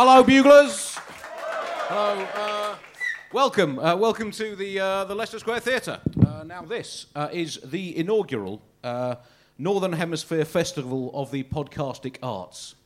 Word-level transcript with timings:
Hello, 0.00 0.22
buglers. 0.22 0.94
Hello. 1.88 2.24
Uh, 2.32 2.76
welcome. 3.32 3.80
Uh, 3.80 3.96
welcome 3.96 4.30
to 4.30 4.54
the 4.54 4.78
uh, 4.78 5.02
the 5.02 5.14
Leicester 5.16 5.40
Square 5.40 5.58
Theatre. 5.58 6.00
Uh, 6.24 6.44
now, 6.44 6.62
this 6.62 7.06
uh, 7.16 7.28
is 7.32 7.58
the 7.64 7.96
inaugural 7.98 8.62
uh, 8.84 9.16
Northern 9.58 9.92
Hemisphere 9.92 10.44
Festival 10.44 11.10
of 11.14 11.32
the 11.32 11.42
Podcastic 11.42 12.18
Arts. 12.22 12.76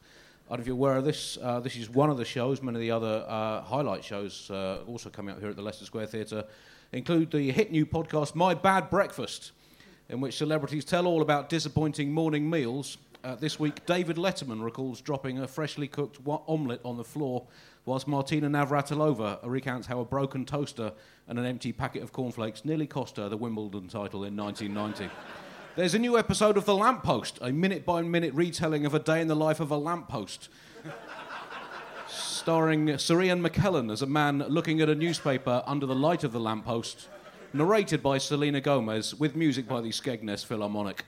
I 0.46 0.56
don't 0.56 0.60
know 0.60 0.62
if 0.62 0.66
you're 0.66 0.74
aware 0.74 0.96
of 0.96 1.04
this. 1.04 1.36
This 1.62 1.76
is 1.76 1.90
one 1.90 2.08
of 2.08 2.16
the 2.16 2.24
shows. 2.24 2.62
Many 2.62 2.76
of 2.76 2.80
the 2.80 2.92
other 2.92 3.26
highlight 3.66 4.02
shows 4.02 4.50
also 4.50 5.10
coming 5.10 5.34
up 5.34 5.40
here 5.40 5.50
at 5.50 5.56
the 5.56 5.60
Leicester 5.60 5.84
Square 5.84 6.06
Theatre 6.06 6.44
include 6.92 7.30
the 7.30 7.52
hit 7.52 7.70
new 7.70 7.84
podcast 7.84 8.34
My 8.34 8.54
Bad 8.54 8.88
Breakfast, 8.88 9.52
in 10.08 10.22
which 10.22 10.38
celebrities 10.38 10.86
tell 10.86 11.06
all 11.06 11.20
about 11.20 11.50
disappointing 11.50 12.10
morning 12.10 12.48
meals. 12.48 12.96
Uh, 13.24 13.36
this 13.36 13.56
week, 13.56 13.86
David 13.86 14.16
Letterman 14.16 14.64
recalls 14.64 15.00
dropping 15.00 15.38
a 15.38 15.46
freshly 15.46 15.86
cooked 15.86 16.20
wa- 16.22 16.42
omelette 16.48 16.80
on 16.84 16.96
the 16.96 17.04
floor, 17.04 17.46
whilst 17.84 18.08
Martina 18.08 18.50
Navratilova 18.50 19.38
recounts 19.44 19.86
how 19.86 20.00
a 20.00 20.04
broken 20.04 20.44
toaster 20.44 20.92
and 21.28 21.38
an 21.38 21.44
empty 21.44 21.72
packet 21.72 22.02
of 22.02 22.12
cornflakes 22.12 22.64
nearly 22.64 22.86
cost 22.86 23.18
her 23.18 23.28
the 23.28 23.36
Wimbledon 23.36 23.86
title 23.86 24.24
in 24.24 24.36
1990. 24.36 25.08
There's 25.76 25.94
a 25.94 26.00
new 26.00 26.18
episode 26.18 26.56
of 26.56 26.64
The 26.64 26.74
Lamppost, 26.74 27.38
a 27.40 27.52
minute 27.52 27.86
by 27.86 28.02
minute 28.02 28.34
retelling 28.34 28.84
of 28.86 28.92
a 28.92 28.98
day 28.98 29.20
in 29.20 29.28
the 29.28 29.36
life 29.36 29.60
of 29.60 29.70
a 29.70 29.76
lamppost. 29.76 30.48
Starring 32.08 32.98
Sir 32.98 33.22
Ian 33.22 33.40
McKellen 33.40 33.92
as 33.92 34.02
a 34.02 34.06
man 34.06 34.40
looking 34.48 34.80
at 34.80 34.88
a 34.88 34.96
newspaper 34.96 35.62
under 35.64 35.86
the 35.86 35.94
light 35.94 36.24
of 36.24 36.32
the 36.32 36.40
lamppost, 36.40 37.08
narrated 37.52 38.02
by 38.02 38.18
Selena 38.18 38.60
Gomez, 38.60 39.14
with 39.14 39.36
music 39.36 39.68
by 39.68 39.80
the 39.80 39.90
Skegness 39.90 40.44
Philharmonic. 40.44 41.04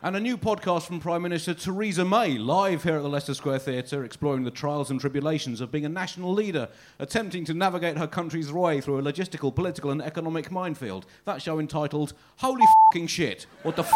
And 0.00 0.14
a 0.14 0.20
new 0.20 0.38
podcast 0.38 0.82
from 0.86 1.00
Prime 1.00 1.22
Minister 1.22 1.54
Theresa 1.54 2.04
May, 2.04 2.38
live 2.38 2.84
here 2.84 2.98
at 2.98 3.02
the 3.02 3.08
Leicester 3.08 3.34
Square 3.34 3.58
Theatre, 3.58 4.04
exploring 4.04 4.44
the 4.44 4.50
trials 4.52 4.92
and 4.92 5.00
tribulations 5.00 5.60
of 5.60 5.72
being 5.72 5.84
a 5.84 5.88
national 5.88 6.32
leader, 6.32 6.68
attempting 7.00 7.44
to 7.46 7.52
navigate 7.52 7.98
her 7.98 8.06
country's 8.06 8.52
way 8.52 8.80
through 8.80 8.98
a 8.98 9.02
logistical, 9.02 9.52
political, 9.52 9.90
and 9.90 10.00
economic 10.00 10.52
minefield. 10.52 11.04
That 11.24 11.42
show 11.42 11.58
entitled 11.58 12.12
Holy 12.36 12.64
Fucking 12.86 13.08
Shit, 13.08 13.46
What 13.64 13.74
the 13.74 13.82
F 13.82 13.92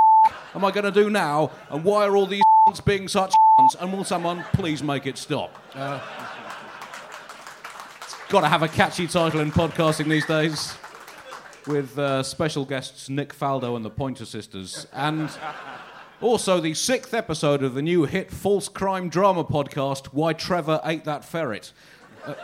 am 0.57 0.65
I 0.65 0.73
going 0.73 0.85
to 0.85 0.91
do 0.91 1.09
now? 1.09 1.53
And 1.71 1.85
why 1.85 2.05
are 2.05 2.17
all 2.17 2.27
these 2.27 2.43
being 2.85 3.07
such 3.07 3.33
And 3.81 3.93
will 3.93 4.03
someone 4.03 4.45
please 4.55 4.83
make 4.83 5.07
it 5.07 5.17
stop? 5.17 5.57
Uh, 5.73 6.01
Got 8.29 8.41
to 8.41 8.49
have 8.49 8.65
a 8.65 8.69
catchy 8.69 9.07
title 9.07 9.39
in 9.39 9.53
podcasting 9.53 10.09
these 10.09 10.27
days. 10.27 10.75
With 11.69 11.97
uh, 11.97 12.25
special 12.25 12.65
guests 12.65 13.09
Nick 13.09 13.33
Faldo 13.33 13.77
and 13.77 13.85
the 13.85 13.91
Pointer 13.91 14.25
Sisters. 14.25 14.89
And 14.93 15.31
also 16.23 16.61
the 16.61 16.75
sixth 16.75 17.13
episode 17.13 17.63
of 17.63 17.75
the 17.75 17.83
new 17.83 18.05
hit 18.05 18.31
false 18.31 18.69
crime 18.69 19.09
drama 19.09 19.45
podcast, 19.45 20.07
Why 20.07 20.33
Trevor 20.33 20.81
Ate 20.85 21.05
That 21.05 21.25
Ferret. 21.25 21.73
Uh, 22.25 22.35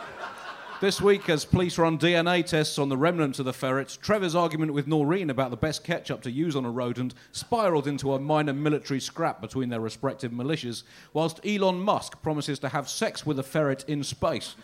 this 0.81 1.01
week, 1.01 1.29
as 1.29 1.45
police 1.45 1.77
run 1.77 1.97
DNA 1.97 2.45
tests 2.45 2.77
on 2.77 2.89
the 2.89 2.97
remnants 2.97 3.39
of 3.39 3.45
the 3.45 3.53
ferret, 3.53 3.97
Trevor's 4.01 4.35
argument 4.35 4.73
with 4.73 4.87
Noreen 4.87 5.29
about 5.29 5.49
the 5.49 5.57
best 5.57 5.83
ketchup 5.83 6.21
to 6.23 6.31
use 6.31 6.55
on 6.55 6.65
a 6.65 6.69
rodent 6.69 7.13
spiraled 7.31 7.87
into 7.87 8.13
a 8.13 8.19
minor 8.19 8.53
military 8.53 8.99
scrap 8.99 9.41
between 9.41 9.69
their 9.69 9.81
respective 9.81 10.31
militias, 10.31 10.83
whilst 11.13 11.45
Elon 11.45 11.79
Musk 11.79 12.21
promises 12.21 12.59
to 12.59 12.69
have 12.69 12.89
sex 12.89 13.25
with 13.25 13.39
a 13.39 13.43
ferret 13.43 13.85
in 13.87 14.03
space, 14.03 14.55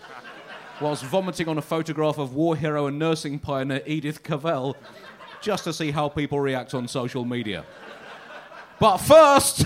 whilst 0.82 1.04
vomiting 1.06 1.48
on 1.48 1.58
a 1.58 1.62
photograph 1.62 2.18
of 2.18 2.34
war 2.34 2.56
hero 2.56 2.88
and 2.88 3.00
nursing 3.00 3.40
pioneer 3.40 3.82
Edith 3.86 4.24
Cavell, 4.24 4.76
just 5.42 5.64
to 5.64 5.74
see 5.74 5.92
how 5.92 6.10
people 6.10 6.40
react 6.40 6.74
on 6.74 6.88
social 6.88 7.24
media. 7.24 7.66
But 8.80 8.98
first. 8.98 9.66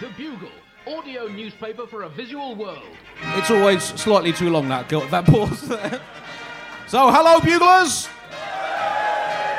The 0.00 0.08
Bugle, 0.16 0.48
audio 0.88 1.28
newspaper 1.28 1.86
for 1.86 2.02
a 2.02 2.08
visual 2.08 2.56
world. 2.56 2.82
It's 3.36 3.50
always 3.50 3.84
slightly 3.84 4.32
too 4.32 4.50
long, 4.50 4.68
that, 4.68 4.88
that 4.88 5.24
pause 5.24 5.68
there. 5.68 6.00
So, 6.88 7.10
hello, 7.10 7.38
buglers! 7.38 8.08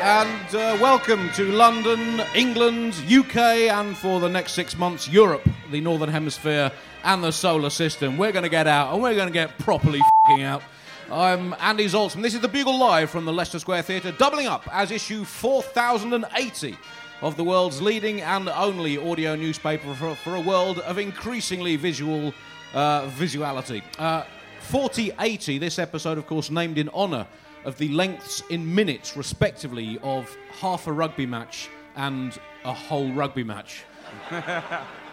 And 0.05 0.53
uh, 0.53 0.77
welcome 0.81 1.29
to 1.35 1.45
London, 1.45 2.21
England, 2.35 2.93
UK, 3.09 3.37
and 3.71 3.97
for 3.97 4.19
the 4.19 4.27
next 4.27 4.51
six 4.51 4.77
months, 4.77 5.07
Europe, 5.07 5.47
the 5.71 5.79
Northern 5.79 6.09
Hemisphere, 6.09 6.73
and 7.05 7.23
the 7.23 7.31
solar 7.31 7.69
system. 7.69 8.17
We're 8.17 8.33
going 8.33 8.43
to 8.43 8.49
get 8.49 8.67
out, 8.67 8.93
and 8.93 9.01
we're 9.01 9.15
going 9.15 9.29
to 9.29 9.33
get 9.33 9.57
properly 9.59 10.01
fing 10.27 10.43
out. 10.43 10.61
I'm 11.09 11.55
Andy 11.57 11.85
Zaltzman. 11.85 12.21
This 12.21 12.33
is 12.33 12.41
the 12.41 12.49
Bugle 12.49 12.77
Live 12.77 13.11
from 13.11 13.23
the 13.23 13.31
Leicester 13.31 13.59
Square 13.59 13.83
Theatre, 13.83 14.11
doubling 14.11 14.47
up 14.47 14.67
as 14.73 14.91
issue 14.91 15.23
4080 15.23 16.77
of 17.21 17.37
the 17.37 17.43
world's 17.45 17.81
leading 17.81 18.19
and 18.19 18.49
only 18.49 18.97
audio 18.97 19.37
newspaper 19.37 19.95
for, 19.95 20.15
for 20.15 20.35
a 20.35 20.41
world 20.41 20.79
of 20.79 20.97
increasingly 20.97 21.77
visual 21.77 22.33
uh, 22.73 23.07
visuality. 23.11 23.81
Uh, 23.97 24.25
4080, 24.63 25.59
this 25.59 25.79
episode, 25.79 26.17
of 26.17 26.27
course, 26.27 26.51
named 26.51 26.77
in 26.77 26.89
honour 26.89 27.25
of 27.65 27.77
the 27.77 27.89
lengths 27.89 28.43
in 28.49 28.73
minutes, 28.73 29.15
respectively, 29.15 29.99
of 30.03 30.35
half 30.59 30.87
a 30.87 30.91
rugby 30.91 31.25
match 31.25 31.69
and 31.95 32.37
a 32.65 32.73
whole 32.73 33.11
rugby 33.13 33.43
match. 33.43 33.83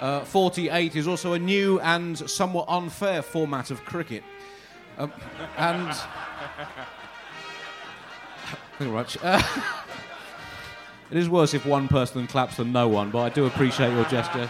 Uh, 0.00 0.24
48 0.24 0.96
is 0.96 1.06
also 1.06 1.34
a 1.34 1.38
new 1.38 1.78
and 1.80 2.18
somewhat 2.30 2.64
unfair 2.68 3.20
format 3.20 3.70
of 3.70 3.84
cricket. 3.84 4.24
Um, 4.96 5.12
and. 5.58 5.92
Thank 8.80 8.80
you 8.80 8.86
very 8.86 8.90
much. 8.90 9.18
Uh, 9.22 9.42
it 11.10 11.18
is 11.18 11.28
worse 11.28 11.52
if 11.52 11.66
one 11.66 11.86
person 11.86 12.26
claps 12.26 12.56
than 12.56 12.72
no 12.72 12.88
one, 12.88 13.10
but 13.10 13.18
I 13.18 13.28
do 13.28 13.44
appreciate 13.44 13.92
your 13.92 14.06
gesture. 14.06 14.48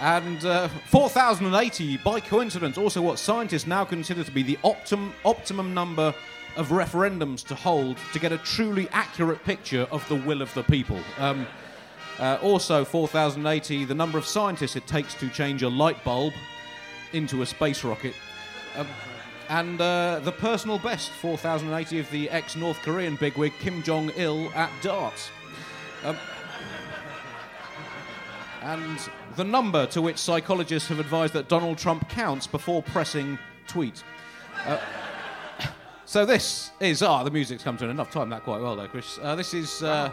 And 0.00 0.44
uh, 0.44 0.68
4,080, 0.68 1.96
by 1.98 2.20
coincidence, 2.20 2.78
also 2.78 3.02
what 3.02 3.18
scientists 3.18 3.66
now 3.66 3.84
consider 3.84 4.22
to 4.22 4.30
be 4.30 4.44
the 4.44 4.56
optim- 4.62 5.10
optimum 5.24 5.74
number 5.74 6.14
of 6.58 6.68
referendums 6.68 7.46
to 7.46 7.54
hold 7.54 7.96
to 8.12 8.18
get 8.18 8.32
a 8.32 8.38
truly 8.38 8.88
accurate 8.90 9.42
picture 9.44 9.86
of 9.92 10.06
the 10.08 10.16
will 10.16 10.42
of 10.42 10.52
the 10.54 10.64
people. 10.64 10.98
Um, 11.16 11.46
uh, 12.18 12.36
also, 12.42 12.84
4,080, 12.84 13.84
the 13.84 13.94
number 13.94 14.18
of 14.18 14.26
scientists 14.26 14.74
it 14.74 14.86
takes 14.88 15.14
to 15.14 15.28
change 15.30 15.62
a 15.62 15.68
light 15.68 16.02
bulb 16.02 16.34
into 17.12 17.42
a 17.42 17.46
space 17.46 17.84
rocket. 17.84 18.14
Um, 18.76 18.88
and 19.48 19.80
uh, 19.80 20.20
the 20.24 20.32
personal 20.32 20.80
best, 20.80 21.10
4,080, 21.10 22.00
of 22.00 22.10
the 22.10 22.28
ex 22.28 22.56
North 22.56 22.78
Korean 22.82 23.14
bigwig 23.14 23.52
Kim 23.60 23.82
Jong 23.84 24.10
il 24.16 24.50
at 24.54 24.70
darts. 24.82 25.30
Um, 26.04 26.16
and 28.62 28.98
the 29.36 29.44
number 29.44 29.86
to 29.86 30.02
which 30.02 30.18
psychologists 30.18 30.88
have 30.88 30.98
advised 30.98 31.32
that 31.34 31.48
Donald 31.48 31.78
Trump 31.78 32.08
counts 32.08 32.48
before 32.48 32.82
pressing 32.82 33.38
tweet. 33.68 34.02
Uh, 34.66 34.78
so 36.08 36.24
this 36.24 36.70
is 36.80 37.02
ah, 37.02 37.22
the 37.22 37.30
music's 37.30 37.62
come 37.62 37.76
to 37.76 37.84
an 37.84 37.90
enough 37.90 38.10
time 38.10 38.30
that 38.30 38.42
quite 38.42 38.62
well 38.62 38.74
though, 38.74 38.88
Chris. 38.88 39.18
Uh, 39.20 39.34
this 39.34 39.52
is 39.52 39.82
uh, 39.82 40.10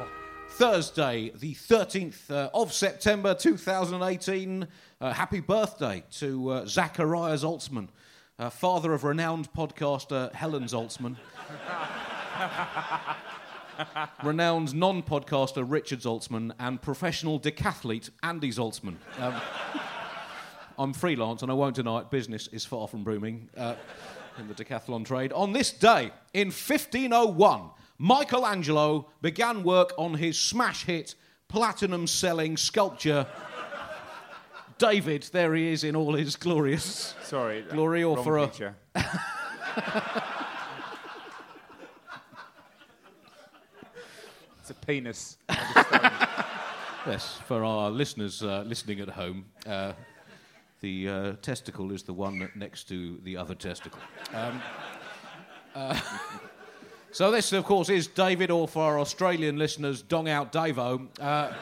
Thursday, 0.50 1.32
the 1.40 1.56
13th 1.56 2.30
uh, 2.30 2.50
of 2.54 2.74
September 2.74 3.34
2018. 3.34 4.68
Uh, 5.00 5.14
happy 5.14 5.40
birthday 5.40 6.04
to 6.12 6.50
uh, 6.50 6.66
Zachariah 6.66 7.36
Zaltzman, 7.36 7.88
uh, 8.38 8.50
father 8.50 8.92
of 8.92 9.06
renowned 9.06 9.54
podcaster 9.54 10.34
Helen 10.34 10.66
Zaltzman. 10.66 11.16
renowned 14.24 14.76
non-podcaster 14.76 15.64
Richard 15.66 16.02
Zaltzman 16.02 16.52
and 16.60 16.82
professional 16.82 17.40
decathlete 17.40 18.10
Andy 18.22 18.52
Zaltzman. 18.52 18.96
Um, 19.18 19.42
I'm 20.78 20.92
freelance 20.92 21.42
and 21.42 21.50
I 21.50 21.54
won't 21.54 21.78
deny 21.78 22.00
it, 22.00 22.10
business 22.10 22.48
is 22.48 22.66
far 22.66 22.90
from 22.90 23.06
booming 23.06 23.48
uh, 23.56 23.76
in 24.38 24.48
the 24.48 24.54
decathlon 24.54 25.06
trade. 25.06 25.32
On 25.34 25.54
this 25.54 25.72
day, 25.72 26.12
in 26.34 26.48
1501, 26.48 27.70
Michelangelo 27.98 29.10
began 29.22 29.64
work 29.64 29.94
on 29.98 30.16
his 30.16 30.38
smash 30.38 30.84
hit, 30.86 31.16
platinum 31.48 32.08
selling 32.08 32.58
sculpture. 32.58 33.26
David, 34.78 35.30
there 35.32 35.56
he 35.56 35.72
is 35.72 35.84
in 35.86 35.96
all 35.96 36.14
his 36.14 36.36
glorious 36.36 37.16
Sorry. 37.24 37.62
glory, 37.62 38.04
or 38.04 38.22
for 38.24 38.38
a 38.40 38.48
picture. 38.48 38.76
it's 44.60 44.70
a 44.70 44.74
penis. 44.86 45.38
Yes, 47.08 47.40
for 47.46 47.64
our 47.64 47.92
listeners 47.92 48.42
uh, 48.42 48.64
listening 48.66 49.00
at 49.00 49.10
home, 49.10 49.46
uh, 49.68 49.94
the 50.86 51.10
uh, 51.10 51.34
testicle 51.42 51.92
is 51.92 52.04
the 52.04 52.14
one 52.14 52.48
next 52.54 52.84
to 52.84 53.20
the 53.24 53.36
other 53.36 53.56
testicle. 53.56 54.00
Um, 54.36 54.62
uh, 55.74 56.00
so 57.12 57.32
this, 57.32 57.52
of 57.54 57.64
course, 57.64 57.90
is 57.90 58.06
David, 58.06 58.52
or 58.52 58.68
for 58.68 58.84
our 58.84 59.00
Australian 59.00 59.58
listeners, 59.58 60.04
Dong 60.04 60.30
Out 60.30 60.54
Davo. 60.54 61.08
Uh, 61.20 61.54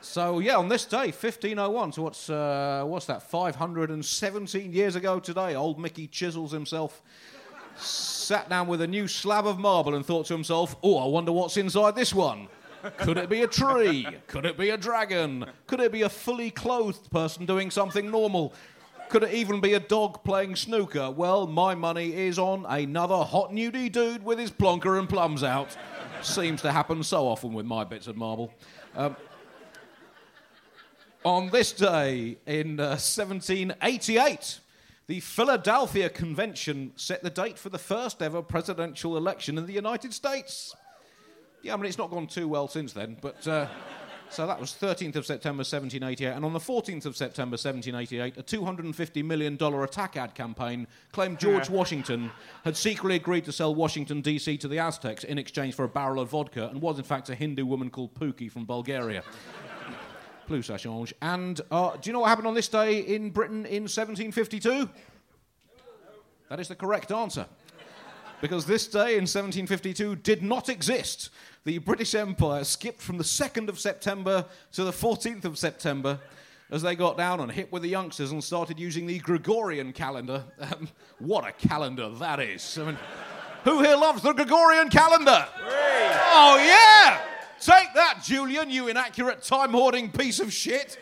so 0.00 0.38
yeah, 0.38 0.58
on 0.58 0.68
this 0.68 0.84
day, 0.84 1.06
1501. 1.10 1.94
So 1.94 2.02
what's 2.02 2.30
uh, 2.30 2.84
what's 2.86 3.06
that? 3.06 3.20
517 3.20 4.72
years 4.72 4.94
ago 4.94 5.18
today, 5.18 5.56
old 5.56 5.80
Mickey 5.80 6.06
Chisels 6.06 6.52
himself 6.52 7.02
sat 7.74 8.48
down 8.48 8.68
with 8.68 8.80
a 8.80 8.86
new 8.86 9.08
slab 9.08 9.44
of 9.44 9.58
marble 9.58 9.96
and 9.96 10.06
thought 10.06 10.26
to 10.26 10.34
himself, 10.34 10.76
oh, 10.84 10.98
I 10.98 11.08
wonder 11.08 11.32
what's 11.32 11.56
inside 11.56 11.96
this 11.96 12.14
one. 12.14 12.46
Could 12.98 13.18
it 13.18 13.28
be 13.28 13.42
a 13.42 13.46
tree? 13.46 14.06
Could 14.26 14.46
it 14.46 14.56
be 14.56 14.70
a 14.70 14.76
dragon? 14.76 15.46
Could 15.66 15.80
it 15.80 15.92
be 15.92 16.02
a 16.02 16.08
fully 16.08 16.50
clothed 16.50 17.10
person 17.10 17.46
doing 17.46 17.70
something 17.70 18.10
normal? 18.10 18.54
Could 19.08 19.22
it 19.22 19.32
even 19.32 19.60
be 19.60 19.72
a 19.72 19.80
dog 19.80 20.22
playing 20.22 20.56
snooker? 20.56 21.10
Well, 21.10 21.46
my 21.46 21.74
money 21.74 22.14
is 22.14 22.38
on 22.38 22.66
another 22.68 23.16
hot 23.16 23.52
nudie 23.52 23.90
dude 23.90 24.22
with 24.22 24.38
his 24.38 24.50
plonker 24.50 24.98
and 24.98 25.08
plums 25.08 25.42
out. 25.42 25.76
Seems 26.20 26.60
to 26.62 26.72
happen 26.72 27.02
so 27.02 27.26
often 27.26 27.54
with 27.54 27.64
my 27.64 27.84
bits 27.84 28.06
of 28.06 28.16
marble. 28.16 28.52
Um, 28.94 29.16
on 31.24 31.48
this 31.50 31.72
day 31.72 32.36
in 32.46 32.78
uh, 32.80 32.98
1788, 32.98 34.60
the 35.06 35.20
Philadelphia 35.20 36.10
Convention 36.10 36.92
set 36.96 37.22
the 37.22 37.30
date 37.30 37.58
for 37.58 37.70
the 37.70 37.78
first 37.78 38.20
ever 38.20 38.42
presidential 38.42 39.16
election 39.16 39.56
in 39.56 39.64
the 39.64 39.72
United 39.72 40.12
States. 40.12 40.76
Yeah, 41.62 41.74
I 41.74 41.76
mean, 41.76 41.86
it's 41.86 41.98
not 41.98 42.10
gone 42.10 42.26
too 42.26 42.48
well 42.48 42.68
since 42.68 42.92
then, 42.92 43.16
but. 43.20 43.46
Uh, 43.46 43.66
so 44.30 44.46
that 44.46 44.60
was 44.60 44.72
13th 44.72 45.16
of 45.16 45.26
September 45.26 45.60
1788, 45.60 46.26
and 46.26 46.44
on 46.44 46.52
the 46.52 46.58
14th 46.58 47.06
of 47.06 47.16
September 47.16 47.54
1788, 47.54 48.36
a 48.36 48.42
$250 48.42 49.24
million 49.24 49.56
attack 49.60 50.16
ad 50.16 50.34
campaign 50.34 50.86
claimed 51.12 51.38
George 51.40 51.70
Washington 51.70 52.30
had 52.64 52.76
secretly 52.76 53.16
agreed 53.16 53.46
to 53.46 53.52
sell 53.52 53.74
Washington, 53.74 54.20
D.C. 54.20 54.58
to 54.58 54.68
the 54.68 54.78
Aztecs 54.78 55.24
in 55.24 55.38
exchange 55.38 55.74
for 55.74 55.84
a 55.84 55.88
barrel 55.88 56.20
of 56.20 56.28
vodka, 56.28 56.68
and 56.68 56.82
was 56.82 56.98
in 56.98 57.04
fact 57.04 57.30
a 57.30 57.34
Hindu 57.34 57.64
woman 57.64 57.88
called 57.88 58.14
Pookie 58.14 58.50
from 58.52 58.66
Bulgaria. 58.66 59.22
Plus 60.46 60.66
ça 60.66 60.78
change. 60.78 61.14
And 61.20 61.60
uh, 61.70 61.96
do 61.96 62.08
you 62.08 62.12
know 62.12 62.20
what 62.20 62.28
happened 62.28 62.48
on 62.48 62.54
this 62.54 62.68
day 62.68 63.00
in 63.00 63.30
Britain 63.30 63.66
in 63.66 63.84
1752? 63.84 64.88
That 66.48 66.60
is 66.60 66.68
the 66.68 66.74
correct 66.74 67.12
answer. 67.12 67.46
Because 68.40 68.64
this 68.64 68.86
day 68.86 69.16
in 69.16 69.26
1752 69.26 70.16
did 70.16 70.42
not 70.42 70.68
exist. 70.68 71.30
The 71.64 71.78
British 71.78 72.14
Empire 72.14 72.64
skipped 72.64 73.00
from 73.00 73.18
the 73.18 73.24
2nd 73.24 73.68
of 73.68 73.78
September 73.78 74.44
to 74.72 74.84
the 74.84 74.92
14th 74.92 75.44
of 75.44 75.58
September 75.58 76.18
as 76.70 76.82
they 76.82 76.94
got 76.94 77.16
down 77.16 77.40
and 77.40 77.50
hit 77.50 77.72
with 77.72 77.82
the 77.82 77.88
youngsters 77.88 78.30
and 78.30 78.42
started 78.42 78.78
using 78.78 79.06
the 79.06 79.18
Gregorian 79.18 79.92
calendar. 79.92 80.44
Um, 80.60 80.88
what 81.18 81.46
a 81.46 81.52
calendar 81.52 82.10
that 82.10 82.40
is. 82.40 82.78
I 82.78 82.84
mean, 82.84 82.98
who 83.64 83.82
here 83.82 83.96
loves 83.96 84.22
the 84.22 84.32
Gregorian 84.32 84.88
calendar? 84.88 85.46
Oh, 85.60 86.56
yeah! 86.58 87.20
Take 87.60 87.92
that, 87.94 88.20
Julian, 88.22 88.70
you 88.70 88.88
inaccurate 88.88 89.42
time 89.42 89.72
hoarding 89.72 90.10
piece 90.10 90.38
of 90.40 90.52
shit. 90.52 90.98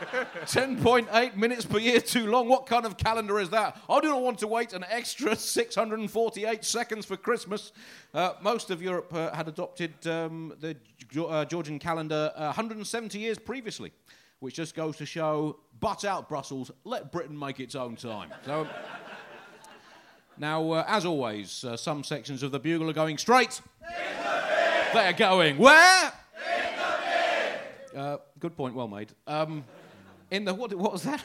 10.8 0.00 1.36
minutes 1.36 1.64
per 1.64 1.78
year 1.78 2.00
too 2.00 2.26
long. 2.26 2.48
What 2.48 2.66
kind 2.66 2.86
of 2.86 2.96
calendar 2.96 3.38
is 3.38 3.50
that? 3.50 3.78
I 3.88 4.00
do 4.00 4.08
not 4.08 4.22
want 4.22 4.38
to 4.38 4.46
wait 4.46 4.72
an 4.72 4.84
extra 4.88 5.36
648 5.36 6.64
seconds 6.64 7.06
for 7.06 7.16
Christmas. 7.16 7.72
Uh, 8.14 8.32
most 8.40 8.70
of 8.70 8.82
Europe 8.82 9.12
uh, 9.14 9.34
had 9.34 9.48
adopted 9.48 9.94
um, 10.06 10.54
the 10.60 10.76
uh, 11.22 11.44
Georgian 11.44 11.78
calendar 11.78 12.32
uh, 12.34 12.46
170 12.46 13.18
years 13.18 13.38
previously, 13.38 13.92
which 14.40 14.54
just 14.54 14.74
goes 14.74 14.96
to 14.96 15.06
show 15.06 15.58
butt 15.80 16.04
out 16.04 16.28
Brussels, 16.28 16.70
let 16.84 17.12
Britain 17.12 17.38
make 17.38 17.60
its 17.60 17.74
own 17.74 17.96
time. 17.96 18.30
So. 18.44 18.66
Now, 20.38 20.70
uh, 20.70 20.84
as 20.88 21.04
always, 21.04 21.64
uh, 21.64 21.76
some 21.76 22.02
sections 22.02 22.42
of 22.42 22.50
the 22.50 22.58
bugle 22.58 22.88
are 22.88 22.94
going 22.94 23.18
straight. 23.18 23.60
They're 24.94 25.12
going 25.12 25.58
where? 25.58 26.12
Uh, 27.94 28.16
good 28.38 28.56
point, 28.56 28.74
well 28.74 28.88
made. 28.88 29.12
Um, 29.26 29.64
in 30.30 30.44
the 30.44 30.54
what? 30.54 30.72
What 30.74 30.92
was 30.92 31.02
that? 31.04 31.22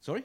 Sorry. 0.00 0.24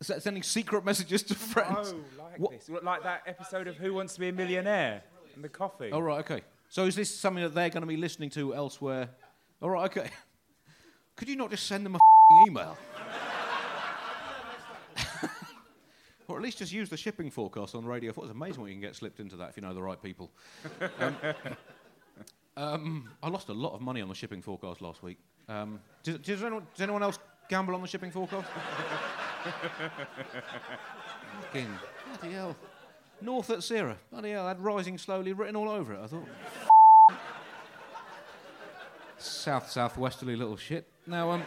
S- 0.00 0.22
Sending 0.22 0.42
secret 0.42 0.84
messages 0.84 1.22
to 1.24 1.34
friends. 1.34 1.94
Oh, 1.94 2.22
like 2.22 2.38
What- 2.38 2.50
this. 2.52 2.68
Like 2.68 3.02
that 3.04 3.22
episode 3.26 3.66
of 3.68 3.76
Who 3.76 3.94
Wants 3.94 4.14
to 4.14 4.20
Be 4.20 4.28
a 4.28 4.32
Millionaire 4.32 5.02
and 5.34 5.42
the 5.42 5.48
coffee. 5.48 5.90
All 5.90 6.02
right, 6.02 6.18
okay. 6.20 6.42
So 6.68 6.84
is 6.86 6.96
this 6.96 7.14
something 7.14 7.42
that 7.42 7.54
they're 7.54 7.70
going 7.70 7.82
to 7.82 7.86
be 7.86 7.96
listening 7.96 8.30
to 8.30 8.54
elsewhere? 8.54 9.08
All 9.62 9.70
right, 9.70 9.84
okay. 9.86 10.10
Could 11.16 11.28
you 11.28 11.36
not 11.36 11.50
just 11.50 11.66
send 11.66 11.86
them 11.86 11.94
a 11.94 11.96
f***ing 11.96 12.46
email? 12.48 12.76
or 16.28 16.36
at 16.36 16.42
least 16.42 16.58
just 16.58 16.72
use 16.72 16.88
the 16.88 16.96
shipping 16.96 17.30
forecast 17.30 17.74
on 17.74 17.84
Radio 17.84 18.12
4. 18.12 18.24
It's 18.24 18.30
amazing 18.32 18.60
what 18.60 18.68
you 18.68 18.74
can 18.74 18.80
get 18.80 18.96
slipped 18.96 19.20
into 19.20 19.36
that 19.36 19.50
if 19.50 19.56
you 19.56 19.62
know 19.62 19.74
the 19.74 19.82
right 19.82 20.00
people. 20.02 20.30
Um, 20.98 21.16
um, 22.56 23.10
I 23.22 23.28
lost 23.28 23.48
a 23.48 23.52
lot 23.52 23.74
of 23.74 23.80
money 23.80 24.00
on 24.00 24.08
the 24.08 24.14
shipping 24.14 24.42
forecast 24.42 24.80
last 24.80 25.02
week. 25.02 25.18
Um, 25.48 25.80
does, 26.02 26.18
does, 26.18 26.42
anyone, 26.42 26.66
does 26.74 26.82
anyone 26.82 27.02
else 27.02 27.18
gamble 27.48 27.74
on 27.74 27.82
the 27.82 27.88
shipping 27.88 28.10
forecast? 28.10 28.46
Fucking 31.42 31.68
bloody 32.20 32.34
hell. 32.34 32.56
North 33.20 33.48
Utsire. 33.48 33.96
Bloody 34.10 34.30
hell, 34.30 34.48
had 34.48 34.60
rising 34.60 34.98
slowly 34.98 35.32
written 35.32 35.56
all 35.56 35.68
over 35.68 35.94
it. 35.94 36.00
I 36.02 36.06
thought. 36.06 36.28
South 39.18 39.70
southwesterly 39.70 40.36
little 40.36 40.56
shit. 40.56 40.86
Now, 41.06 41.30
um. 41.32 41.42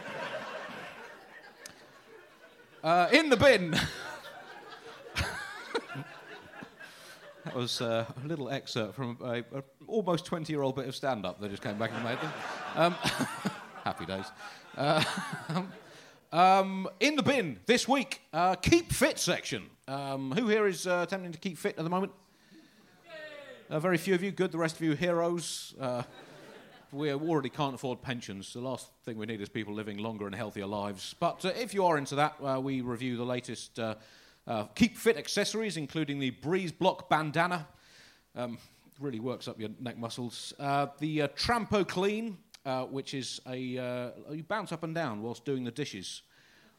Uh, 2.82 3.08
in 3.12 3.28
the 3.28 3.36
bin. 3.36 3.70
that 7.44 7.54
was 7.54 7.80
uh, 7.80 8.04
a 8.22 8.26
little 8.26 8.48
excerpt 8.50 8.94
from 8.94 9.18
a, 9.22 9.38
a 9.38 9.62
almost 9.88 10.26
20 10.26 10.52
year 10.52 10.62
old 10.62 10.76
bit 10.76 10.86
of 10.86 10.94
stand 10.94 11.26
up 11.26 11.40
that 11.40 11.50
just 11.50 11.62
came 11.62 11.78
back 11.78 11.90
and 11.92 12.04
made 12.04 12.20
them. 12.20 12.32
Um, 12.76 12.92
happy 13.84 14.06
days. 14.06 14.26
Uh, 14.76 15.02
um, 16.32 16.88
in 17.00 17.16
the 17.16 17.22
bin 17.22 17.58
this 17.66 17.88
week, 17.88 18.20
uh, 18.32 18.54
keep 18.54 18.92
fit 18.92 19.18
section. 19.18 19.64
Um, 19.88 20.32
who 20.32 20.48
here 20.48 20.66
is 20.66 20.86
uh, 20.86 21.04
attempting 21.06 21.32
to 21.32 21.38
keep 21.38 21.56
fit 21.56 21.76
at 21.78 21.84
the 21.84 21.90
moment? 21.90 22.12
Uh, 23.70 23.80
very 23.80 23.98
few 23.98 24.14
of 24.14 24.22
you. 24.22 24.30
Good. 24.30 24.52
The 24.52 24.58
rest 24.58 24.76
of 24.76 24.82
you, 24.82 24.92
heroes. 24.92 25.74
Uh, 25.80 26.02
we 26.90 27.12
already 27.12 27.50
can't 27.50 27.74
afford 27.74 28.00
pensions. 28.00 28.52
The 28.54 28.60
last 28.60 28.90
thing 29.04 29.18
we 29.18 29.26
need 29.26 29.42
is 29.42 29.48
people 29.48 29.74
living 29.74 29.98
longer 29.98 30.26
and 30.26 30.34
healthier 30.34 30.66
lives. 30.66 31.14
But 31.18 31.44
uh, 31.44 31.48
if 31.48 31.74
you 31.74 31.84
are 31.84 31.98
into 31.98 32.14
that, 32.14 32.62
we 32.62 32.80
review 32.80 33.16
the 33.16 33.26
latest 33.26 33.78
keep 34.74 34.96
fit 34.96 35.18
accessories, 35.18 35.76
including 35.76 36.18
the 36.18 36.30
Breeze 36.30 36.72
Block 36.72 37.10
bandana. 37.10 37.66
Um, 38.34 38.58
really 38.98 39.20
works 39.20 39.48
up 39.48 39.60
your 39.60 39.70
neck 39.80 39.98
muscles. 39.98 40.52
Uh, 40.58 40.86
the 40.98 41.22
uh, 41.22 41.28
Trampo 41.28 41.86
Clean, 41.86 42.36
uh, 42.64 42.84
which 42.84 43.14
is 43.14 43.40
a 43.46 43.78
uh, 43.78 44.32
you 44.32 44.42
bounce 44.42 44.72
up 44.72 44.82
and 44.82 44.94
down 44.94 45.22
whilst 45.22 45.44
doing 45.44 45.64
the 45.64 45.70
dishes 45.70 46.22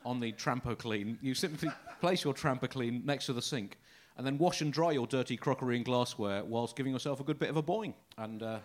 on 0.06 0.20
the 0.20 0.32
Trampo 0.34 0.78
Clean. 0.78 1.18
You 1.22 1.34
simply 1.34 1.70
place 2.02 2.24
your 2.24 2.34
Trampo 2.34 2.70
Clean 2.70 3.02
next 3.06 3.26
to 3.28 3.34
the 3.34 3.42
sink 3.42 3.78
and 4.20 4.28
then 4.28 4.38
wash 4.38 4.60
and 4.60 4.74
dry 4.74 4.92
your 4.92 5.08
dirty 5.08 5.38
crockery 5.38 5.78
and 5.78 5.86
glassware 5.86 6.44
whilst 6.44 6.76
giving 6.76 6.92
yourself 6.92 7.22
a 7.22 7.24
good 7.24 7.40
bit 7.40 7.50
of 7.50 7.56
a 7.56 7.64
boing. 7.64 7.94
And 8.18 8.44
uh, 8.44 8.60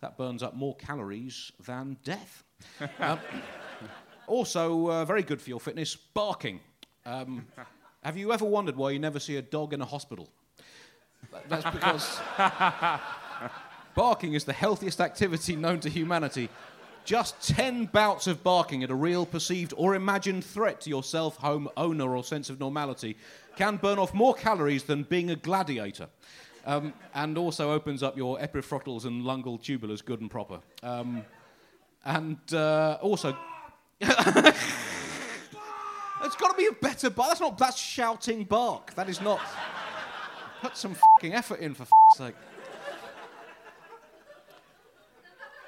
that 0.00 0.16
burns 0.16 0.42
up 0.42 0.54
more 0.54 0.74
calories 0.76 1.52
than 1.64 1.96
death. 2.04 2.42
Um, 2.98 3.18
also, 4.26 4.88
uh, 4.88 5.04
very 5.04 5.22
good 5.22 5.42
for 5.42 5.50
your 5.50 5.60
fitness, 5.60 5.94
barking. 5.94 6.60
Um, 7.04 7.46
have 8.02 8.16
you 8.16 8.32
ever 8.32 8.46
wondered 8.46 8.74
why 8.74 8.92
you 8.92 8.98
never 8.98 9.20
see 9.20 9.36
a 9.36 9.42
dog 9.42 9.74
in 9.74 9.82
a 9.82 9.84
hospital? 9.84 10.30
That- 11.34 11.48
That's 11.48 11.70
because 11.70 12.20
barking 13.94 14.34
is 14.34 14.44
the 14.44 14.52
healthiest 14.52 15.00
activity 15.00 15.56
known 15.56 15.80
to 15.80 15.88
humanity. 15.88 16.48
Just 17.04 17.48
10 17.48 17.86
bouts 17.86 18.26
of 18.26 18.42
barking 18.42 18.82
at 18.82 18.90
a 18.90 18.94
real, 18.94 19.26
perceived, 19.26 19.74
or 19.76 19.94
imagined 19.94 20.42
threat 20.44 20.80
to 20.82 20.90
yourself, 20.90 21.36
home, 21.36 21.68
owner, 21.76 22.16
or 22.16 22.24
sense 22.24 22.48
of 22.48 22.58
normality 22.58 23.16
can 23.56 23.76
burn 23.76 23.98
off 23.98 24.14
more 24.14 24.32
calories 24.34 24.84
than 24.84 25.02
being 25.02 25.30
a 25.30 25.36
gladiator. 25.36 26.08
Um, 26.64 26.94
and 27.14 27.36
also 27.36 27.72
opens 27.72 28.02
up 28.02 28.16
your 28.16 28.38
epiphroctals 28.38 29.04
and 29.04 29.22
lungal 29.22 29.60
tubulars 29.60 30.02
good 30.02 30.22
and 30.22 30.30
proper. 30.30 30.60
Um, 30.82 31.24
and 32.04 32.38
uh, 32.54 32.98
also. 33.02 33.36
It's 36.24 36.36
got 36.36 36.52
to 36.52 36.56
be 36.56 36.66
a 36.66 36.72
better 36.72 37.10
bark. 37.10 37.28
That's 37.28 37.40
not. 37.40 37.58
That's 37.58 37.76
shouting 37.78 38.44
bark. 38.44 38.94
That 38.94 39.10
is 39.10 39.20
not. 39.20 39.40
Put 40.64 40.76
some 40.78 40.94
fucking 40.94 41.34
effort 41.34 41.60
in 41.60 41.74
for 41.74 41.84
fuck's 41.84 42.16
sake. 42.16 42.34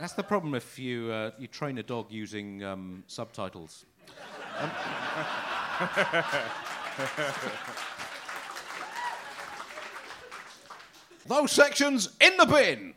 That's 0.01 0.15
the 0.15 0.23
problem 0.23 0.55
if 0.55 0.79
you 0.79 1.13
uh, 1.13 1.33
you 1.39 1.49
train 1.49 1.77
a 1.77 1.83
dog 1.83 2.11
using 2.11 2.65
um, 2.65 3.05
subtitles. 3.07 3.85
Um, 4.59 4.71
Those 11.27 11.53
sections 11.53 12.17
in 12.19 12.35
the 12.39 12.47
bin. 12.47 12.95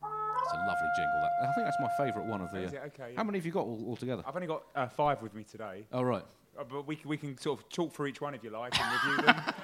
That's 0.00 0.54
a 0.54 0.56
lovely 0.56 0.88
jingle. 0.96 1.20
That 1.20 1.30
I 1.42 1.52
think 1.52 1.66
that's 1.66 1.76
my 1.78 1.90
favourite 1.98 2.26
one 2.26 2.40
of 2.40 2.50
the. 2.52 2.60
Uh. 2.60 2.86
Okay, 2.86 3.10
yeah. 3.10 3.16
How 3.16 3.24
many 3.24 3.36
have 3.36 3.44
you 3.44 3.52
got 3.52 3.66
all, 3.66 3.96
together? 3.96 4.22
I've 4.26 4.34
only 4.34 4.46
got 4.46 4.62
uh, 4.74 4.88
five 4.88 5.20
with 5.20 5.34
me 5.34 5.44
today, 5.44 5.84
Oh 5.92 6.00
right. 6.00 6.24
Uh, 6.58 6.64
but 6.64 6.86
we 6.86 6.96
can, 6.96 7.08
we 7.08 7.16
can 7.16 7.36
sort 7.38 7.60
of 7.60 7.68
talk 7.68 7.92
for 7.92 8.06
each 8.06 8.20
one 8.20 8.34
if 8.34 8.42
you 8.44 8.50
like 8.50 8.78
and 8.80 8.92
review 9.08 9.22
them. 9.26 9.36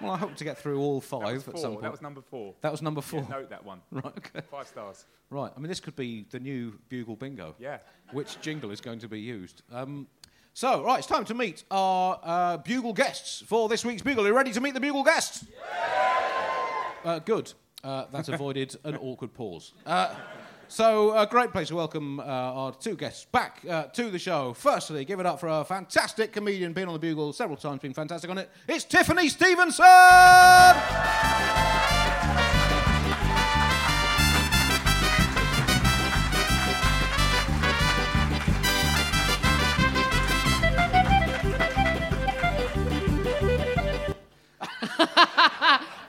Well, 0.00 0.12
I 0.12 0.16
hope 0.16 0.36
to 0.36 0.44
get 0.44 0.56
through 0.56 0.78
all 0.78 1.00
five 1.00 1.48
at 1.48 1.58
some 1.58 1.72
point. 1.72 1.82
That 1.82 1.90
was 1.90 2.00
number 2.02 2.20
four. 2.20 2.54
That 2.60 2.70
was 2.70 2.82
number 2.82 3.00
four. 3.00 3.26
Yeah, 3.28 3.34
note 3.38 3.50
that 3.50 3.64
one. 3.64 3.80
Right. 3.90 4.04
Okay. 4.06 4.42
Five 4.48 4.68
stars. 4.68 5.06
Right. 5.28 5.50
I 5.56 5.58
mean, 5.58 5.66
this 5.68 5.80
could 5.80 5.96
be 5.96 6.24
the 6.30 6.38
new 6.38 6.78
bugle 6.88 7.16
bingo. 7.16 7.56
Yeah. 7.58 7.78
Which 8.12 8.40
jingle 8.40 8.70
is 8.70 8.80
going 8.80 9.00
to 9.00 9.08
be 9.08 9.18
used? 9.20 9.62
Um, 9.72 10.06
So, 10.54 10.84
right, 10.84 10.98
it's 10.98 11.08
time 11.08 11.24
to 11.24 11.34
meet 11.34 11.64
our 11.72 12.20
uh, 12.22 12.56
Bugle 12.58 12.92
guests 12.92 13.42
for 13.44 13.68
this 13.68 13.84
week's 13.84 14.02
Bugle. 14.02 14.24
Are 14.24 14.28
you 14.28 14.36
ready 14.36 14.52
to 14.52 14.60
meet 14.60 14.74
the 14.74 14.80
Bugle 14.80 15.02
guests? 15.02 15.44
Uh, 17.04 17.18
good. 17.20 17.52
Uh, 17.82 18.04
that's 18.12 18.28
avoided 18.28 18.76
an 18.84 18.96
awkward 18.98 19.32
pause. 19.34 19.72
Uh, 19.86 20.14
so, 20.68 21.16
a 21.16 21.26
great 21.26 21.50
place 21.50 21.68
to 21.68 21.76
welcome 21.76 22.20
uh, 22.20 22.22
our 22.24 22.72
two 22.72 22.94
guests 22.94 23.24
back 23.24 23.60
uh, 23.68 23.84
to 23.84 24.10
the 24.10 24.18
show. 24.18 24.52
Firstly, 24.52 25.04
give 25.04 25.20
it 25.20 25.26
up 25.26 25.40
for 25.40 25.48
a 25.48 25.64
fantastic 25.64 26.32
comedian, 26.32 26.72
been 26.72 26.88
on 26.88 26.94
the 26.94 26.98
Bugle 26.98 27.32
several 27.32 27.56
times, 27.56 27.80
been 27.80 27.94
fantastic 27.94 28.30
on 28.30 28.38
it. 28.38 28.50
It's 28.68 28.84
Tiffany 28.84 29.28
Stevenson! 29.28 29.84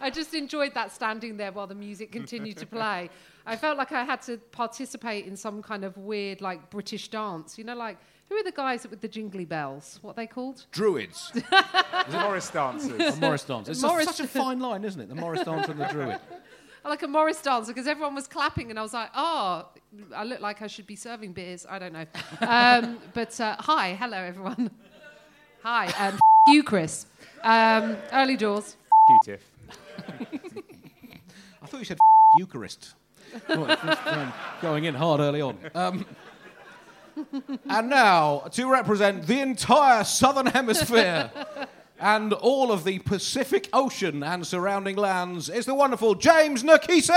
I 0.10 0.12
just 0.12 0.34
enjoyed 0.34 0.74
that 0.74 0.92
standing 0.92 1.38
there 1.38 1.52
while 1.52 1.68
the 1.68 1.76
music 1.76 2.12
continued 2.12 2.58
to 2.58 2.66
play. 2.66 3.12
I 3.46 3.56
felt 3.56 3.78
like 3.78 3.92
I 3.92 4.04
had 4.04 4.24
to 4.24 4.38
participate 4.38 5.28
in 5.28 5.36
some 5.36 5.62
kind 5.62 5.84
of 5.84 5.96
weird, 5.98 6.42
like 6.42 6.72
British 6.72 7.10
dance. 7.10 7.60
You 7.60 7.64
know, 7.64 7.76
like 7.76 8.00
who 8.28 8.36
are 8.36 8.42
the 8.44 8.52
guys 8.52 8.88
with 8.90 9.02
the 9.02 9.08
jingly 9.08 9.46
bells? 9.46 10.00
What 10.02 10.12
are 10.12 10.14
they 10.16 10.26
called? 10.26 10.66
Druids. 10.72 11.32
Morris 12.12 12.50
dancers. 12.50 13.20
Morris 13.20 13.44
dance. 13.44 13.70
It's 13.70 13.84
Morris- 13.84 14.06
such 14.06 14.20
a 14.22 14.28
fine 14.28 14.60
line, 14.60 14.84
isn't 14.84 15.00
it? 15.00 15.10
The 15.10 15.16
Morris 15.16 15.44
dance 15.44 15.68
and 15.70 15.80
the 15.80 15.86
Druid. 15.86 16.20
I 16.84 16.90
like 16.90 17.04
a 17.04 17.08
Morris 17.08 17.40
dancer 17.44 17.72
because 17.72 17.86
everyone 17.86 18.16
was 18.16 18.28
clapping, 18.28 18.72
and 18.72 18.80
I 18.80 18.82
was 18.82 18.96
like, 18.96 19.12
oh, 19.14 19.68
I 20.16 20.24
look 20.24 20.40
like 20.40 20.64
I 20.64 20.68
should 20.68 20.88
be 20.88 20.96
serving 20.96 21.34
beers. 21.34 21.68
I 21.70 21.78
don't 21.78 21.94
know. 21.94 22.06
Um, 22.42 22.98
but 23.14 23.40
uh, 23.40 23.58
hi, 23.60 23.94
hello 23.94 24.18
everyone. 24.18 24.72
Hi, 25.62 25.86
and 26.00 26.16
f- 26.16 26.20
you, 26.48 26.64
Chris. 26.64 27.06
Um, 27.44 27.96
early 28.12 28.38
doors. 28.38 28.76
Q-Tiff. 29.08 29.49
I 31.62 31.66
thought 31.66 31.80
you 31.80 31.86
said 31.86 31.98
Eucharist. 32.38 32.96
Going- 33.48 33.70
um, 34.64 34.84
in 34.84 34.96
hard 34.96 35.22
early 35.22 35.42
on. 35.42 35.58
Um, 35.76 36.06
and 37.70 37.90
now, 37.90 38.40
to 38.52 38.72
represent 38.72 39.28
the 39.28 39.40
entire 39.42 40.04
southern 40.04 40.48
hemisphere 40.48 41.32
and 42.00 42.34
all 42.34 42.72
of 42.72 42.84
the 42.84 43.00
Pacific 43.00 43.70
Ocean 43.74 44.24
and 44.24 44.46
surrounding 44.46 44.96
lands, 44.96 45.50
is 45.50 45.66
the 45.66 45.76
wonderful 45.76 46.16
James 46.16 46.64
Nokise. 46.64 47.10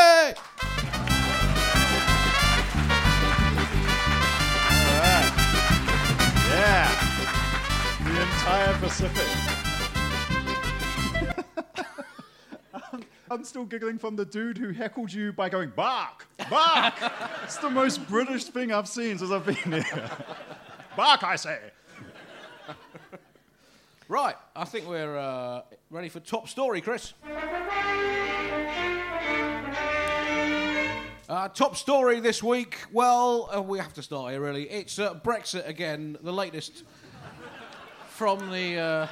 Yeah. 6.52 6.88
The 8.04 8.23
entire 8.23 8.78
Pacific. 8.78 9.41
I'm 13.32 13.44
still 13.44 13.64
giggling 13.64 13.96
from 13.96 14.14
the 14.14 14.26
dude 14.26 14.58
who 14.58 14.72
heckled 14.72 15.10
you 15.10 15.32
by 15.32 15.48
going, 15.48 15.70
bark, 15.70 16.26
bark. 16.50 16.92
it's 17.44 17.56
the 17.56 17.70
most 17.70 18.06
British 18.06 18.44
thing 18.44 18.70
I've 18.70 18.86
seen 18.86 19.16
since 19.16 19.30
I've 19.30 19.46
been 19.46 19.56
here. 19.72 20.10
bark, 20.98 21.24
I 21.24 21.36
say. 21.36 21.58
Right, 24.06 24.34
I 24.54 24.66
think 24.66 24.86
we're 24.86 25.16
uh, 25.16 25.62
ready 25.88 26.10
for 26.10 26.20
top 26.20 26.46
story, 26.46 26.82
Chris. 26.82 27.14
Uh, 31.26 31.48
top 31.54 31.74
story 31.74 32.20
this 32.20 32.42
week. 32.42 32.76
Well, 32.92 33.48
uh, 33.50 33.62
we 33.62 33.78
have 33.78 33.94
to 33.94 34.02
start 34.02 34.32
here, 34.32 34.42
really. 34.42 34.68
It's 34.68 34.98
uh, 34.98 35.14
Brexit 35.14 35.66
again, 35.66 36.18
the 36.22 36.34
latest 36.34 36.84
from 38.10 38.50
the. 38.50 39.08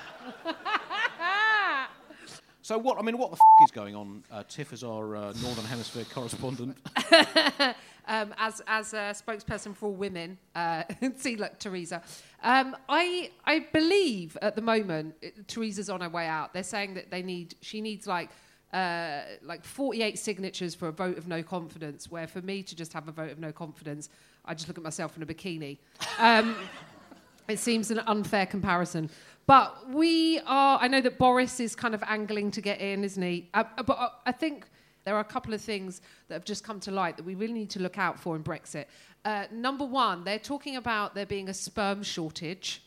So 2.71 2.79
what? 2.79 2.99
I 2.99 3.03
mean, 3.03 3.19
what 3.19 3.33
the 3.33 3.35
f- 3.35 3.65
is 3.65 3.73
going 3.73 3.97
on? 3.97 4.23
Uh, 4.31 4.45
Tiff 4.49 4.73
is 4.73 4.85
our 4.85 5.17
uh, 5.17 5.33
Northern 5.43 5.65
Hemisphere 5.65 6.05
correspondent. 6.05 6.77
um, 8.07 8.33
as 8.39 8.63
as 8.69 8.95
a 8.95 9.13
spokesperson 9.13 9.75
for 9.75 9.87
all 9.87 9.93
women. 9.93 10.39
Uh, 10.55 10.85
see, 11.17 11.35
look, 11.35 11.59
Teresa. 11.59 12.01
Um, 12.45 12.77
I 12.89 13.33
I 13.45 13.67
believe 13.73 14.39
at 14.41 14.55
the 14.55 14.63
moment 14.63 15.17
uh, 15.21 15.31
Teresa's 15.49 15.91
on 15.91 16.01
her 16.01 16.09
way 16.09 16.29
out. 16.29 16.55
They're 16.55 16.63
saying 16.63 16.95
that 16.95 17.11
they 17.11 17.25
need 17.25 17.57
she 17.61 17.81
needs 17.81 18.07
like. 18.07 18.31
Uh, 18.73 19.23
like 19.43 19.65
48 19.65 20.17
signatures 20.17 20.77
for 20.77 20.87
a 20.87 20.93
vote 20.93 21.19
of 21.19 21.27
no 21.27 21.43
confidence, 21.43 22.09
where 22.09 22.29
for 22.29 22.41
me 22.41 22.63
to 22.63 22.77
just 22.77 22.93
have 22.93 23.09
a 23.09 23.11
vote 23.11 23.33
of 23.33 23.41
no 23.41 23.51
confidence, 23.51 24.11
I 24.45 24.55
just 24.55 24.69
look 24.69 24.79
at 24.79 24.85
myself 24.85 25.17
in 25.17 25.25
a 25.25 25.27
bikini. 25.27 25.77
Um, 26.21 26.55
it 27.49 27.59
seems 27.59 27.91
an 27.91 27.99
unfair 28.07 28.47
comparison. 28.47 29.11
But 29.51 29.91
we 29.91 30.39
are, 30.47 30.79
I 30.81 30.87
know 30.87 31.01
that 31.01 31.19
Boris 31.19 31.59
is 31.59 31.75
kind 31.75 31.93
of 31.93 32.05
angling 32.07 32.53
to 32.53 32.61
get 32.61 32.81
in, 32.81 33.03
isn't 33.03 33.21
he? 33.21 33.49
Uh, 33.53 33.65
but 33.85 33.99
uh, 33.99 34.11
I 34.25 34.31
think 34.31 34.65
there 35.03 35.17
are 35.17 35.21
a 35.21 35.25
couple 35.25 35.53
of 35.53 35.61
things 35.61 36.03
that 36.29 36.35
have 36.35 36.45
just 36.45 36.63
come 36.63 36.79
to 36.79 36.93
light 36.93 37.17
that 37.17 37.27
we 37.27 37.35
really 37.35 37.55
need 37.55 37.71
to 37.71 37.81
look 37.81 37.99
out 37.99 38.21
for 38.21 38.37
in 38.37 38.45
Brexit. 38.45 38.85
Uh, 39.25 39.47
number 39.51 39.85
one, 39.85 40.23
they're 40.23 40.39
talking 40.39 40.77
about 40.77 41.17
there 41.17 41.27
being 41.27 41.49
a 41.49 41.53
sperm 41.53 42.05
shortage. 42.05 42.81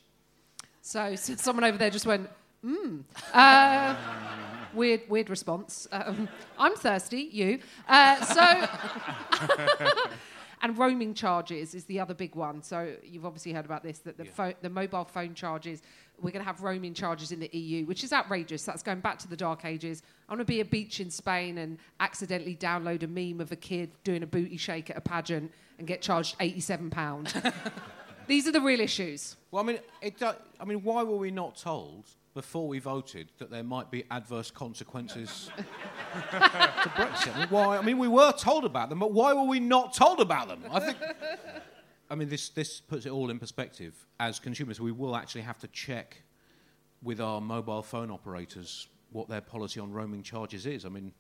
So, 0.82 1.16
so 1.18 1.36
someone 1.36 1.66
over 1.66 1.78
there 1.78 1.90
just 1.90 2.06
went, 2.06 2.30
hmm. 2.64 3.00
Uh, 3.34 3.98
weird, 4.74 5.02
weird 5.10 5.30
response. 5.30 5.86
Um, 5.92 6.30
I'm 6.58 6.78
thirsty, 6.78 7.28
you. 7.30 7.60
Uh, 7.90 8.24
so. 8.24 8.68
And 10.64 10.78
roaming 10.78 11.14
charges 11.14 11.76
is 11.76 11.84
the 11.84 12.00
other 12.00 12.14
big 12.14 12.36
one. 12.36 12.64
So 12.64 12.94
you've 13.04 13.26
obviously 13.26 13.52
heard 13.52 13.66
about 13.66 13.84
this 13.84 14.00
that 14.00 14.18
the, 14.18 14.24
pho- 14.24 14.54
the 14.62 14.70
mobile 14.70 15.04
phone 15.04 15.34
charges, 15.34 15.82
we're 16.24 16.32
going 16.32 16.44
to 16.44 16.48
have 16.48 16.62
roaming 16.62 16.94
charges 16.94 17.32
in 17.32 17.40
the 17.40 17.50
EU, 17.52 17.86
which 17.86 18.04
is 18.04 18.14
outrageous. 18.14 18.64
That's 18.64 18.82
going 18.82 19.02
back 19.02 19.20
to 19.20 19.28
the 19.28 19.36
dark 19.36 19.66
ages. 19.66 20.02
I 20.30 20.32
want 20.32 20.40
to 20.40 20.46
be 20.46 20.62
a 20.62 20.66
beach 20.66 21.00
in 21.00 21.12
Spain 21.12 21.58
and 21.58 21.78
accidentally 22.00 22.56
download 22.56 23.04
a 23.04 23.08
meme 23.08 23.42
of 23.42 23.52
a 23.52 23.56
kid 23.58 23.92
doing 24.04 24.24
a 24.24 24.28
booty 24.28 24.58
shake 24.58 24.90
at 24.90 24.98
a 24.98 25.02
pageant 25.02 25.52
and 25.78 25.86
get 25.88 26.02
charged 26.02 26.38
£87. 26.40 27.54
These 28.28 28.48
are 28.48 28.54
the 28.54 28.62
real 28.62 28.80
issues. 28.80 29.36
Well, 29.52 29.62
I 29.64 29.68
mean, 29.68 29.80
it, 30.02 30.18
do- 30.18 30.32
I 30.60 30.66
mean, 30.66 30.82
why 30.84 31.04
were 31.04 31.18
we 31.18 31.30
not 31.30 31.58
told 31.58 32.06
before 32.34 32.68
we 32.68 32.80
voted 32.80 33.28
that 33.38 33.52
there 33.52 33.64
might 33.64 33.92
be 33.92 34.06
adverse 34.10 34.50
consequences 34.50 35.52
to 35.58 35.64
Brexit? 36.96 37.52
Why? 37.52 37.78
I 37.78 37.82
mean, 37.82 37.98
we 37.98 38.08
were 38.08 38.32
told 38.32 38.64
about 38.64 38.90
them, 38.90 39.00
but 39.00 39.12
why 39.12 39.34
were 39.34 39.44
we 39.44 39.60
not 39.60 39.94
told 39.94 40.22
about 40.22 40.48
them? 40.48 40.64
I 40.72 40.80
think. 40.80 40.98
I 42.10 42.16
mean, 42.16 42.30
this 42.30 42.50
this 42.50 42.80
puts 42.82 43.06
it 43.06 43.10
all 43.12 43.30
in 43.30 43.40
perspective. 43.40 43.94
As 44.20 44.40
consumers, 44.40 44.80
we 44.80 44.92
will 44.92 45.16
actually 45.16 45.42
have 45.42 45.58
to 45.60 45.68
check 45.68 46.22
with 47.02 47.20
our 47.20 47.42
mobile 47.42 47.82
phone 47.84 48.12
operators 48.12 48.88
what 49.12 49.28
their 49.30 49.42
policy 49.42 49.80
on 49.80 49.92
roaming 49.92 50.24
charges 50.24 50.66
is. 50.66 50.86
I 50.86 50.90
mean, 50.90 51.12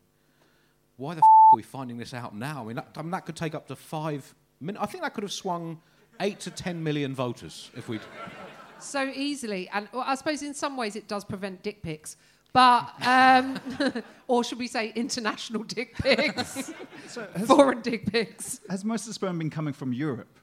why 0.97 1.13
the 1.13 1.19
f- 1.19 1.23
are 1.53 1.57
we 1.57 1.63
finding 1.63 1.97
this 1.97 2.13
out 2.13 2.35
now? 2.35 2.63
I 2.63 2.67
mean, 2.67 2.75
that, 2.77 2.87
I 2.97 3.01
mean, 3.01 3.11
that 3.11 3.25
could 3.25 3.35
take 3.35 3.53
up 3.55 3.67
to 3.67 3.75
five. 3.75 4.33
minutes. 4.61 4.83
I 4.83 4.87
think 4.87 5.03
that 5.03 5.13
could 5.13 5.23
have 5.23 5.33
swung 5.33 5.79
eight 6.19 6.39
to 6.41 6.51
ten 6.51 6.83
million 6.83 7.13
voters 7.15 7.69
if 7.75 7.87
we'd. 7.89 8.01
so 8.79 9.11
easily. 9.15 9.69
And 9.73 9.87
well, 9.93 10.03
I 10.05 10.15
suppose 10.15 10.41
in 10.43 10.53
some 10.53 10.77
ways 10.77 10.95
it 10.95 11.07
does 11.07 11.23
prevent 11.23 11.63
dick 11.63 11.81
pics. 11.83 12.17
But, 12.53 12.93
um, 13.03 13.59
or 14.27 14.43
should 14.43 14.59
we 14.59 14.67
say 14.67 14.93
international 14.95 15.63
dick 15.63 15.95
pics? 15.97 16.71
So 17.07 17.27
has, 17.35 17.47
Foreign 17.47 17.81
dick 17.81 18.05
pics. 18.11 18.59
has 18.69 18.85
most 18.85 19.01
of 19.01 19.07
the 19.07 19.13
sperm 19.15 19.37
been 19.39 19.49
coming 19.49 19.73
from 19.73 19.91
Europe? 19.91 20.37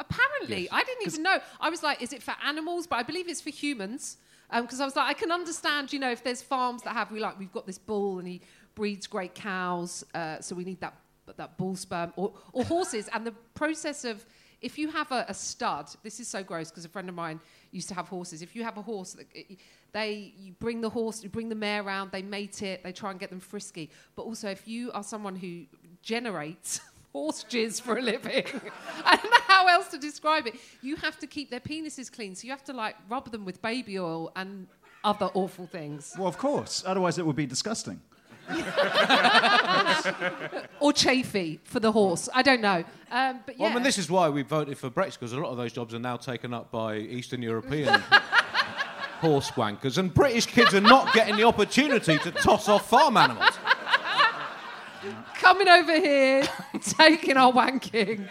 Apparently, 0.00 0.68
I 0.72 0.82
didn't 0.82 1.06
even 1.06 1.22
know. 1.22 1.38
I 1.60 1.70
was 1.70 1.84
like, 1.84 2.02
is 2.02 2.12
it 2.12 2.22
for 2.22 2.34
animals? 2.44 2.88
But 2.88 2.96
I 2.96 3.04
believe 3.04 3.28
it's 3.28 3.40
for 3.40 3.50
humans. 3.50 4.16
Because 4.52 4.80
I 4.80 4.84
was 4.84 4.96
like, 4.96 5.08
I 5.08 5.12
can 5.12 5.30
understand, 5.30 5.92
you 5.92 6.00
know, 6.00 6.10
if 6.10 6.24
there's 6.24 6.42
farms 6.42 6.82
that 6.82 6.94
have, 6.94 7.12
we 7.12 7.20
like, 7.20 7.38
we've 7.38 7.52
got 7.52 7.66
this 7.68 7.78
bull 7.78 8.18
and 8.18 8.26
he 8.26 8.40
breeds 8.74 9.06
great 9.06 9.32
cows, 9.32 10.02
uh, 10.12 10.40
so 10.40 10.56
we 10.56 10.64
need 10.64 10.80
that, 10.80 10.94
that 11.36 11.56
bull 11.56 11.76
sperm, 11.76 12.12
or, 12.16 12.32
or 12.52 12.64
horses. 12.64 13.08
And 13.12 13.24
the 13.24 13.34
process 13.54 14.04
of, 14.04 14.26
if 14.60 14.76
you 14.76 14.90
have 14.90 15.12
a, 15.12 15.24
a 15.28 15.34
stud, 15.34 15.88
this 16.02 16.18
is 16.18 16.26
so 16.26 16.42
gross 16.42 16.68
because 16.68 16.84
a 16.84 16.88
friend 16.88 17.08
of 17.08 17.14
mine 17.14 17.38
used 17.70 17.88
to 17.90 17.94
have 17.94 18.08
horses. 18.08 18.42
If 18.42 18.56
you 18.56 18.64
have 18.64 18.76
a 18.76 18.82
horse, 18.82 19.16
they 19.92 20.34
you 20.36 20.52
bring 20.54 20.80
the 20.80 20.90
horse, 20.90 21.22
you 21.22 21.28
bring 21.28 21.48
the 21.48 21.54
mare 21.54 21.82
around, 21.82 22.10
they 22.10 22.22
mate 22.22 22.62
it, 22.62 22.82
they 22.82 22.92
try 22.92 23.12
and 23.12 23.20
get 23.20 23.30
them 23.30 23.40
frisky. 23.40 23.90
But 24.16 24.22
also, 24.22 24.50
if 24.50 24.66
you 24.66 24.90
are 24.92 25.04
someone 25.04 25.36
who 25.36 25.64
generates 26.02 26.80
horse 27.12 27.44
jizz 27.48 27.80
for 27.80 27.98
a 27.98 28.02
living, 28.02 28.44
I 29.04 29.16
don't 29.16 29.30
know 29.30 29.44
how 29.46 29.66
else 29.68 29.88
to 29.88 29.98
describe 29.98 30.46
it. 30.46 30.54
You 30.82 30.96
have 30.96 31.18
to 31.18 31.26
keep 31.26 31.50
their 31.50 31.60
penises 31.60 32.10
clean, 32.10 32.34
so 32.34 32.44
you 32.46 32.50
have 32.50 32.64
to 32.64 32.72
like 32.72 32.96
rub 33.08 33.30
them 33.30 33.44
with 33.44 33.60
baby 33.62 33.98
oil 33.98 34.30
and 34.36 34.66
other 35.02 35.30
awful 35.34 35.66
things, 35.66 36.14
Well, 36.18 36.28
of 36.28 36.36
course. 36.36 36.84
Otherwise, 36.86 37.18
it 37.18 37.24
would 37.24 37.36
be 37.36 37.46
disgusting. 37.46 38.00
or 40.80 40.92
chafy 40.92 41.60
for 41.64 41.80
the 41.80 41.92
horse. 41.92 42.28
I 42.34 42.42
don't 42.42 42.60
know. 42.60 42.84
Um, 43.10 43.40
but 43.46 43.56
yeah, 43.56 43.62
Well, 43.62 43.70
I 43.70 43.74
mean, 43.74 43.82
this 43.82 43.96
is 43.98 44.10
why 44.10 44.28
we 44.28 44.42
voted 44.42 44.76
for 44.76 44.90
Brexit 44.90 45.20
because 45.20 45.32
a 45.32 45.38
lot 45.38 45.50
of 45.50 45.56
those 45.56 45.72
jobs 45.72 45.94
are 45.94 45.98
now 45.98 46.16
taken 46.16 46.52
up 46.52 46.70
by 46.70 46.96
Eastern 46.96 47.42
European 47.42 48.00
horse 49.20 49.50
wankers, 49.52 49.98
and 49.98 50.12
British 50.12 50.46
kids 50.46 50.74
are 50.74 50.80
not 50.80 51.12
getting 51.12 51.36
the 51.36 51.44
opportunity 51.44 52.18
to 52.18 52.30
toss 52.30 52.68
off 52.68 52.88
farm 52.88 53.16
animals. 53.16 53.58
Coming 55.34 55.68
over 55.68 55.94
here, 55.98 56.42
taking 56.80 57.36
our 57.36 57.52
wanking. 57.52 58.28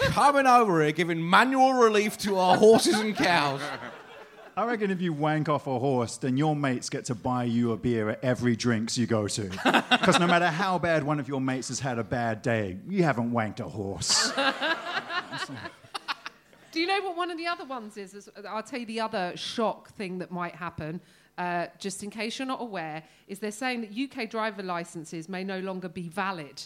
coming 0.00 0.46
over 0.46 0.82
here 0.82 0.92
giving 0.92 1.28
manual 1.28 1.74
relief 1.74 2.16
to 2.18 2.36
our 2.38 2.56
horses 2.56 2.98
and 2.98 3.14
cows. 3.14 3.60
I 4.56 4.64
reckon 4.66 4.90
if 4.90 5.00
you 5.00 5.12
wank 5.12 5.48
off 5.48 5.66
a 5.66 5.78
horse, 5.78 6.16
then 6.18 6.36
your 6.36 6.54
mates 6.56 6.90
get 6.90 7.06
to 7.06 7.14
buy 7.14 7.44
you 7.44 7.72
a 7.72 7.76
beer 7.76 8.10
at 8.10 8.22
every 8.22 8.56
drinks 8.56 8.98
you 8.98 9.06
go 9.06 9.26
to. 9.28 9.44
Because 9.90 10.18
no 10.18 10.26
matter 10.26 10.48
how 10.48 10.78
bad 10.78 11.02
one 11.04 11.18
of 11.20 11.28
your 11.28 11.40
mates 11.40 11.68
has 11.68 11.80
had 11.80 11.98
a 11.98 12.04
bad 12.04 12.42
day, 12.42 12.76
you 12.88 13.02
haven't 13.04 13.32
wanked 13.32 13.60
a 13.60 13.68
horse. 13.68 14.32
Do 16.72 16.80
you 16.80 16.86
know 16.86 17.00
what 17.02 17.16
one 17.16 17.30
of 17.30 17.38
the 17.38 17.46
other 17.46 17.64
ones 17.64 17.96
is? 17.96 18.14
Is- 18.14 18.28
I'll 18.48 18.62
tell 18.62 18.80
you 18.80 18.86
the 18.86 19.00
other 19.00 19.32
shock 19.36 19.90
thing 19.94 20.18
that 20.18 20.30
might 20.30 20.54
happen, 20.54 21.00
uh, 21.40 21.66
just 21.78 22.02
in 22.02 22.10
case 22.10 22.38
you're 22.38 22.46
not 22.46 22.60
aware, 22.60 23.02
is 23.26 23.38
they're 23.38 23.50
saying 23.50 23.80
that 23.80 23.90
UK 23.96 24.28
driver 24.28 24.62
licenses 24.62 25.26
may 25.26 25.42
no 25.42 25.58
longer 25.60 25.88
be 25.88 26.06
valid. 26.08 26.62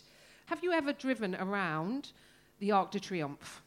Have 0.47 0.65
you 0.65 0.73
ever 0.73 0.93
driven 0.93 1.37
around 1.37 2.11
the 2.59 2.73
Arc 2.73 2.91
de 2.91 2.99
Triomphe? 2.99 3.61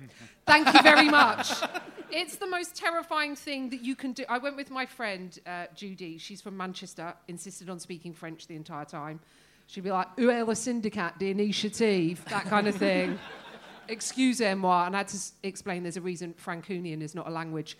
Thank 0.46 0.72
you 0.74 0.82
very 0.82 1.08
much. 1.08 1.52
It's 2.10 2.36
the 2.36 2.46
most 2.48 2.74
terrifying 2.74 3.36
thing 3.36 3.70
that 3.70 3.82
you 3.82 3.94
can 3.94 4.12
do. 4.12 4.24
I 4.28 4.38
went 4.38 4.56
with 4.56 4.70
my 4.70 4.84
friend 4.84 5.38
uh, 5.46 5.66
Judy. 5.76 6.18
She's 6.18 6.40
from 6.40 6.56
Manchester. 6.56 7.14
Insisted 7.28 7.70
on 7.70 7.78
speaking 7.78 8.12
French 8.12 8.48
the 8.48 8.56
entire 8.56 8.84
time. 8.84 9.20
She'd 9.68 9.84
be 9.84 9.92
like, 9.92 10.08
"Où 10.16 10.30
est 10.30 10.44
le 10.48 10.54
syndicat 10.54 11.18
d'initiative?" 11.20 12.24
That 12.30 12.46
kind 12.46 12.66
of 12.66 12.74
thing. 12.74 13.18
Excusez-moi, 13.88 14.86
and 14.86 14.94
I 14.96 14.98
had 14.98 15.08
to 15.08 15.16
s- 15.16 15.32
explain 15.42 15.82
there's 15.82 15.96
a 15.96 16.00
reason 16.02 16.34
Franconian 16.36 17.00
is 17.00 17.14
not 17.14 17.26
a 17.28 17.30
language. 17.30 17.76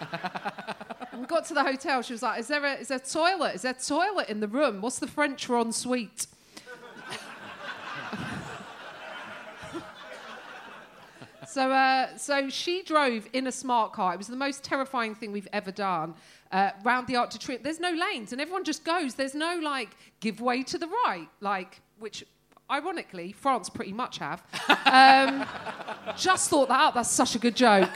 we 1.18 1.26
got 1.26 1.44
to 1.46 1.54
the 1.54 1.62
hotel. 1.62 2.02
She 2.02 2.12
was 2.12 2.22
like, 2.22 2.40
"Is 2.40 2.48
there 2.48 2.64
a 2.64 2.74
is 2.74 2.88
there 2.88 2.98
a 2.98 3.00
toilet? 3.00 3.54
Is 3.56 3.62
there 3.62 3.74
a 3.78 3.82
toilet 3.82 4.28
in 4.28 4.40
the 4.40 4.48
room? 4.48 4.80
What's 4.80 4.98
the 4.98 5.06
French 5.06 5.46
for 5.46 5.72
suite?" 5.72 6.26
So, 11.46 11.72
uh, 11.72 12.16
so 12.16 12.48
she 12.48 12.84
drove 12.84 13.26
in 13.32 13.48
a 13.48 13.52
smart 13.52 13.92
car. 13.92 14.14
It 14.14 14.18
was 14.18 14.28
the 14.28 14.36
most 14.36 14.62
terrifying 14.62 15.16
thing 15.16 15.32
we've 15.32 15.48
ever 15.52 15.72
done. 15.72 16.14
Uh, 16.52 16.70
round 16.84 17.08
the 17.08 17.16
Arc 17.16 17.30
de 17.30 17.38
Triomphe, 17.38 17.64
there's 17.64 17.80
no 17.80 17.90
lanes, 17.90 18.30
and 18.30 18.40
everyone 18.40 18.62
just 18.62 18.84
goes. 18.84 19.16
There's 19.16 19.34
no 19.34 19.58
like 19.58 19.96
give 20.20 20.40
way 20.40 20.62
to 20.62 20.78
the 20.78 20.86
right, 20.86 21.26
like 21.40 21.80
which, 21.98 22.24
ironically, 22.70 23.32
France 23.32 23.68
pretty 23.68 23.92
much 23.92 24.18
have. 24.18 24.42
Um, 24.86 25.46
just 26.16 26.50
thought 26.50 26.68
that 26.68 26.80
up. 26.80 26.94
That's 26.94 27.10
such 27.10 27.34
a 27.34 27.38
good 27.38 27.56
joke. 27.56 27.88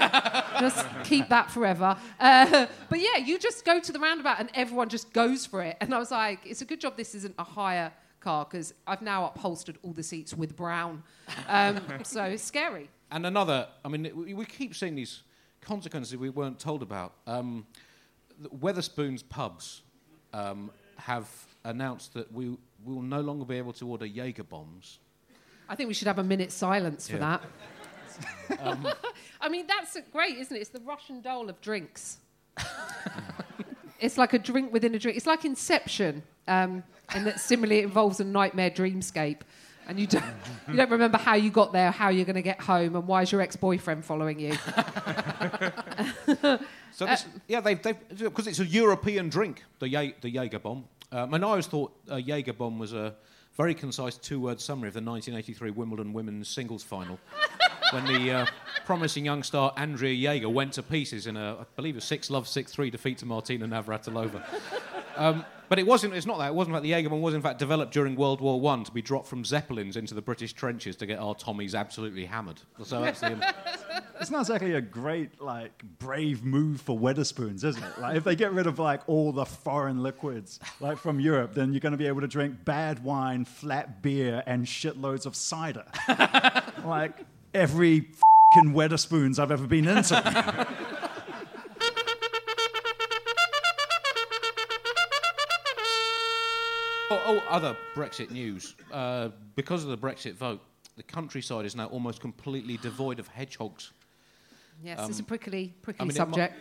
just 0.59 0.87
keep 1.05 1.29
that 1.29 1.51
forever. 1.51 1.97
Uh, 2.19 2.67
but 2.89 3.01
yeah, 3.01 3.19
you 3.19 3.39
just 3.39 3.65
go 3.65 3.81
to 3.81 3.93
the 3.93 3.99
roundabout, 3.99 4.41
and 4.41 4.51
everyone 4.55 4.89
just 4.89 5.13
goes 5.13 5.47
for 5.47 5.63
it. 5.63 5.77
And 5.81 5.95
I 5.95 5.99
was 5.99 6.11
like, 6.11 6.41
it's 6.45 6.63
a 6.63 6.65
good 6.65 6.81
job 6.81 6.97
this 6.97 7.15
isn't 7.15 7.35
a 7.39 7.45
higher 7.45 7.93
car 8.21 8.47
because 8.51 8.75
I've 8.87 9.03
now 9.03 9.27
upholstered 9.27 9.79
all 9.83 9.93
the 9.93 10.03
seats 10.03 10.35
with 10.35 10.57
brown. 10.57 11.03
Um, 11.49 11.81
so 12.03 12.25
it's 12.25 12.43
scary. 12.43 12.91
And 13.11 13.27
another, 13.27 13.69
I 13.85 13.89
mean, 13.89 14.11
we, 14.15 14.35
we 14.35 14.45
keep 14.45 14.75
seeing 14.75 14.97
these 14.97 15.23
consequences 15.61 16.17
we 16.17 16.31
weren't 16.31 16.59
told 16.59 16.83
about. 16.83 17.15
Um, 17.27 17.67
the 18.41 18.49
Wetherspoons 18.49 19.23
pubs 19.29 19.83
um, 20.33 20.71
have 20.97 21.29
announced 21.65 22.15
that 22.15 22.33
we 22.33 22.57
will 22.85 23.03
no 23.03 23.21
longer 23.21 23.45
be 23.45 23.57
able 23.59 23.73
to 23.75 23.89
order 23.89 24.07
Jaeger 24.07 24.45
bombs. 24.45 24.99
I 25.69 25.75
think 25.75 25.89
we 25.89 25.95
should 25.95 26.09
have 26.09 26.19
a 26.19 26.25
minute's 26.25 26.55
silence 26.55 27.09
for 27.09 27.17
Yeah. 27.17 27.39
that. 28.49 28.97
I 29.41 29.49
mean, 29.49 29.67
that's 29.67 29.97
great, 30.13 30.37
isn't 30.39 30.57
it? 30.57 30.61
It's 30.61 30.71
the 30.71 30.81
Russian 30.81 31.21
doll 31.21 31.49
of 31.49 31.61
drinks. 31.61 32.19
it's 34.01 34.17
like 34.19 34.33
a 34.35 34.39
drink 34.39 34.73
within 34.73 34.95
a 34.95 34.99
drink. 34.99 35.17
It's 35.17 35.27
like 35.27 35.45
Inception, 35.45 36.23
um, 36.47 36.85
and 37.15 37.27
that 37.27 37.41
similarly 37.41 37.81
it 37.81 37.85
involves 37.85 38.21
a 38.21 38.25
nightmare 38.25 38.71
dreamscape. 38.71 39.41
And 39.87 40.01
you 40.01 40.07
don't, 40.07 40.25
you 40.69 40.77
don't 40.77 40.91
remember 40.91 41.19
how 41.19 41.35
you 41.35 41.51
got 41.51 41.73
there, 41.75 41.91
how 41.91 42.09
you're 42.09 42.25
going 42.25 42.37
to 42.37 42.43
get 42.43 42.59
home, 42.61 42.97
and 42.97 43.07
why 43.07 43.21
is 43.21 43.31
your 43.33 43.43
ex 43.43 43.55
boyfriend 43.57 44.03
following 44.05 44.39
you? 44.41 44.55
So 46.93 47.07
this, 47.07 47.27
yeah, 47.49 47.61
they've 47.61 47.83
because 47.83 48.47
it's 48.47 48.61
a 48.61 48.65
European 48.67 49.29
drink, 49.29 49.65
the 49.81 49.87
Jae- 49.93 50.15
the 50.21 50.31
Jaeger 50.31 50.61
bomb. 50.61 50.85
Um, 51.15 51.33
and 51.33 51.45
I 51.45 51.49
always 51.49 51.69
thought 51.69 51.93
a 52.09 52.19
Jaeger 52.19 52.55
bomb 52.55 52.81
was 52.81 52.93
a 52.93 53.15
very 53.57 53.73
concise 53.73 54.17
two-word 54.17 54.61
summary 54.61 54.89
of 54.89 54.95
the 54.95 55.01
1983 55.01 55.71
Wimbledon 55.71 56.13
women's 56.13 56.49
singles 56.49 56.83
final, 56.83 57.21
when 57.93 58.05
the 58.07 58.33
uh, 58.33 58.47
promising 58.85 59.25
young 59.25 59.45
star 59.45 59.73
Andrea 59.77 60.13
Jaeger 60.13 60.49
went 60.49 60.73
to 60.73 60.83
pieces 60.83 61.29
in 61.29 61.37
a, 61.37 61.59
I 61.61 61.65
believe, 61.77 61.97
a 61.97 62.01
six-love 62.01 62.49
six-three 62.49 62.91
defeat 62.91 63.19
to 63.19 63.27
Martina 63.27 63.69
Navratilova. 63.69 64.43
Um, 65.17 65.45
but 65.69 65.79
it 65.79 65.87
wasn't. 65.87 66.15
It's 66.15 66.27
not 66.27 66.39
that. 66.39 66.49
It 66.49 66.55
wasn't 66.55 66.75
that 66.75 66.83
the 66.83 66.91
Jaeger 66.91 67.09
bomb 67.09 67.23
was 67.23 67.35
in 67.35 67.43
fact 67.43 67.59
developed 67.59 67.93
during 67.93 68.17
World 68.17 68.41
War 68.41 68.61
One 68.61 68.85
to 68.85 68.93
be 68.93 69.03
dropped 69.03 69.27
from 69.27 69.45
zeppelins 69.45 69.97
into 69.97 70.15
the 70.15 70.23
British 70.23 70.53
trenches 70.53 70.97
to 70.97 71.07
get 71.07 71.19
our 71.19 71.35
Tommies 71.35 71.75
absolutely 71.75 72.27
hammered. 72.27 72.61
So 72.83 73.01
that's 73.01 73.21
the. 73.21 73.55
It's 74.21 74.31
not 74.31 74.43
exactly 74.43 74.75
a 74.75 74.81
great, 74.81 75.41
like, 75.41 75.83
brave 75.99 76.45
move 76.45 76.81
for 76.81 76.97
Wetherspoons, 76.97 77.65
is 77.65 77.77
it? 77.77 77.83
Like, 77.99 78.17
if 78.17 78.25
they 78.25 78.37
get 78.37 78.53
rid 78.53 78.67
of, 78.67 78.79
like, 78.79 79.01
all 79.09 79.33
the 79.33 79.45
foreign 79.45 80.03
liquids, 80.03 80.61
like, 80.81 80.99
from 80.99 81.19
Europe, 81.19 81.53
then 81.53 81.73
you're 81.73 81.81
going 81.81 81.93
to 81.93 81.99
be 81.99 82.07
able 82.07 82.21
to 82.21 82.29
drink 82.29 82.65
bad 82.65 83.03
wine, 83.03 83.45
flat 83.45 84.03
beer, 84.03 84.43
and 84.47 84.67
shitloads 84.67 85.27
of 85.27 85.35
cider. 85.35 85.85
like, 86.87 87.27
every 87.53 88.01
fing 88.55 88.73
Wetherspoons 88.73 89.39
I've 89.39 89.51
ever 89.51 89.67
been 89.67 89.89
into. 89.89 90.15
other 97.55 97.77
Brexit 97.95 98.31
news. 98.31 98.75
Uh, 98.93 99.29
because 99.55 99.85
of 99.85 99.91
the 99.91 99.97
Brexit 99.97 100.35
vote, 100.35 100.61
the 100.97 101.03
countryside 101.03 101.65
is 101.65 101.77
now 101.77 101.87
almost 101.87 102.21
completely 102.21 102.77
devoid 102.79 103.19
of 103.19 103.29
hedgehogs. 103.29 103.93
Yes, 104.83 105.09
it's 105.09 105.21
a 105.21 105.23
prickly, 105.23 105.73
prickly 105.83 106.03
Um, 106.03 106.07
I 106.07 106.09
mean, 106.09 106.17
subject. 106.17 106.55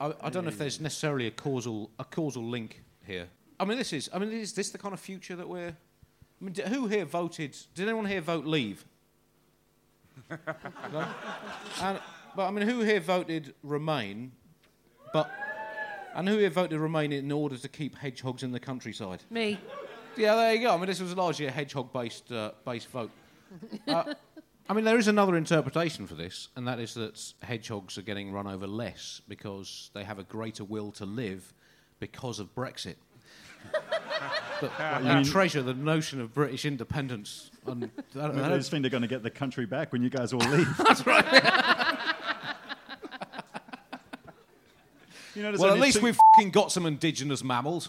I, 0.00 0.14
I 0.22 0.30
don't 0.30 0.44
know 0.44 0.48
if 0.50 0.58
there's 0.58 0.80
necessarily 0.80 1.26
a 1.26 1.30
causal 1.30 1.90
a 1.98 2.04
causal 2.04 2.44
link 2.44 2.82
here. 3.06 3.28
I 3.60 3.64
mean, 3.66 3.76
this 3.76 3.92
is. 3.92 4.08
I 4.12 4.18
mean, 4.18 4.32
is 4.32 4.54
this 4.54 4.70
the 4.70 4.78
kind 4.78 4.94
of 4.94 5.00
future 5.00 5.36
that 5.36 5.48
we're? 5.48 5.68
I 5.68 6.44
mean, 6.44 6.54
d- 6.54 6.62
who 6.62 6.86
here 6.86 7.04
voted? 7.04 7.56
Did 7.74 7.88
anyone 7.88 8.06
here 8.06 8.22
vote 8.22 8.46
leave? 8.46 8.84
no? 10.30 11.06
And, 11.82 12.00
but 12.34 12.48
I 12.48 12.50
mean, 12.50 12.66
who 12.66 12.80
here 12.80 13.00
voted 13.00 13.54
remain? 13.62 14.32
But 15.12 15.30
and 16.14 16.28
who 16.28 16.38
here 16.38 16.50
voted 16.50 16.80
remain 16.80 17.12
in 17.12 17.30
order 17.30 17.56
to 17.56 17.68
keep 17.68 17.96
hedgehogs 17.96 18.42
in 18.42 18.52
the 18.52 18.60
countryside? 18.60 19.22
Me. 19.30 19.58
Yeah, 20.16 20.34
there 20.34 20.54
you 20.54 20.60
go. 20.60 20.74
I 20.74 20.76
mean, 20.76 20.86
this 20.86 21.00
was 21.00 21.16
largely 21.16 21.46
a 21.46 21.50
hedgehog-based 21.50 22.32
uh, 22.32 22.52
based 22.64 22.88
vote. 22.88 23.10
Uh, 23.88 24.14
I 24.68 24.74
mean, 24.74 24.84
there 24.84 24.98
is 24.98 25.08
another 25.08 25.36
interpretation 25.36 26.06
for 26.06 26.14
this, 26.14 26.48
and 26.56 26.66
that 26.68 26.78
is 26.78 26.94
that 26.94 27.32
hedgehogs 27.42 27.98
are 27.98 28.02
getting 28.02 28.32
run 28.32 28.46
over 28.46 28.66
less 28.66 29.20
because 29.28 29.90
they 29.92 30.04
have 30.04 30.18
a 30.18 30.22
greater 30.22 30.64
will 30.64 30.92
to 30.92 31.04
live 31.04 31.52
because 31.98 32.38
of 32.38 32.54
Brexit. 32.54 32.94
but 34.60 34.72
I 34.80 35.22
treasure 35.24 35.62
the 35.62 35.74
notion 35.74 36.20
of 36.20 36.32
British 36.34 36.64
independence. 36.64 37.50
And, 37.66 37.84
I 38.14 38.18
don't 38.18 38.28
Maybe 38.28 38.42
know. 38.42 38.50
they 38.50 38.58
just 38.58 38.70
think 38.70 38.82
they're 38.82 38.90
going 38.90 39.02
to 39.02 39.08
get 39.08 39.22
the 39.22 39.30
country 39.30 39.66
back 39.66 39.92
when 39.92 40.02
you 40.02 40.10
guys 40.10 40.32
all 40.32 40.40
leave. 40.40 40.68
That's 40.78 41.06
right. 41.06 41.24
You 45.34 45.42
know, 45.42 45.52
well, 45.58 45.72
at 45.72 45.80
least 45.80 45.98
two- 45.98 46.04
we've 46.36 46.52
got 46.52 46.70
some 46.70 46.84
indigenous 46.86 47.42
mammals. 47.42 47.88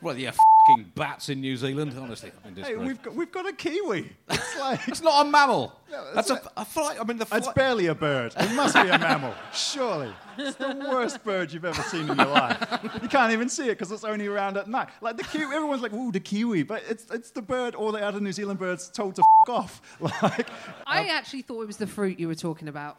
Well, 0.00 0.16
yeah, 0.16 0.32
fing 0.76 0.92
bats 0.94 1.28
in 1.28 1.40
New 1.40 1.56
Zealand. 1.56 1.94
Honestly, 1.98 2.30
fucking 2.30 2.54
Hey, 2.56 2.62
disgrace. 2.62 2.86
we've 2.86 3.02
got, 3.02 3.14
we've 3.14 3.32
got 3.32 3.46
a 3.48 3.52
kiwi. 3.52 4.12
It's 4.28 4.58
like. 4.60 4.88
It's 4.88 5.02
not 5.02 5.26
a 5.26 5.28
mammal. 5.30 5.72
that's 6.14 6.28
that's 6.28 6.46
a, 6.46 6.50
a 6.58 6.64
fly. 6.64 6.96
I 7.00 7.04
mean, 7.04 7.18
the 7.18 7.26
It's 7.32 7.48
barely 7.52 7.86
a 7.86 7.94
bird. 7.94 8.34
It 8.38 8.52
must 8.54 8.74
be 8.74 8.80
a 8.88 8.98
mammal, 8.98 9.34
surely. 9.52 10.12
It's 10.38 10.56
the 10.56 10.74
worst 10.90 11.22
bird 11.24 11.52
you've 11.52 11.64
ever 11.64 11.82
seen 11.82 12.08
in 12.08 12.16
your 12.16 12.26
life. 12.26 12.58
You 13.02 13.08
can't 13.08 13.32
even 13.32 13.48
see 13.48 13.64
it 13.66 13.70
because 13.78 13.90
it's 13.92 14.04
only 14.04 14.26
around 14.26 14.56
at 14.56 14.68
night. 14.68 14.88
Like 15.00 15.16
the 15.16 15.24
kiwi, 15.24 15.54
everyone's 15.54 15.82
like, 15.82 15.92
"Ooh, 15.92 16.10
the 16.12 16.20
kiwi," 16.20 16.62
but 16.62 16.82
it's 16.88 17.06
it's 17.10 17.30
the 17.30 17.42
bird 17.42 17.74
all 17.74 17.92
the 17.92 18.04
other 18.04 18.20
New 18.20 18.32
Zealand 18.32 18.58
birds 18.58 18.88
told 18.88 19.16
to 19.16 19.22
f- 19.22 19.48
off. 19.48 19.82
Like, 20.00 20.48
I 20.86 21.00
um, 21.00 21.06
actually 21.10 21.42
thought 21.42 21.62
it 21.62 21.66
was 21.66 21.76
the 21.76 21.86
fruit 21.86 22.18
you 22.18 22.28
were 22.28 22.34
talking 22.34 22.68
about. 22.68 22.98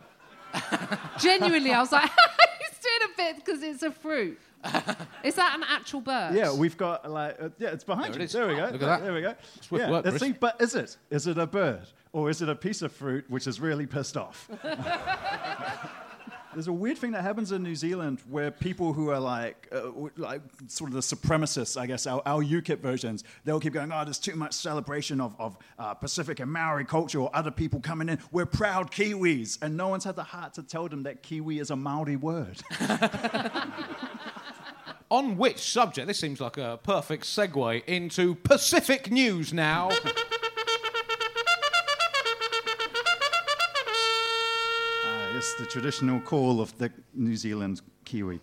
Genuinely, 1.20 1.72
I 1.72 1.80
was 1.80 1.92
like, 1.92 2.10
he's 2.10 2.80
doing 2.80 3.12
a 3.14 3.18
bit 3.18 3.36
because 3.46 3.64
it's 3.64 3.84
a 3.84 3.92
fruit. 3.92 4.40
Is 5.24 5.36
that 5.36 5.56
an 5.56 5.64
actual 5.68 6.02
bird? 6.02 6.36
yeah, 6.36 6.54
we've 6.54 6.78
got 6.78 7.10
like, 7.10 7.38
uh, 7.42 7.50
yeah, 7.60 7.70
it's 7.70 7.84
behind 7.84 8.14
There 8.14 8.20
you. 8.20 8.24
it 8.24 8.26
is. 8.26 8.32
There 8.34 8.48
we 8.48 8.56
go. 8.56 8.64
Look 8.64 8.74
at 8.74 8.80
that. 8.82 9.02
There 9.04 9.14
we 9.14 9.22
go. 9.22 9.36
Swift 9.62 9.84
yeah, 9.84 9.92
work, 9.92 10.06
let's 10.06 10.18
Chris. 10.18 10.32
see. 10.32 10.38
But 10.40 10.62
is 10.62 10.76
it? 10.76 10.98
Is 11.10 11.28
it 11.28 11.38
a 11.38 11.48
bird 11.48 11.88
or 12.14 12.30
is 12.30 12.42
it 12.42 12.50
a 12.50 12.56
piece 12.56 12.82
of 12.82 12.92
fruit 12.92 13.26
which 13.30 13.48
is 13.48 13.60
really 13.60 13.86
pissed 13.86 14.18
off? 14.18 14.50
There's 16.54 16.68
a 16.68 16.74
weird 16.74 16.98
thing 16.98 17.12
that 17.12 17.22
happens 17.22 17.54
in 17.54 17.64
New 17.64 17.76
Zealand 17.76 18.20
where 18.30 18.52
people 18.52 18.92
who 18.92 19.10
are 19.10 19.22
like, 19.22 19.70
uh, 19.72 19.90
like 20.18 20.42
sort 20.68 20.90
of 20.90 20.96
the 20.96 21.00
supremacists, 21.00 21.80
I 21.80 21.86
guess, 21.88 22.06
our, 22.06 22.22
our 22.26 22.44
UKIP 22.44 22.80
versions, 22.80 23.24
they'll 23.46 23.62
keep 23.62 23.72
going, 23.72 23.90
oh, 23.94 24.04
there's 24.04 24.20
too 24.20 24.36
much 24.36 24.52
celebration 24.52 25.22
of, 25.22 25.34
of 25.40 25.58
uh, 25.80 25.94
Pacific 25.94 26.42
and 26.42 26.52
Maori 26.52 26.84
culture 26.84 27.20
or 27.20 27.34
other 27.34 27.52
people 27.52 27.80
coming 27.80 28.10
in. 28.10 28.20
We're 28.34 28.46
proud 28.46 28.92
Kiwis. 28.92 29.60
And 29.62 29.78
no 29.78 29.88
one's 29.88 30.04
had 30.04 30.18
the 30.18 30.24
heart 30.24 30.56
to 30.56 30.64
tell 30.64 30.90
them 30.90 31.04
that 31.04 31.24
Kiwi 31.24 31.60
is 31.60 31.70
a 31.72 31.76
Maori 31.78 32.18
word. 32.18 32.62
On 35.12 35.38
which 35.38 35.60
subject? 35.60 36.08
This 36.08 36.20
seems 36.20 36.40
like 36.40 36.56
a 36.58 36.80
perfect 36.84 37.26
segue 37.26 37.84
into 37.84 38.36
Pacific 38.36 39.12
news 39.12 39.52
now. 39.52 39.90
The 45.42 45.66
traditional 45.66 46.20
call 46.20 46.62
of 46.62 46.78
the 46.78 46.92
New 47.16 47.36
Zealand 47.36 47.82
Kiwi. 48.06 48.40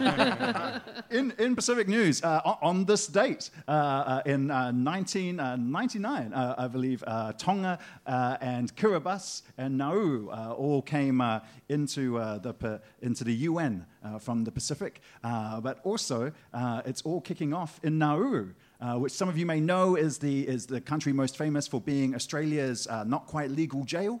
in, 1.10 1.34
in 1.38 1.54
Pacific 1.54 1.86
News, 1.86 2.24
uh, 2.24 2.40
on, 2.62 2.86
this 2.86 3.06
date, 3.06 3.50
uh, 3.68 3.70
uh, 3.70 4.22
in 4.24 4.50
uh, 4.50 4.72
1999, 4.72 6.32
uh, 6.32 6.54
I 6.56 6.66
believe, 6.68 7.04
uh, 7.06 7.34
Tonga 7.34 7.78
uh, 8.06 8.38
and 8.40 8.74
Kiribati 8.74 9.42
and 9.58 9.76
Nauru 9.76 10.30
uh, 10.30 10.54
all 10.56 10.80
came 10.80 11.20
uh, 11.20 11.40
into, 11.68 12.16
uh, 12.16 12.38
the, 12.38 12.80
into 13.02 13.22
the 13.24 13.34
UN 13.34 13.84
uh, 14.02 14.18
from 14.18 14.44
the 14.44 14.50
Pacific. 14.50 15.02
Uh, 15.22 15.60
but 15.60 15.80
also, 15.84 16.32
uh, 16.54 16.80
it's 16.86 17.02
all 17.02 17.20
kicking 17.20 17.52
off 17.52 17.80
in 17.82 17.98
Nauru. 17.98 18.54
Uh, 18.80 18.98
which 18.98 19.12
some 19.12 19.28
of 19.28 19.38
you 19.38 19.46
may 19.46 19.60
know 19.60 19.94
is 19.94 20.18
the, 20.18 20.46
is 20.46 20.66
the 20.66 20.80
country 20.80 21.12
most 21.12 21.38
famous 21.38 21.66
for 21.66 21.80
being 21.80 22.14
Australia's 22.14 22.86
uh, 22.88 23.04
not 23.04 23.26
quite 23.26 23.50
legal 23.50 23.84
jail. 23.84 24.20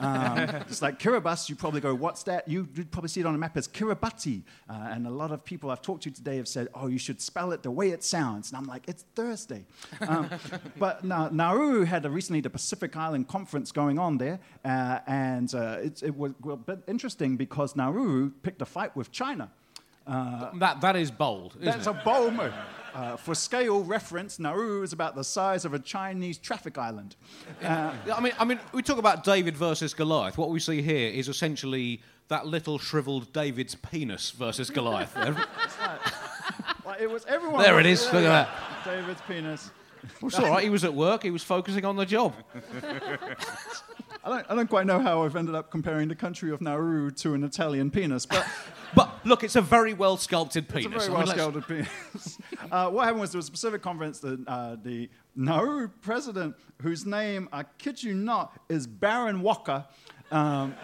Um, 0.00 0.38
it's 0.68 0.82
like 0.82 0.98
Kiribati, 0.98 1.48
you 1.48 1.56
probably 1.56 1.80
go, 1.80 1.94
what's 1.94 2.22
that? 2.24 2.48
You, 2.48 2.68
would 2.76 2.90
probably 2.90 3.08
see 3.08 3.20
it 3.20 3.26
on 3.26 3.34
a 3.34 3.38
map 3.38 3.56
as 3.56 3.68
Kiribati. 3.68 4.42
Uh, 4.68 4.72
and 4.90 5.06
a 5.06 5.10
lot 5.10 5.32
of 5.32 5.44
people 5.44 5.70
I've 5.70 5.82
talked 5.82 6.02
to 6.04 6.10
today 6.10 6.36
have 6.36 6.48
said, 6.48 6.68
oh, 6.74 6.86
you 6.86 6.98
should 6.98 7.20
spell 7.20 7.52
it 7.52 7.62
the 7.62 7.70
way 7.70 7.90
it 7.90 8.04
sounds. 8.04 8.50
And 8.50 8.58
I'm 8.58 8.66
like, 8.66 8.88
it's 8.88 9.04
Thursday. 9.14 9.64
Um, 10.06 10.30
but 10.78 11.04
now, 11.04 11.28
Nauru 11.30 11.84
had 11.84 12.04
a, 12.04 12.10
recently 12.10 12.40
the 12.40 12.50
Pacific 12.50 12.96
Island 12.96 13.28
Conference 13.28 13.72
going 13.72 13.98
on 13.98 14.18
there. 14.18 14.40
Uh, 14.64 14.98
and 15.06 15.54
uh, 15.54 15.78
it, 15.80 16.02
it 16.02 16.16
was 16.16 16.32
a 16.48 16.56
bit 16.56 16.80
interesting 16.86 17.36
because 17.36 17.76
Nauru 17.76 18.30
picked 18.42 18.62
a 18.62 18.66
fight 18.66 18.94
with 18.96 19.10
China. 19.10 19.50
That, 20.06 20.80
that 20.80 20.96
is 20.96 21.10
bold, 21.10 21.56
That's 21.60 21.86
it? 21.86 21.90
a 21.90 21.92
bold 21.92 22.34
move. 22.34 22.54
Uh, 22.98 23.16
for 23.16 23.32
scale 23.32 23.84
reference, 23.84 24.40
Nauru 24.40 24.82
is 24.82 24.92
about 24.92 25.14
the 25.14 25.22
size 25.22 25.64
of 25.64 25.72
a 25.72 25.78
Chinese 25.78 26.36
traffic 26.36 26.76
island. 26.76 27.14
Yeah, 27.62 27.94
I 28.12 28.20
mean, 28.20 28.32
I 28.40 28.44
mean, 28.44 28.58
we 28.72 28.82
talk 28.82 28.98
about 28.98 29.22
David 29.22 29.56
versus 29.56 29.94
Goliath. 29.94 30.36
What 30.36 30.50
we 30.50 30.58
see 30.58 30.82
here 30.82 31.08
is 31.08 31.28
essentially 31.28 32.02
that 32.26 32.48
little 32.48 32.76
shriveled 32.76 33.32
David's 33.32 33.76
penis 33.76 34.32
versus 34.32 34.68
Goliath. 34.70 35.16
Like, 36.84 37.02
it 37.02 37.10
was 37.10 37.26
everyone. 37.26 37.62
There 37.62 37.78
it 37.78 37.84
is. 37.84 38.02
look 38.06 38.14
at 38.14 38.22
that. 38.22 38.48
David's 38.82 39.20
penis. 39.28 39.70
it's 40.22 40.38
all 40.38 40.48
right. 40.48 40.64
He 40.64 40.70
was 40.70 40.84
at 40.84 40.94
work. 40.94 41.22
He 41.22 41.30
was 41.30 41.42
focusing 41.42 41.84
on 41.84 41.96
the 41.96 42.06
job. 42.06 42.32
I 44.28 44.36
don't, 44.36 44.50
I 44.50 44.54
don't 44.54 44.68
quite 44.68 44.86
know 44.86 45.00
how 45.00 45.24
I've 45.24 45.36
ended 45.36 45.54
up 45.54 45.70
comparing 45.70 46.08
the 46.08 46.14
country 46.14 46.50
of 46.50 46.60
Nauru 46.60 47.10
to 47.12 47.32
an 47.34 47.44
Italian 47.44 47.90
penis, 47.90 48.26
but 48.26 48.46
But 48.94 49.26
look, 49.26 49.44
it's 49.44 49.56
a 49.56 49.62
very 49.62 49.94
well 49.94 50.16
sculpted 50.16 50.68
penis. 50.68 50.86
it's 50.86 51.06
a 51.06 51.10
very 51.10 51.36
well 51.36 51.52
mean, 51.52 51.62
penis. 51.62 52.38
uh, 52.72 52.90
what 52.90 53.04
happened 53.04 53.20
was 53.20 53.32
there 53.32 53.38
was 53.38 53.46
a 53.46 53.46
specific 53.46 53.82
conference 53.82 54.20
that 54.20 54.42
uh, 54.46 54.76
the 54.82 55.10
Nauru 55.36 55.88
president, 56.00 56.56
whose 56.82 57.04
name, 57.04 57.48
I 57.52 57.64
kid 57.78 58.02
you 58.02 58.14
not, 58.14 58.58
is 58.68 58.86
Baron 58.86 59.42
Waqa. 59.42 59.86
Um, 60.30 60.74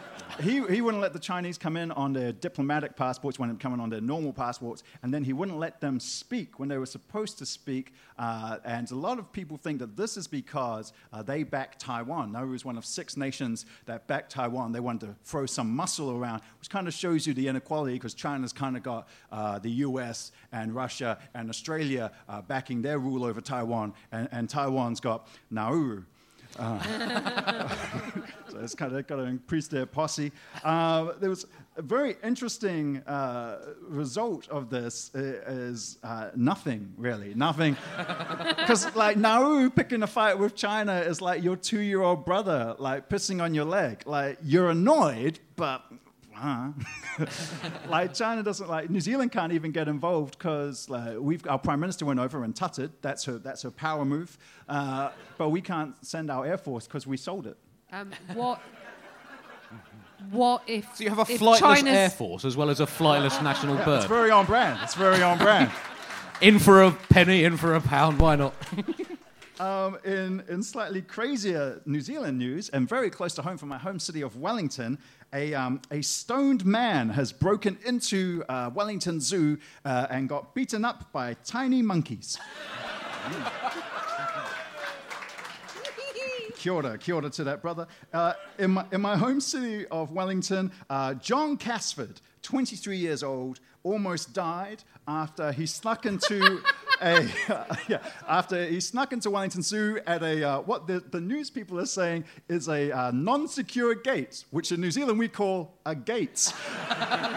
he, 0.41 0.67
he 0.67 0.81
wouldn't 0.81 1.01
let 1.01 1.13
the 1.13 1.19
Chinese 1.19 1.59
come 1.59 1.77
in 1.77 1.93
on 1.93 2.13
their 2.13 2.33
diplomatic 2.33 2.97
passports, 2.97 3.39
wanted 3.39 3.53
them 3.53 3.59
coming 3.59 3.79
on 3.79 3.89
their 3.89 4.01
normal 4.01 4.33
passports, 4.33 4.83
and 5.03 5.15
then 5.15 5.23
he 5.23 5.33
wouldn't 5.33 5.59
let 5.59 5.81
them 5.81 6.01
speak 6.01 6.59
when 6.59 6.69
they 6.69 6.79
were 6.79 6.87
supposed 6.87 7.39
to 7.39 7.47
speak. 7.47 7.93
Uh, 8.19 8.59
and 8.65 8.91
a 8.91 8.97
lot 8.97 9.19
of 9.19 9.33
people 9.33 9.57
think 9.57 9.79
that 9.79 9.97
this 9.97 10.17
is 10.17 10.27
because 10.27 10.93
uh, 11.13 11.23
they 11.23 11.43
back 11.43 11.79
Taiwan. 11.79 12.33
Nauru 12.33 12.55
is 12.55 12.65
one 12.65 12.77
of 12.77 12.85
six 12.85 13.17
nations 13.17 13.67
that 13.87 14.07
back 14.07 14.29
Taiwan. 14.29 14.73
They 14.73 14.81
wanted 14.81 15.07
to 15.07 15.15
throw 15.25 15.47
some 15.47 15.71
muscle 15.71 16.11
around, 16.11 16.43
which 16.59 16.71
kind 16.71 16.89
of 16.89 16.95
shows 16.95 17.27
you 17.27 17.35
the 17.35 17.47
inequality 17.47 17.95
because 17.95 18.15
China's 18.15 18.53
kind 18.53 18.77
of 18.77 18.83
got 18.83 19.09
uh, 19.31 19.59
the 19.61 19.71
US 19.71 20.33
and 20.53 20.75
Russia 20.75 21.19
and 21.35 21.49
Australia 21.49 22.11
uh, 22.29 22.43
backing 22.43 22.83
their 22.83 22.99
rule 22.99 23.25
over 23.25 23.41
Taiwan, 23.41 23.93
and, 24.11 24.29
and 24.33 24.49
Taiwan's 24.49 25.01
got 25.01 25.29
Nauru. 25.51 26.05
So 28.55 28.61
it's 28.61 28.75
kind 28.77 28.95
of 28.95 29.05
got 29.09 29.17
to 29.17 29.25
increase 29.25 29.67
their 29.67 29.85
posse. 29.85 30.31
Uh, 30.63 31.15
there 31.19 31.29
was 31.29 31.45
a 31.77 31.83
very 31.83 32.17
interesting 32.23 32.99
uh, 32.99 33.75
result 33.89 34.49
of 34.49 34.71
this 34.71 35.11
is 35.15 35.99
uh, 36.05 36.31
nothing 36.37 36.93
really, 36.97 37.35
nothing. 37.35 37.77
Because 38.65 38.95
like 38.95 39.17
Nauru 39.17 39.71
picking 39.71 40.05
a 40.05 40.07
fight 40.07 40.39
with 40.39 40.55
China 40.55 41.01
is 41.01 41.21
like 41.21 41.43
your 41.43 41.57
two-year-old 41.57 42.25
brother 42.25 42.77
like 42.79 43.09
pissing 43.09 43.43
on 43.43 43.55
your 43.55 43.65
leg. 43.65 44.03
Like 44.07 44.39
you're 44.43 44.71
annoyed, 44.71 45.41
but. 45.57 45.83
Uh, 46.37 46.71
like 47.89 48.15
China 48.15 48.43
doesn't 48.43 48.69
like 48.69 48.91
New 48.91 49.01
Zealand 49.01 49.33
can't 49.33 49.53
even 49.53 49.71
get 49.71 49.89
involved 49.89 50.39
because 50.39 50.89
like, 50.89 51.17
we've 51.19 51.47
our 51.47 51.59
prime 51.59 51.81
minister 51.81 52.05
went 52.05 52.21
over 52.21 52.45
and 52.45 52.55
tutted. 52.55 52.93
That's 53.03 53.25
her 53.25 53.39
that's 53.39 53.63
her 53.63 53.71
power 53.71 54.05
move. 54.05 54.37
Uh, 54.69 55.11
but 55.39 55.51
we 55.51 55.61
can't 55.61 55.95
send 56.05 56.31
our 56.31 56.47
air 56.47 56.59
force 56.59 56.87
because 56.87 57.07
we 57.07 57.17
sold 57.17 57.47
it. 57.47 57.57
Um, 57.93 58.11
what? 58.35 58.61
What 60.31 60.63
if? 60.67 60.97
So 60.97 61.05
you 61.05 61.11
have 61.11 61.19
a 61.19 61.33
if 61.33 61.41
flightless 61.41 61.59
China's- 61.59 61.95
air 61.95 62.11
force 62.11 62.45
as 62.45 62.57
well 62.57 62.71
as 62.71 62.81
a 62.81 62.87
flightless 62.87 63.43
national 63.43 63.77
It's 63.77 63.85
bird. 63.85 63.97
It's 63.99 64.07
very 64.07 64.31
on 64.31 64.47
brand. 64.47 64.81
It's 64.83 64.95
very 64.95 65.23
on 65.23 65.39
brand. 65.39 65.71
In 66.41 66.59
for 66.59 66.83
a 66.83 66.91
penny, 66.91 67.45
in 67.45 67.57
for 67.57 67.75
a 67.75 67.81
pound. 67.81 68.19
Why 68.19 68.35
not? 68.35 68.55
Um, 69.61 69.99
in, 70.05 70.43
in 70.49 70.65
slightly 70.65 71.01
crazier 71.01 71.81
New 71.87 72.01
Zealand 72.01 72.39
news, 72.41 72.71
and 72.71 72.89
very 72.89 73.09
close 73.09 73.35
to 73.35 73.43
home 73.43 73.57
from 73.57 73.69
my 73.69 73.79
home 73.79 74.01
city 74.01 74.21
of 74.21 74.37
Wellington, 74.37 74.99
a, 75.35 75.53
um, 75.53 75.83
a 75.91 76.01
stoned 76.01 76.65
man 76.65 77.11
has 77.11 77.33
broken 77.33 77.77
into 77.85 78.45
uh, 78.49 78.71
Wellington 78.73 79.21
Zoo 79.21 79.59
uh, 79.85 80.07
and 80.09 80.29
got 80.29 80.55
beaten 80.55 80.85
up 80.85 81.13
by 81.13 81.35
tiny 81.45 81.83
monkeys. 81.83 82.39
Kia 86.57 86.73
ora, 86.73 86.97
kia 86.97 87.17
ora 87.17 87.29
to 87.29 87.45
that 87.45 87.61
brother. 87.61 87.87
Uh, 88.11 88.33
in, 88.59 88.71
my, 88.71 88.87
in 88.91 89.03
my 89.03 89.19
home 89.19 89.39
city 89.39 89.87
of 89.89 90.13
Wellington, 90.13 90.73
uh, 90.89 91.13
John 91.13 91.59
Casford, 91.59 92.23
23 92.41 92.97
years 92.97 93.23
old, 93.23 93.61
almost 93.83 94.33
died 94.33 94.83
after 95.07 95.53
he 95.53 95.67
snuck 95.67 96.07
into 96.07 96.63
a 97.01 97.27
yeah, 97.89 97.99
after 98.29 98.67
he 98.67 98.81
snuck 98.81 99.13
into 99.13 99.31
Wellington 99.31 99.63
Zoo 99.63 100.01
at 100.07 100.23
a 100.23 100.49
uh, 100.49 100.61
what 100.61 100.87
the, 100.87 101.01
the 101.01 101.21
news 101.21 101.51
people 101.51 101.79
are 101.79 101.87
saying 101.87 102.25
is 102.49 102.69
a 102.69 102.93
uh, 102.93 103.11
non-secure 103.13 103.95
gate, 103.95 104.45
which 104.51 104.73
in 104.73 104.81
New 104.81 104.91
Zealand 104.91 105.19
we 105.19 105.29
call 105.29 105.75
a 105.87 105.95
gate. 105.95 106.53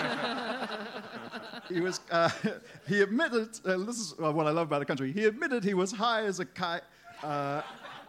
he 1.70 1.82
was 1.82 2.00
uh, 2.12 2.30
he 2.88 3.02
admitted 3.02 3.60
uh, 3.66 3.78
this 3.78 4.00
is 4.00 4.14
uh, 4.22 4.32
what 4.32 4.48
I 4.48 4.52
love 4.52 4.68
about 4.68 4.80
the 4.80 4.86
country. 4.86 5.12
He 5.12 5.26
admitted 5.26 5.64
he 5.64 5.74
was 5.74 5.92
high 5.92 6.24
as 6.24 6.40
a 6.40 6.46
kite. 6.46 6.84
Uh, 7.24 7.62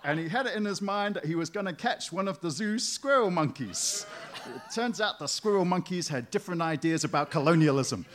and 0.04 0.20
he 0.20 0.28
had 0.28 0.46
it 0.46 0.54
in 0.54 0.64
his 0.64 0.80
mind 0.80 1.16
that 1.16 1.24
he 1.24 1.34
was 1.34 1.50
going 1.50 1.66
to 1.66 1.72
catch 1.72 2.12
one 2.12 2.28
of 2.28 2.40
the 2.40 2.50
zoo's 2.50 2.87
squirrel 2.87 3.30
monkeys. 3.30 4.06
It 4.54 4.72
turns 4.72 5.00
out 5.00 5.18
the 5.18 5.26
squirrel 5.26 5.64
monkeys 5.64 6.08
had 6.08 6.30
different 6.30 6.62
ideas 6.62 7.04
about 7.04 7.30
colonialism. 7.30 8.06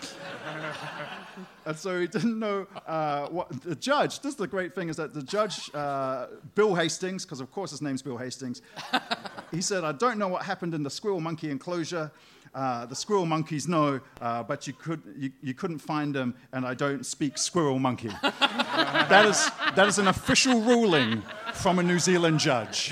And 1.65 1.77
so 1.77 1.99
he 1.99 2.07
didn't 2.07 2.39
know 2.39 2.67
uh, 2.87 3.27
what 3.27 3.49
the 3.61 3.75
judge. 3.75 4.19
This 4.19 4.31
is 4.31 4.35
the 4.35 4.47
great 4.47 4.75
thing 4.75 4.89
is 4.89 4.97
that 4.97 5.13
the 5.13 5.23
judge, 5.23 5.73
uh, 5.73 6.27
Bill 6.55 6.75
Hastings, 6.75 7.25
because 7.25 7.39
of 7.39 7.51
course 7.51 7.71
his 7.71 7.81
name's 7.81 8.01
Bill 8.01 8.17
Hastings, 8.17 8.61
he 9.51 9.61
said, 9.61 9.83
"I 9.83 9.93
don't 9.93 10.17
know 10.17 10.27
what 10.27 10.43
happened 10.43 10.73
in 10.73 10.83
the 10.83 10.89
squirrel 10.89 11.21
monkey 11.21 11.51
enclosure. 11.51 12.11
Uh, 12.53 12.85
the 12.85 12.95
squirrel 12.95 13.25
monkeys 13.25 13.67
know, 13.67 13.99
uh, 14.21 14.43
but 14.43 14.67
you 14.67 14.73
could 14.73 15.01
you, 15.17 15.31
you 15.41 15.53
couldn't 15.53 15.79
find 15.79 16.13
them, 16.13 16.35
and 16.51 16.65
I 16.65 16.73
don't 16.73 17.05
speak 17.05 17.37
squirrel 17.37 17.79
monkey." 17.79 18.09
that 18.21 19.25
is 19.25 19.49
that 19.75 19.87
is 19.87 19.99
an 19.99 20.09
official 20.09 20.59
ruling 20.61 21.23
from 21.53 21.79
a 21.79 21.83
New 21.83 21.99
Zealand 21.99 22.39
judge. 22.39 22.91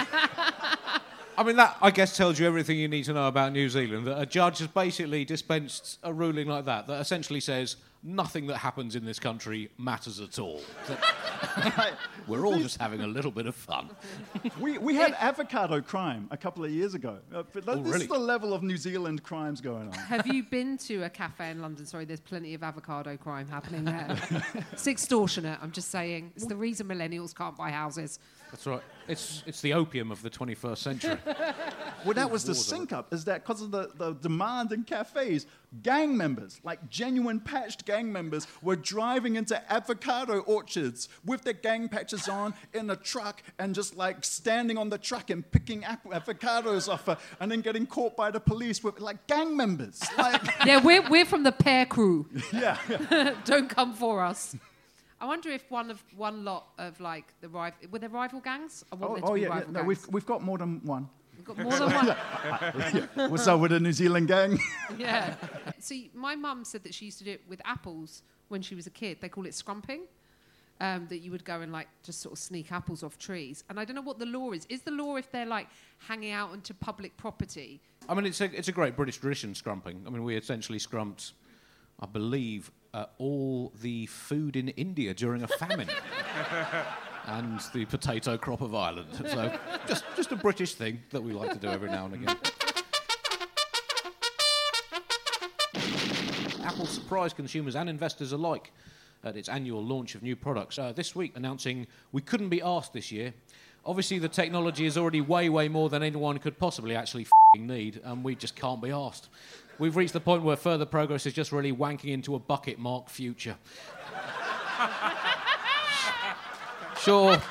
I 1.37 1.43
mean, 1.43 1.55
that 1.55 1.77
I 1.81 1.91
guess 1.91 2.15
tells 2.15 2.39
you 2.39 2.45
everything 2.45 2.77
you 2.77 2.87
need 2.87 3.05
to 3.05 3.13
know 3.13 3.27
about 3.27 3.51
New 3.51 3.67
Zealand. 3.67 4.07
That 4.07 4.19
a 4.19 4.25
judge 4.25 4.59
has 4.59 4.67
basically 4.67 5.25
dispensed 5.25 5.99
a 6.03 6.13
ruling 6.13 6.47
like 6.47 6.65
that 6.65 6.87
that 6.87 7.01
essentially 7.01 7.39
says 7.39 7.77
nothing 8.03 8.47
that 8.47 8.57
happens 8.57 8.95
in 8.95 9.05
this 9.05 9.19
country 9.19 9.69
matters 9.77 10.19
at 10.19 10.39
all. 10.39 10.61
We're 12.27 12.45
all 12.45 12.57
just 12.57 12.79
having 12.79 13.01
a 13.01 13.07
little 13.07 13.31
bit 13.31 13.45
of 13.45 13.55
fun. 13.55 13.89
We, 14.59 14.77
we 14.77 14.95
had 14.95 15.13
avocado 15.19 15.81
crime 15.81 16.27
a 16.31 16.37
couple 16.37 16.63
of 16.63 16.71
years 16.71 16.93
ago. 16.93 17.19
Uh, 17.33 17.43
but 17.53 17.65
this 17.65 17.77
really? 17.77 18.01
is 18.03 18.07
the 18.07 18.17
level 18.17 18.53
of 18.53 18.63
New 18.63 18.77
Zealand 18.77 19.23
crimes 19.23 19.61
going 19.61 19.87
on. 19.87 19.93
Have 19.93 20.27
you 20.27 20.43
been 20.43 20.77
to 20.79 21.03
a 21.03 21.09
cafe 21.09 21.51
in 21.51 21.61
London? 21.61 21.85
Sorry, 21.85 22.05
there's 22.05 22.19
plenty 22.19 22.53
of 22.53 22.63
avocado 22.63 23.17
crime 23.17 23.47
happening 23.47 23.85
there. 23.85 24.17
it's 24.71 24.87
extortionate. 24.87 25.59
I'm 25.61 25.71
just 25.71 25.89
saying. 25.89 26.31
It's 26.35 26.45
the 26.45 26.55
reason 26.55 26.87
millennials 26.87 27.35
can't 27.35 27.55
buy 27.55 27.71
houses. 27.71 28.19
That's 28.51 28.67
right. 28.67 28.81
It's, 29.07 29.43
it's 29.45 29.61
the 29.61 29.73
opium 29.73 30.11
of 30.11 30.21
the 30.21 30.29
21st 30.29 30.77
century. 30.77 31.17
Well, 32.03 32.15
that 32.15 32.31
was 32.31 32.43
the 32.45 32.55
sync 32.55 32.91
up, 32.93 33.13
is 33.13 33.25
that 33.25 33.45
because 33.45 33.61
of 33.61 33.69
the, 33.69 33.91
the 33.95 34.13
demand 34.13 34.71
in 34.71 34.85
cafes, 34.85 35.45
gang 35.83 36.17
members, 36.17 36.59
like 36.63 36.89
genuine 36.89 37.39
patched 37.39 37.85
gang 37.85 38.11
members, 38.11 38.47
were 38.63 38.75
driving 38.75 39.35
into 39.35 39.71
avocado 39.71 40.39
orchards 40.39 41.09
with 41.23 41.43
their 41.43 41.53
gang 41.53 41.87
patches 41.89 42.27
on 42.27 42.55
in 42.73 42.89
a 42.89 42.95
truck 42.95 43.43
and 43.59 43.75
just 43.75 43.95
like 43.97 44.25
standing 44.25 44.79
on 44.79 44.89
the 44.89 44.97
truck 44.97 45.29
and 45.29 45.49
picking 45.51 45.83
ap- 45.85 46.05
avocados 46.05 46.91
off 46.91 47.05
her 47.05 47.17
and 47.39 47.51
then 47.51 47.61
getting 47.61 47.85
caught 47.85 48.17
by 48.17 48.31
the 48.31 48.39
police 48.39 48.83
with 48.83 48.99
like 48.99 49.27
gang 49.27 49.55
members. 49.55 50.01
Like, 50.17 50.41
Yeah, 50.65 50.81
we're, 50.83 51.07
we're 51.07 51.25
from 51.25 51.43
the 51.43 51.51
pair 51.51 51.85
crew. 51.85 52.27
yeah, 52.51 52.79
yeah. 52.89 53.35
Don't 53.45 53.69
come 53.69 53.93
for 53.93 54.23
us. 54.23 54.55
I 55.21 55.25
wonder 55.25 55.49
if 55.49 55.69
one 55.69 55.91
of 55.91 56.03
one 56.17 56.43
lot 56.43 56.67
of 56.79 56.99
like 56.99 57.33
the 57.41 57.47
rival 57.49 57.77
were 57.91 57.99
there 57.99 58.09
rival 58.09 58.39
gangs? 58.39 58.83
I 58.91 58.95
want 58.95 59.11
Oh, 59.11 59.13
there 59.15 59.21
to 59.21 59.27
oh, 59.29 59.33
be 59.35 59.41
yeah, 59.41 59.47
yeah. 59.47 59.53
rival 59.53 59.71
No, 59.71 59.79
gangs. 59.81 59.87
we've, 59.87 60.07
we've 60.13 60.25
got 60.25 60.41
more 60.41 60.57
than 60.57 60.81
one. 60.83 61.07
We've 61.37 61.45
got 61.45 61.57
more 61.59 61.71
than 61.71 61.91
one. 63.15 63.29
What's 63.31 63.47
up 63.47 63.59
with 63.59 63.71
the 63.71 63.79
New 63.79 63.93
Zealand 63.93 64.27
gang? 64.27 64.59
yeah. 64.97 65.35
See, 65.79 66.09
my 66.15 66.35
mum 66.35 66.65
said 66.65 66.83
that 66.83 66.93
she 66.93 67.05
used 67.05 67.19
to 67.19 67.23
do 67.23 67.31
it 67.31 67.41
with 67.47 67.61
apples 67.65 68.23
when 68.49 68.61
she 68.63 68.73
was 68.75 68.87
a 68.87 68.89
kid. 68.89 69.17
They 69.21 69.29
call 69.29 69.45
it 69.45 69.53
scrumping. 69.53 70.01
Um, 70.79 71.05
that 71.09 71.19
you 71.19 71.29
would 71.29 71.45
go 71.45 71.61
and 71.61 71.71
like 71.71 71.87
just 72.01 72.21
sort 72.21 72.33
of 72.33 72.39
sneak 72.39 72.71
apples 72.71 73.03
off 73.03 73.19
trees. 73.19 73.63
And 73.69 73.79
I 73.79 73.85
don't 73.85 73.95
know 73.95 74.01
what 74.01 74.17
the 74.17 74.25
law 74.25 74.51
is. 74.51 74.65
Is 74.67 74.81
the 74.81 74.89
law 74.89 75.15
if 75.15 75.31
they're 75.31 75.45
like 75.45 75.67
hanging 75.99 76.31
out 76.31 76.49
onto 76.49 76.73
public 76.73 77.15
property? 77.17 77.79
I 78.09 78.15
mean, 78.15 78.25
it's 78.25 78.41
a, 78.41 78.45
it's 78.45 78.67
a 78.67 78.71
great 78.71 78.95
British 78.95 79.17
tradition, 79.17 79.53
scrumping. 79.53 80.01
I 80.07 80.09
mean, 80.09 80.23
we 80.23 80.35
essentially 80.35 80.79
scrumped, 80.79 81.33
I 81.99 82.07
believe, 82.07 82.71
uh, 82.93 83.05
all 83.17 83.71
the 83.81 84.05
food 84.07 84.55
in 84.55 84.69
India 84.69 85.13
during 85.13 85.43
a 85.43 85.47
famine. 85.47 85.89
and 87.27 87.59
the 87.73 87.85
potato 87.85 88.37
crop 88.37 88.61
of 88.61 88.73
Ireland. 88.73 89.09
So, 89.13 89.53
just, 89.87 90.03
just 90.15 90.31
a 90.31 90.35
British 90.35 90.75
thing 90.75 90.99
that 91.11 91.21
we 91.21 91.33
like 91.33 91.53
to 91.53 91.59
do 91.59 91.67
every 91.67 91.89
now 91.89 92.05
and 92.05 92.15
again. 92.15 92.37
Apple 96.63 96.85
surprised 96.85 97.35
consumers 97.35 97.75
and 97.75 97.89
investors 97.89 98.31
alike 98.31 98.71
at 99.23 99.35
its 99.37 99.49
annual 99.49 99.83
launch 99.83 100.15
of 100.15 100.23
new 100.23 100.35
products. 100.35 100.79
Uh, 100.79 100.91
this 100.91 101.15
week, 101.15 101.33
announcing 101.35 101.85
we 102.11 102.21
couldn't 102.21 102.49
be 102.49 102.61
asked 102.61 102.93
this 102.93 103.11
year. 103.11 103.33
Obviously, 103.85 104.19
the 104.19 104.29
technology 104.29 104.85
is 104.85 104.97
already 104.97 105.21
way, 105.21 105.49
way 105.49 105.67
more 105.67 105.89
than 105.89 106.03
anyone 106.03 106.37
could 106.37 106.57
possibly 106.57 106.95
actually 106.95 107.23
f***ing 107.23 107.65
need, 107.65 107.99
and 108.03 108.23
we 108.23 108.35
just 108.35 108.55
can't 108.55 108.81
be 108.81 108.91
asked. 108.91 109.29
We've 109.81 109.95
reached 109.95 110.13
the 110.13 110.19
point 110.19 110.43
where 110.43 110.55
further 110.55 110.85
progress 110.85 111.25
is 111.25 111.33
just 111.33 111.51
really 111.51 111.73
wanking 111.73 112.11
into 112.11 112.35
a 112.35 112.39
bucket 112.39 112.77
mark 112.77 113.09
future. 113.09 113.55
sure. 116.99 117.33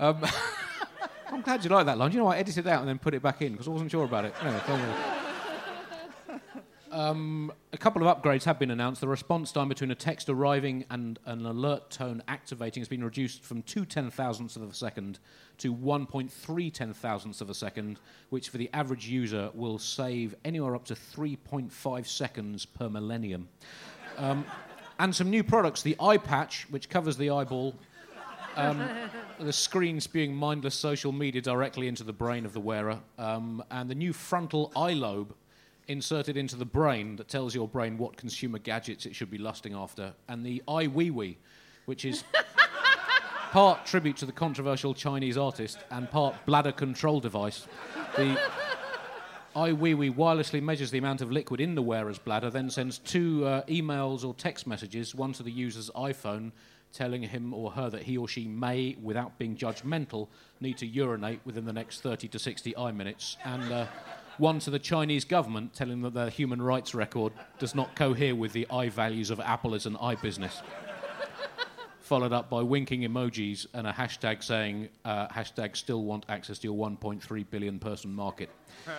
um, 0.00 0.24
I'm 1.30 1.42
glad 1.42 1.62
you 1.62 1.70
like 1.70 1.86
that 1.86 1.96
line. 1.96 2.10
You 2.10 2.18
know, 2.18 2.26
I 2.26 2.38
edited 2.38 2.66
it 2.66 2.70
out 2.70 2.80
and 2.80 2.88
then 2.88 2.98
put 2.98 3.14
it 3.14 3.22
back 3.22 3.40
in 3.40 3.52
because 3.52 3.68
I 3.68 3.70
wasn't 3.70 3.92
sure 3.92 4.04
about 4.04 4.24
it. 4.24 4.34
Anyway. 4.42 5.11
Um, 6.92 7.50
a 7.72 7.78
couple 7.78 8.06
of 8.06 8.22
upgrades 8.22 8.44
have 8.44 8.58
been 8.58 8.70
announced. 8.70 9.00
The 9.00 9.08
response 9.08 9.50
time 9.50 9.70
between 9.70 9.90
a 9.90 9.94
text 9.94 10.28
arriving 10.28 10.84
and 10.90 11.18
an 11.24 11.46
alert 11.46 11.88
tone 11.88 12.22
activating 12.28 12.82
has 12.82 12.88
been 12.88 13.02
reduced 13.02 13.42
from 13.42 13.62
two 13.62 13.86
ten 13.86 14.10
thousandths 14.10 14.56
of 14.56 14.62
a 14.62 14.74
second 14.74 15.18
to 15.58 15.74
1.3 15.74 16.72
ten 16.72 16.92
thousandths 16.92 17.40
of 17.40 17.48
a 17.48 17.54
second, 17.54 17.98
which 18.28 18.50
for 18.50 18.58
the 18.58 18.68
average 18.74 19.08
user 19.08 19.50
will 19.54 19.78
save 19.78 20.34
anywhere 20.44 20.74
up 20.76 20.84
to 20.84 20.94
3.5 20.94 22.06
seconds 22.06 22.66
per 22.66 22.90
millennium. 22.90 23.48
Um, 24.18 24.44
and 24.98 25.14
some 25.16 25.30
new 25.30 25.42
products 25.42 25.80
the 25.80 25.96
eye 25.98 26.18
patch, 26.18 26.66
which 26.68 26.90
covers 26.90 27.16
the 27.16 27.30
eyeball, 27.30 27.74
um, 28.54 28.86
the 29.40 29.52
screen 29.52 29.98
spewing 29.98 30.36
mindless 30.36 30.74
social 30.74 31.10
media 31.10 31.40
directly 31.40 31.88
into 31.88 32.04
the 32.04 32.12
brain 32.12 32.44
of 32.44 32.52
the 32.52 32.60
wearer, 32.60 32.98
um, 33.18 33.64
and 33.70 33.88
the 33.88 33.94
new 33.94 34.12
frontal 34.12 34.70
eye 34.76 34.92
lobe 34.92 35.34
inserted 35.88 36.36
into 36.36 36.56
the 36.56 36.64
brain 36.64 37.16
that 37.16 37.28
tells 37.28 37.54
your 37.54 37.68
brain 37.68 37.98
what 37.98 38.16
consumer 38.16 38.58
gadgets 38.58 39.06
it 39.06 39.14
should 39.14 39.30
be 39.30 39.38
lusting 39.38 39.74
after, 39.74 40.12
and 40.28 40.44
the 40.44 40.62
eye 40.68 40.86
wee 40.86 41.10
wee, 41.10 41.38
which 41.86 42.04
is 42.04 42.24
part 43.50 43.84
tribute 43.84 44.16
to 44.16 44.26
the 44.26 44.32
controversial 44.32 44.94
Chinese 44.94 45.36
artist 45.36 45.78
and 45.90 46.10
part 46.10 46.34
bladder 46.46 46.72
control 46.72 47.20
device. 47.20 47.66
The 48.16 48.38
wee 49.54 49.94
wee 49.94 50.10
wirelessly 50.10 50.62
measures 50.62 50.90
the 50.90 50.98
amount 50.98 51.20
of 51.20 51.30
liquid 51.30 51.60
in 51.60 51.74
the 51.74 51.82
wearer's 51.82 52.18
bladder, 52.18 52.50
then 52.50 52.70
sends 52.70 52.98
two 52.98 53.44
uh, 53.44 53.62
emails 53.64 54.24
or 54.24 54.34
text 54.34 54.66
messages, 54.66 55.14
one 55.14 55.32
to 55.34 55.42
the 55.42 55.52
user's 55.52 55.90
iPhone 55.90 56.52
telling 56.92 57.22
him 57.22 57.54
or 57.54 57.70
her 57.72 57.90
that 57.90 58.02
he 58.02 58.16
or 58.16 58.28
she 58.28 58.46
may, 58.46 58.96
without 59.02 59.38
being 59.38 59.56
judgmental, 59.56 60.28
need 60.60 60.76
to 60.78 60.86
urinate 60.86 61.40
within 61.44 61.64
the 61.64 61.72
next 61.72 62.02
30 62.02 62.28
to 62.28 62.38
60 62.38 62.76
eye 62.76 62.92
minutes, 62.92 63.36
and 63.44 63.72
uh, 63.72 63.86
one 64.38 64.58
to 64.60 64.70
the 64.70 64.78
Chinese 64.78 65.24
government 65.24 65.74
telling 65.74 66.00
them 66.00 66.02
that 66.02 66.14
their 66.14 66.30
human 66.30 66.60
rights 66.60 66.94
record 66.94 67.32
does 67.58 67.74
not 67.74 67.94
cohere 67.96 68.34
with 68.34 68.52
the 68.52 68.66
eye 68.70 68.88
values 68.88 69.30
of 69.30 69.40
Apple 69.40 69.74
as 69.74 69.86
an 69.86 69.96
eye 69.96 70.14
business. 70.16 70.62
Followed 72.00 72.32
up 72.32 72.50
by 72.50 72.62
winking 72.62 73.02
emojis 73.02 73.66
and 73.74 73.86
a 73.86 73.92
hashtag 73.92 74.42
saying, 74.42 74.88
uh, 75.04 75.28
hashtag 75.28 75.76
still 75.76 76.04
want 76.04 76.26
access 76.28 76.58
to 76.60 76.68
your 76.68 76.76
1.3 76.76 77.44
billion 77.50 77.78
person 77.78 78.12
market. 78.12 78.50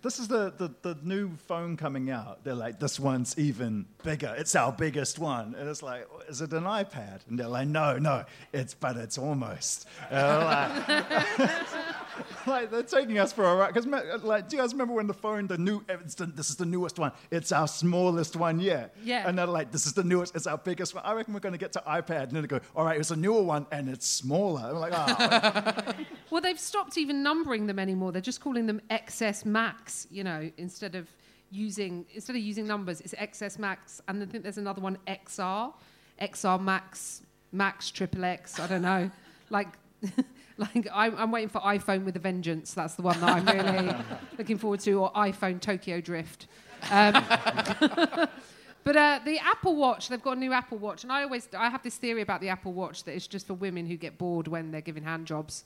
This 0.00 0.20
is 0.20 0.28
the, 0.28 0.52
the, 0.56 0.70
the 0.82 0.96
new 1.02 1.30
phone 1.48 1.76
coming 1.76 2.08
out. 2.08 2.44
They're 2.44 2.54
like, 2.54 2.78
this 2.78 3.00
one's 3.00 3.36
even 3.36 3.86
bigger. 4.04 4.32
It's 4.38 4.54
our 4.54 4.70
biggest 4.70 5.18
one. 5.18 5.56
And 5.58 5.68
it's 5.68 5.82
like, 5.82 6.06
is 6.28 6.40
it 6.40 6.52
an 6.52 6.64
iPad? 6.64 7.26
And 7.28 7.36
they're 7.36 7.48
like, 7.48 7.66
no, 7.66 7.98
no, 7.98 8.24
it's 8.52 8.74
but 8.74 8.96
it's 8.96 9.18
almost. 9.18 9.88
Like, 10.10 10.86
like, 12.46 12.70
they're 12.70 12.82
taking 12.82 13.18
us 13.18 13.32
for 13.32 13.44
a 13.44 13.54
ride. 13.56 13.74
Because 13.74 13.86
like, 14.22 14.48
do 14.48 14.56
you 14.56 14.62
guys 14.62 14.72
remember 14.72 14.94
when 14.94 15.06
the 15.06 15.14
phone, 15.14 15.46
the 15.46 15.58
new, 15.58 15.82
eh, 15.88 15.96
it's 16.00 16.14
the, 16.14 16.26
this 16.26 16.50
is 16.50 16.56
the 16.56 16.66
newest 16.66 16.98
one. 16.98 17.12
It's 17.30 17.52
our 17.52 17.68
smallest 17.68 18.36
one 18.36 18.60
yet. 18.60 18.94
Yeah. 19.02 19.28
And 19.28 19.38
they're 19.38 19.46
like, 19.46 19.72
this 19.72 19.86
is 19.86 19.92
the 19.92 20.04
newest. 20.04 20.34
It's 20.36 20.46
our 20.46 20.58
biggest 20.58 20.94
one. 20.94 21.04
I 21.04 21.12
reckon 21.14 21.34
we're 21.34 21.40
going 21.40 21.52
to 21.52 21.58
get 21.58 21.72
to 21.72 21.82
iPad, 21.86 22.24
and 22.24 22.32
then 22.32 22.42
they 22.42 22.48
go, 22.48 22.60
all 22.74 22.84
right, 22.84 22.98
it's 22.98 23.10
a 23.10 23.16
newer 23.16 23.42
one, 23.42 23.66
and 23.70 23.88
it's 23.88 24.06
smaller. 24.06 24.62
I'm 24.62 24.76
like, 24.76 24.92
oh. 24.94 26.04
Well, 26.30 26.42
they've 26.42 26.60
stopped 26.60 26.98
even 26.98 27.22
numbering 27.22 27.66
them 27.66 27.78
anymore. 27.78 28.12
They're 28.12 28.20
just 28.20 28.40
calling 28.40 28.66
them 28.66 28.80
XS 28.90 29.44
Max, 29.46 30.06
you 30.10 30.24
know, 30.24 30.50
instead 30.58 30.94
of 30.94 31.08
using 31.50 32.04
instead 32.14 32.36
of 32.36 32.42
using 32.42 32.66
numbers, 32.66 33.00
it's 33.00 33.14
XS 33.14 33.58
Max, 33.58 34.02
and 34.08 34.22
I 34.22 34.26
think 34.26 34.42
there's 34.42 34.58
another 34.58 34.82
one 34.82 34.98
XR, 35.06 35.72
XR 36.20 36.60
Max, 36.60 37.22
Max 37.52 37.90
Triple 37.90 38.24
X. 38.24 38.60
I 38.60 38.66
don't 38.66 38.82
know, 38.82 39.10
like. 39.50 39.68
Like 40.74 40.88
I'm, 40.92 41.16
I'm 41.16 41.30
waiting 41.30 41.48
for 41.48 41.60
iPhone 41.60 42.04
with 42.04 42.16
a 42.16 42.18
vengeance. 42.18 42.74
That's 42.74 42.96
the 42.96 43.02
one 43.02 43.20
that 43.20 43.30
I'm 43.30 43.46
really 43.46 43.94
looking 44.38 44.58
forward 44.58 44.80
to, 44.80 44.92
or 44.94 45.12
iPhone 45.12 45.60
Tokyo 45.60 46.00
Drift. 46.00 46.48
Um, 46.90 47.14
But 48.88 48.96
uh, 48.96 49.20
the 49.22 49.38
Apple 49.40 49.76
Watch, 49.76 50.08
they've 50.08 50.22
got 50.22 50.38
a 50.38 50.40
new 50.40 50.54
Apple 50.54 50.78
Watch, 50.78 51.02
and 51.02 51.12
I 51.12 51.22
always 51.22 51.46
I 51.54 51.68
have 51.68 51.82
this 51.82 51.96
theory 51.96 52.22
about 52.22 52.40
the 52.40 52.48
Apple 52.48 52.72
Watch 52.72 53.04
that 53.04 53.14
it's 53.14 53.26
just 53.26 53.46
for 53.46 53.52
women 53.52 53.84
who 53.84 53.98
get 53.98 54.16
bored 54.16 54.48
when 54.48 54.70
they're 54.70 54.80
giving 54.80 55.02
hand 55.02 55.26
jobs. 55.26 55.64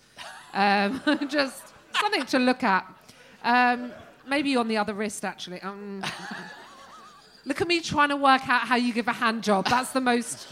Um, 0.54 1.00
just 1.28 1.62
something 2.00 2.26
to 2.26 2.40
look 2.40 2.64
at. 2.64 2.84
Um, 3.44 3.92
maybe 4.26 4.56
on 4.56 4.66
the 4.66 4.76
other 4.76 4.92
wrist, 4.92 5.24
actually. 5.24 5.60
Um, 5.60 6.04
look 7.44 7.60
at 7.60 7.68
me 7.68 7.80
trying 7.80 8.08
to 8.08 8.16
work 8.16 8.48
out 8.48 8.62
how 8.62 8.74
you 8.74 8.92
give 8.92 9.06
a 9.06 9.12
hand 9.12 9.44
job. 9.44 9.66
That's 9.66 9.92
the 9.92 10.00
most 10.00 10.48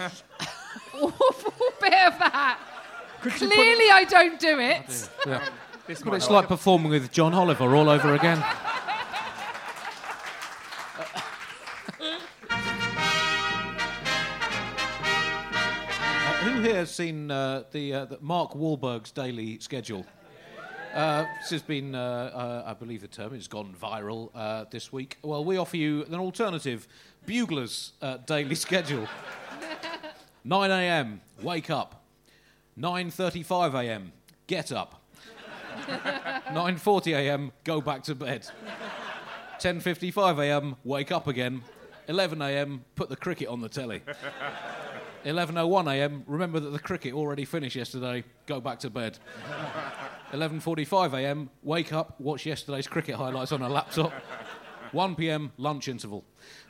awful 0.94 1.53
bit 1.81 1.92
of 1.92 2.18
that. 2.20 2.61
Clearly, 3.22 3.90
I 3.90 4.04
don't 4.09 4.38
do 4.40 4.59
it. 4.59 5.09
Yeah. 5.26 5.48
This 5.87 6.04
Well, 6.04 6.14
it's 6.14 6.28
not- 6.28 6.35
like 6.37 6.48
performing 6.48 6.90
with 6.90 7.11
John 7.12 7.35
Oliver 7.35 7.74
all 7.74 7.88
over 7.88 8.14
again. 8.14 8.42
Uh, 15.12 16.33
who 16.44 16.62
here 16.62 16.74
has 16.76 16.90
seen 16.94 17.30
uh, 17.30 17.64
the, 17.72 17.92
uh, 17.94 18.04
the 18.06 18.18
Mark 18.20 18.52
Wahlberg's 18.52 19.11
daily 19.11 19.59
schedule? 19.61 20.04
Uh, 20.94 21.24
this 21.40 21.50
has 21.50 21.62
been, 21.62 21.94
uh, 21.94 21.98
uh, 21.98 22.70
I 22.70 22.74
believe 22.74 23.00
the 23.00 23.09
term 23.09 23.33
has 23.35 23.46
gone 23.46 23.74
viral 23.80 24.30
uh, 24.35 24.64
this 24.70 24.92
week. 24.92 25.18
Well, 25.22 25.44
we 25.44 25.56
offer 25.56 25.76
you 25.76 26.04
an 26.04 26.14
alternative 26.16 26.88
Bugler's 27.26 27.92
uh, 28.02 28.16
daily 28.18 28.54
schedule. 28.66 29.06
9 30.44 30.70
a.m. 30.70 31.20
Wake 31.42 31.70
up. 31.70 31.99
9:35 32.78 33.74
a.m. 33.85 34.12
Get 34.46 34.72
up. 34.72 35.02
9:40 35.88 37.16
a.m. 37.16 37.52
Go 37.64 37.80
back 37.80 38.02
to 38.04 38.14
bed. 38.14 38.46
10:55 39.59 40.38
a.m. 40.42 40.76
Wake 40.85 41.12
up 41.12 41.26
again. 41.26 41.62
11 42.09 42.42
a.m. 42.42 42.85
Put 42.96 43.09
the 43.09 43.16
cricket 43.16 43.48
on 43.48 43.61
the 43.61 43.68
telly. 43.68 44.02
11:01 45.24 45.92
a.m. 45.94 46.24
Remember 46.26 46.59
that 46.59 46.70
the 46.70 46.78
cricket 46.78 47.12
already 47.14 47.44
finished 47.44 47.76
yesterday. 47.76 48.24
Go 48.46 48.61
back 48.61 48.78
to 48.80 48.90
bed. 48.90 49.18
11:45 50.33 51.12
a.m. 51.14 51.50
Wake 51.62 51.92
up. 51.92 52.20
Watch 52.20 52.46
yesterday's 52.46 52.87
cricket 52.87 53.16
highlights 53.16 53.52
on 53.52 53.62
a 53.62 53.68
laptop. 53.68 54.12
1 54.92 55.14
p.m. 55.14 55.53
lunch 55.57 55.88
interval. 55.88 56.24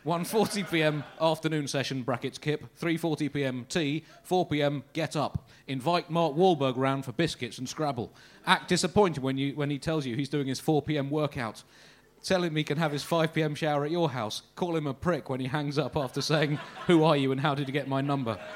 1:40 0.04 0.70
p.m. 0.70 1.04
afternoon 1.20 1.68
session 1.68 2.02
brackets 2.02 2.38
kip. 2.38 2.64
3:40 2.80 3.32
p.m. 3.32 3.66
tea. 3.68 4.04
4 4.22 4.46
p.m. 4.46 4.82
get 4.92 5.16
up. 5.16 5.48
Invite 5.66 6.10
Mark 6.10 6.34
Wahlberg 6.34 6.76
round 6.76 7.04
for 7.04 7.12
biscuits 7.12 7.58
and 7.58 7.68
Scrabble. 7.68 8.12
Act 8.46 8.68
disappointed 8.68 9.22
when 9.22 9.36
you 9.36 9.54
when 9.54 9.70
he 9.70 9.78
tells 9.78 10.06
you 10.06 10.16
he's 10.16 10.28
doing 10.28 10.46
his 10.46 10.60
4 10.60 10.82
p.m. 10.82 11.10
workout. 11.10 11.62
Tell 12.22 12.44
him 12.44 12.54
he 12.54 12.64
can 12.64 12.78
have 12.78 12.92
his 12.92 13.02
5 13.02 13.32
p.m. 13.32 13.54
shower 13.54 13.84
at 13.84 13.90
your 13.90 14.10
house. 14.10 14.42
Call 14.54 14.76
him 14.76 14.86
a 14.86 14.94
prick 14.94 15.30
when 15.30 15.40
he 15.40 15.46
hangs 15.46 15.78
up 15.78 15.96
after 15.96 16.20
saying, 16.20 16.58
"Who 16.86 17.02
are 17.04 17.16
you 17.16 17.32
and 17.32 17.40
how 17.40 17.54
did 17.54 17.66
you 17.66 17.72
get 17.72 17.88
my 17.88 18.00
number?" 18.00 18.38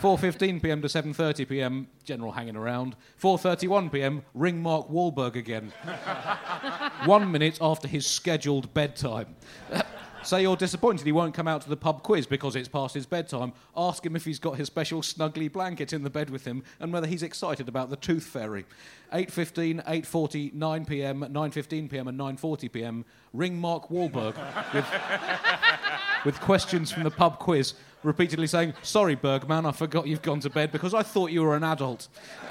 4:15 0.00 0.62
p.m. 0.62 0.80
to 0.80 0.88
7:30 0.88 1.48
p.m. 1.48 1.86
General 2.04 2.32
hanging 2.32 2.56
around. 2.56 2.96
4:31 3.20 3.92
p.m. 3.92 4.22
Ring 4.34 4.62
Mark 4.62 4.88
Wahlberg 4.88 5.36
again. 5.36 5.72
One 7.04 7.30
minute 7.30 7.58
after 7.60 7.86
his 7.86 8.06
scheduled 8.06 8.72
bedtime. 8.72 9.36
Say 10.22 10.42
you're 10.42 10.56
disappointed 10.56 11.06
he 11.06 11.12
won't 11.12 11.34
come 11.34 11.48
out 11.48 11.62
to 11.62 11.68
the 11.68 11.76
pub 11.76 12.02
quiz 12.02 12.26
because 12.26 12.54
it's 12.54 12.68
past 12.68 12.94
his 12.94 13.06
bedtime. 13.06 13.52
Ask 13.74 14.04
him 14.04 14.14
if 14.14 14.24
he's 14.24 14.38
got 14.38 14.56
his 14.56 14.66
special 14.66 15.00
snuggly 15.00 15.50
blanket 15.50 15.92
in 15.94 16.02
the 16.02 16.10
bed 16.10 16.28
with 16.28 16.44
him 16.44 16.62
and 16.78 16.92
whether 16.92 17.06
he's 17.06 17.22
excited 17.22 17.68
about 17.68 17.88
the 17.88 17.96
tooth 17.96 18.24
fairy. 18.24 18.66
8.15, 19.14 19.84
8.40, 19.86 20.54
9pm, 20.54 21.32
9.15pm 21.32 22.08
and 22.08 22.18
9.40pm. 22.18 23.04
Ring 23.32 23.58
Mark 23.58 23.88
Wahlberg 23.88 24.34
with, 24.74 24.86
with 26.24 26.40
questions 26.40 26.92
from 26.92 27.04
the 27.04 27.10
pub 27.10 27.38
quiz, 27.38 27.74
repeatedly 28.02 28.46
saying, 28.46 28.74
Sorry, 28.82 29.14
Bergman, 29.14 29.64
I 29.64 29.72
forgot 29.72 30.06
you've 30.06 30.22
gone 30.22 30.40
to 30.40 30.50
bed 30.50 30.70
because 30.70 30.92
I 30.92 31.02
thought 31.02 31.30
you 31.30 31.42
were 31.42 31.56
an 31.56 31.64
adult. 31.64 32.08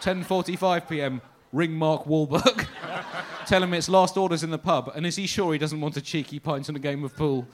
10.45pm. 0.00 1.20
Ring 1.52 1.72
Mark 1.72 2.04
Wahlberg. 2.04 2.66
Tell 3.46 3.62
him 3.62 3.74
it's 3.74 3.88
last 3.88 4.16
orders 4.16 4.42
in 4.42 4.50
the 4.50 4.58
pub, 4.58 4.90
and 4.96 5.06
is 5.06 5.14
he 5.14 5.28
sure 5.28 5.52
he 5.52 5.58
doesn't 5.58 5.80
want 5.80 5.96
a 5.96 6.00
cheeky 6.00 6.40
pint 6.40 6.66
and 6.66 6.76
a 6.76 6.80
game 6.80 7.04
of 7.04 7.14
pool? 7.14 7.46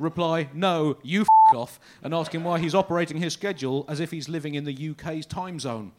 Reply, 0.00 0.48
no, 0.52 0.98
you 1.04 1.20
f 1.20 1.54
off, 1.54 1.78
and 2.02 2.12
ask 2.12 2.34
him 2.34 2.42
why 2.42 2.58
he's 2.58 2.74
operating 2.74 3.18
his 3.18 3.32
schedule 3.32 3.84
as 3.88 4.00
if 4.00 4.10
he's 4.10 4.28
living 4.28 4.56
in 4.56 4.64
the 4.64 4.90
UK's 4.90 5.24
time 5.24 5.60
zone. 5.60 5.92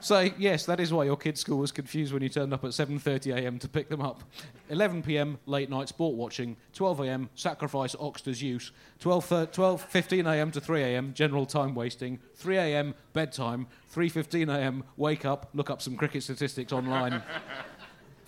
Say, 0.00 0.32
yes, 0.38 0.64
that 0.64 0.80
is 0.80 0.90
why 0.90 1.04
your 1.04 1.18
kid's 1.18 1.40
school 1.40 1.58
was 1.58 1.70
confused 1.70 2.14
when 2.14 2.22
you 2.22 2.30
turned 2.30 2.54
up 2.54 2.64
at 2.64 2.70
7.30am 2.70 3.60
to 3.60 3.68
pick 3.68 3.90
them 3.90 4.00
up. 4.00 4.22
11pm, 4.70 5.36
late 5.44 5.68
night 5.68 5.88
sport 5.88 6.16
watching. 6.16 6.56
12am, 6.72 7.28
sacrifice 7.34 7.94
Oxter's 8.00 8.40
use. 8.40 8.72
12.15am 9.00 10.52
to 10.52 10.60
3am, 10.62 11.12
general 11.12 11.44
time 11.44 11.74
wasting. 11.74 12.20
3am, 12.40 12.94
bedtime. 13.12 13.66
3.15am, 13.92 14.82
wake 14.96 15.26
up, 15.26 15.50
look 15.52 15.68
up 15.68 15.82
some 15.82 15.96
cricket 15.96 16.22
statistics 16.22 16.72
online. 16.72 17.22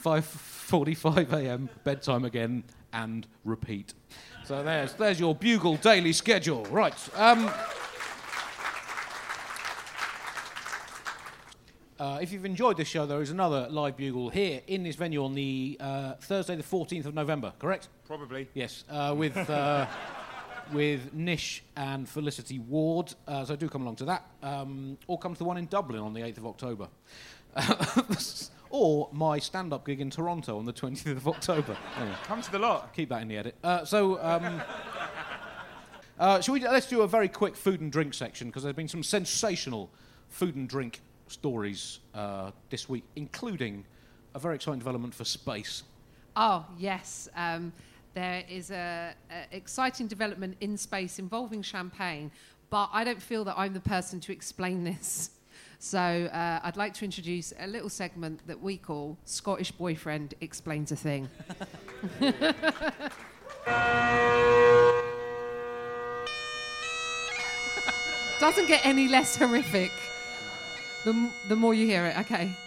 5.45am, 0.02 1.68
bedtime 1.84 2.24
again, 2.24 2.64
and 2.92 3.26
repeat. 3.44 3.94
So 4.44 4.62
there's, 4.62 4.94
there's 4.94 5.20
your 5.20 5.34
Bugle 5.34 5.76
daily 5.76 6.12
schedule. 6.12 6.64
Right. 6.66 6.94
Um, 7.16 7.50
Uh, 12.00 12.18
if 12.22 12.32
you've 12.32 12.46
enjoyed 12.46 12.78
this 12.78 12.88
show, 12.88 13.04
there 13.04 13.20
is 13.20 13.30
another 13.30 13.68
live 13.68 13.94
bugle 13.94 14.30
here 14.30 14.62
in 14.66 14.82
this 14.82 14.96
venue 14.96 15.22
on 15.22 15.34
the 15.34 15.76
uh, 15.78 16.14
Thursday, 16.14 16.56
the 16.56 16.62
14th 16.62 17.04
of 17.04 17.14
November, 17.14 17.52
correct? 17.58 17.88
Probably. 18.06 18.48
Yes, 18.54 18.84
uh, 18.88 19.14
with, 19.14 19.36
uh, 19.36 19.86
with 20.72 21.12
Nish 21.12 21.62
and 21.76 22.08
Felicity 22.08 22.58
Ward. 22.58 23.14
Uh, 23.26 23.44
so 23.44 23.56
do 23.56 23.68
come 23.68 23.82
along 23.82 23.96
to 23.96 24.04
that. 24.06 24.24
Um, 24.42 24.98
or 25.06 25.18
come 25.18 25.32
to 25.34 25.38
the 25.38 25.44
one 25.44 25.56
in 25.56 25.66
Dublin 25.66 26.00
on 26.00 26.12
the 26.12 26.20
8th 26.20 26.38
of 26.38 26.46
October. 26.46 26.88
or 28.70 29.08
my 29.12 29.38
stand 29.38 29.72
up 29.72 29.84
gig 29.86 30.00
in 30.00 30.10
Toronto 30.10 30.58
on 30.58 30.64
the 30.64 30.72
20th 30.72 31.16
of 31.16 31.28
October. 31.28 31.76
Anyway, 31.98 32.16
Come 32.24 32.42
to 32.42 32.52
the 32.52 32.58
lot. 32.58 32.94
keep 32.94 33.08
that 33.08 33.22
in 33.22 33.28
the 33.28 33.36
edit. 33.36 33.56
Uh, 33.62 33.84
so. 33.84 34.22
Um, 34.22 34.62
uh, 36.18 36.40
shall 36.40 36.54
we, 36.54 36.60
let's 36.60 36.86
do 36.88 37.02
a 37.02 37.08
very 37.08 37.28
quick 37.28 37.56
food 37.56 37.80
and 37.80 37.90
drink 37.90 38.14
section 38.14 38.48
because 38.48 38.62
there's 38.62 38.76
been 38.76 38.88
some 38.88 39.02
sensational 39.02 39.90
food 40.28 40.54
and 40.54 40.68
drink 40.68 41.00
stories 41.28 42.00
uh, 42.14 42.50
this 42.70 42.88
week, 42.88 43.04
including 43.16 43.84
a 44.34 44.38
very 44.38 44.54
exciting 44.54 44.78
development 44.78 45.14
for 45.14 45.24
space. 45.24 45.82
Oh, 46.36 46.64
yes. 46.78 47.28
Um, 47.34 47.72
there 48.14 48.44
is 48.48 48.70
a, 48.70 49.14
a 49.30 49.56
exciting 49.56 50.06
development 50.06 50.56
in 50.60 50.76
space 50.76 51.18
involving 51.18 51.62
champagne, 51.62 52.30
but 52.70 52.88
I 52.92 53.04
don't 53.04 53.22
feel 53.22 53.44
that 53.44 53.58
I'm 53.58 53.74
the 53.74 53.80
person 53.80 54.20
to 54.20 54.32
explain 54.32 54.84
this. 54.84 55.30
So 55.82 55.98
uh, 55.98 56.60
I'd 56.62 56.76
like 56.76 56.92
to 56.94 57.06
introduce 57.06 57.54
a 57.58 57.66
little 57.66 57.88
segment 57.88 58.46
that 58.46 58.60
we 58.60 58.76
call 58.76 59.16
Scottish 59.24 59.72
Boyfriend 59.72 60.34
Explains 60.42 60.92
a 60.92 60.96
Thing. 60.96 61.26
Doesn't 68.38 68.68
get 68.68 68.84
any 68.84 69.08
less 69.08 69.36
horrific 69.36 69.90
the, 71.04 71.30
the 71.48 71.56
more 71.56 71.74
you 71.74 71.86
hear 71.86 72.06
it. 72.06 72.18
Okay. 72.20 72.50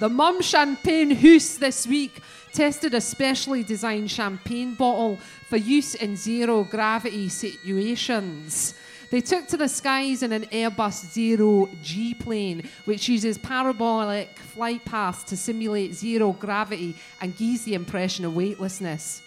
The 0.00 0.08
Mumm 0.08 0.40
Champagne 0.40 1.12
House 1.12 1.54
this 1.54 1.86
week 1.86 2.20
tested 2.52 2.94
a 2.94 3.00
specially 3.00 3.62
designed 3.62 4.10
champagne 4.10 4.74
bottle 4.74 5.18
for 5.48 5.56
use 5.56 5.94
in 5.94 6.16
zero 6.16 6.64
gravity 6.64 7.28
situations. 7.28 8.74
They 9.10 9.20
took 9.20 9.48
to 9.48 9.56
the 9.56 9.68
skies 9.68 10.22
in 10.22 10.32
an 10.32 10.44
Airbus 10.46 11.10
Zero 11.10 11.68
G 11.82 12.14
plane, 12.14 12.68
which 12.84 13.08
uses 13.08 13.38
parabolic 13.38 14.38
flight 14.38 14.84
paths 14.84 15.24
to 15.24 15.36
simulate 15.36 15.94
zero 15.94 16.32
gravity 16.32 16.94
and 17.20 17.36
gives 17.36 17.64
the 17.64 17.74
impression 17.74 18.24
of 18.24 18.36
weightlessness. 18.36 19.22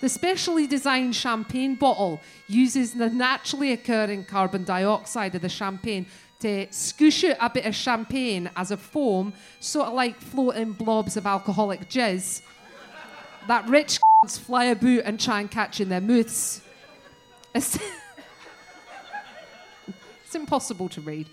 The 0.00 0.08
specially 0.08 0.66
designed 0.66 1.14
champagne 1.14 1.74
bottle 1.74 2.22
uses 2.46 2.94
the 2.94 3.10
naturally 3.10 3.72
occurring 3.72 4.24
carbon 4.24 4.64
dioxide 4.64 5.34
of 5.34 5.42
the 5.42 5.48
champagne 5.48 6.06
to 6.40 6.66
scoosh 6.68 7.28
out 7.28 7.36
a 7.40 7.50
bit 7.50 7.66
of 7.66 7.74
champagne 7.74 8.48
as 8.56 8.70
a 8.70 8.76
foam, 8.76 9.32
sort 9.60 9.88
of 9.88 9.94
like 9.94 10.18
floating 10.20 10.72
blobs 10.72 11.16
of 11.16 11.26
alcoholic 11.26 11.88
jizz 11.88 12.42
that 13.48 13.68
rich 13.68 13.98
fly 14.26 14.64
about 14.64 15.04
and 15.04 15.18
try 15.18 15.40
and 15.40 15.50
catch 15.50 15.80
in 15.80 15.88
their 15.88 16.00
mouths. 16.00 16.60
It's, 17.54 17.78
it's 20.24 20.34
impossible 20.34 20.88
to 20.90 21.00
read. 21.00 21.28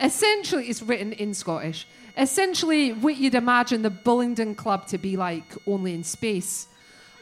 Essentially, 0.00 0.66
it's 0.66 0.82
written 0.82 1.12
in 1.12 1.32
Scottish. 1.32 1.86
Essentially, 2.18 2.92
what 2.92 3.16
you'd 3.16 3.36
imagine 3.36 3.82
the 3.82 3.90
Bullingdon 3.90 4.56
Club 4.56 4.88
to 4.88 4.98
be 4.98 5.16
like, 5.16 5.44
only 5.66 5.94
in 5.94 6.02
space. 6.02 6.66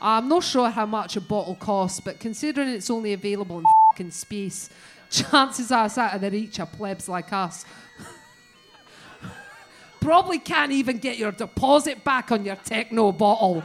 I'm 0.00 0.28
not 0.28 0.44
sure 0.44 0.70
how 0.70 0.86
much 0.86 1.16
a 1.16 1.20
bottle 1.20 1.56
costs, 1.56 2.00
but 2.00 2.18
considering 2.18 2.68
it's 2.68 2.88
only 2.88 3.12
available 3.12 3.58
in 3.58 3.64
fucking 3.92 4.12
space, 4.12 4.70
chances 5.10 5.70
are 5.70 5.86
it's 5.86 5.98
out 5.98 6.14
of 6.14 6.20
the 6.20 6.30
reach 6.30 6.58
of 6.58 6.72
plebs 6.72 7.08
like 7.08 7.32
us. 7.32 7.66
Probably 10.00 10.38
can't 10.38 10.72
even 10.72 10.98
get 10.98 11.18
your 11.18 11.32
deposit 11.32 12.02
back 12.02 12.32
on 12.32 12.44
your 12.44 12.56
techno 12.56 13.12
bottle. 13.12 13.62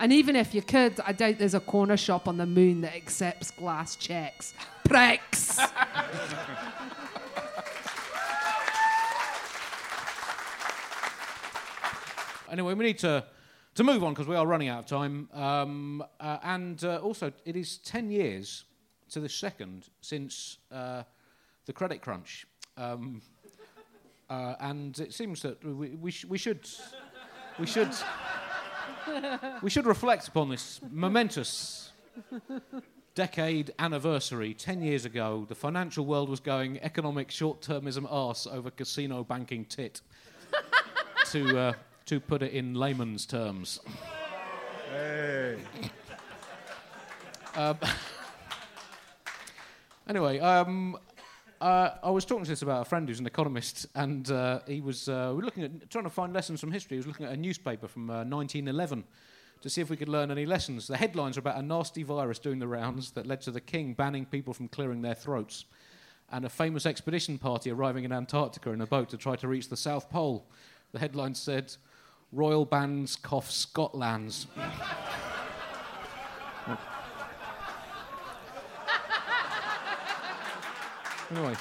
And 0.00 0.12
even 0.12 0.36
if 0.36 0.54
you 0.54 0.62
could, 0.62 1.00
I 1.04 1.12
doubt 1.12 1.38
there's 1.38 1.54
a 1.54 1.60
corner 1.60 1.96
shop 1.96 2.28
on 2.28 2.36
the 2.36 2.46
moon 2.46 2.82
that 2.82 2.94
accepts 2.94 3.50
glass 3.50 3.96
checks. 3.96 4.54
Pricks! 4.84 5.58
Anyway, 12.50 12.72
we 12.74 12.84
need 12.84 12.98
to, 12.98 13.24
to 13.74 13.84
move 13.84 14.02
on 14.02 14.14
because 14.14 14.26
we 14.26 14.34
are 14.36 14.46
running 14.46 14.68
out 14.68 14.78
of 14.78 14.86
time. 14.86 15.28
Um, 15.34 16.02
uh, 16.18 16.38
and 16.42 16.82
uh, 16.82 16.96
also, 16.96 17.32
it 17.44 17.56
is 17.56 17.78
10 17.78 18.10
years 18.10 18.64
to 19.10 19.20
the 19.20 19.28
second 19.28 19.88
since 20.00 20.58
uh, 20.72 21.02
the 21.66 21.72
credit 21.72 22.00
crunch. 22.00 22.46
Um, 22.76 23.20
uh, 24.30 24.54
and 24.60 24.98
it 24.98 25.12
seems 25.12 25.42
that 25.42 25.62
we, 25.64 25.90
we, 25.90 26.10
sh- 26.10 26.24
we 26.24 26.38
should. 26.38 26.66
We 27.58 27.66
should. 27.66 27.90
We 29.62 29.70
should 29.70 29.86
reflect 29.86 30.28
upon 30.28 30.48
this 30.48 30.80
momentous 30.90 31.92
decade 33.14 33.72
anniversary. 33.78 34.54
Ten 34.54 34.82
years 34.82 35.04
ago, 35.04 35.44
the 35.48 35.54
financial 35.54 36.06
world 36.06 36.28
was 36.28 36.40
going 36.40 36.78
economic 36.80 37.30
short-termism 37.30 38.06
arse 38.10 38.46
over 38.46 38.70
casino 38.70 39.24
banking 39.24 39.64
tit. 39.64 40.00
to 41.26 41.58
uh, 41.58 41.72
to 42.06 42.20
put 42.20 42.42
it 42.42 42.52
in 42.52 42.74
layman's 42.74 43.26
terms. 43.26 43.80
Um, 47.54 47.76
anyway, 50.08 50.38
um, 50.38 50.96
uh, 51.60 51.90
I 52.02 52.10
was 52.10 52.24
talking 52.24 52.44
to 52.44 52.50
this 52.50 52.62
about 52.62 52.82
a 52.82 52.84
friend 52.84 53.08
who's 53.08 53.18
an 53.18 53.26
economist, 53.26 53.86
and 53.94 54.30
uh, 54.30 54.60
he 54.66 54.80
was 54.80 55.08
uh, 55.08 55.28
we 55.30 55.38
were 55.38 55.42
looking 55.42 55.64
at 55.64 55.90
trying 55.90 56.04
to 56.04 56.10
find 56.10 56.32
lessons 56.32 56.60
from 56.60 56.70
history. 56.70 56.96
He 56.96 56.98
was 56.98 57.06
looking 57.06 57.26
at 57.26 57.32
a 57.32 57.36
newspaper 57.36 57.88
from 57.88 58.08
uh, 58.10 58.24
1911 58.24 59.04
to 59.62 59.70
see 59.70 59.80
if 59.80 59.90
we 59.90 59.96
could 59.96 60.08
learn 60.08 60.30
any 60.30 60.46
lessons. 60.46 60.86
The 60.86 60.96
headlines 60.96 61.36
are 61.36 61.40
about 61.40 61.58
a 61.58 61.62
nasty 61.62 62.04
virus 62.04 62.38
doing 62.38 62.60
the 62.60 62.68
rounds 62.68 63.10
that 63.12 63.26
led 63.26 63.40
to 63.42 63.50
the 63.50 63.60
king 63.60 63.94
banning 63.94 64.24
people 64.24 64.54
from 64.54 64.68
clearing 64.68 65.02
their 65.02 65.14
throats, 65.14 65.64
and 66.30 66.44
a 66.44 66.48
famous 66.48 66.86
expedition 66.86 67.38
party 67.38 67.70
arriving 67.70 68.04
in 68.04 68.12
Antarctica 68.12 68.70
in 68.70 68.80
a 68.80 68.86
boat 68.86 69.08
to 69.10 69.16
try 69.16 69.34
to 69.36 69.48
reach 69.48 69.68
the 69.68 69.76
South 69.76 70.08
Pole. 70.10 70.46
The 70.92 71.00
headline 71.00 71.34
said, 71.34 71.74
"Royal 72.30 72.66
bans 72.66 73.16
cough 73.16 73.50
Scotland's." 73.50 74.46
Anyway, 81.30 81.54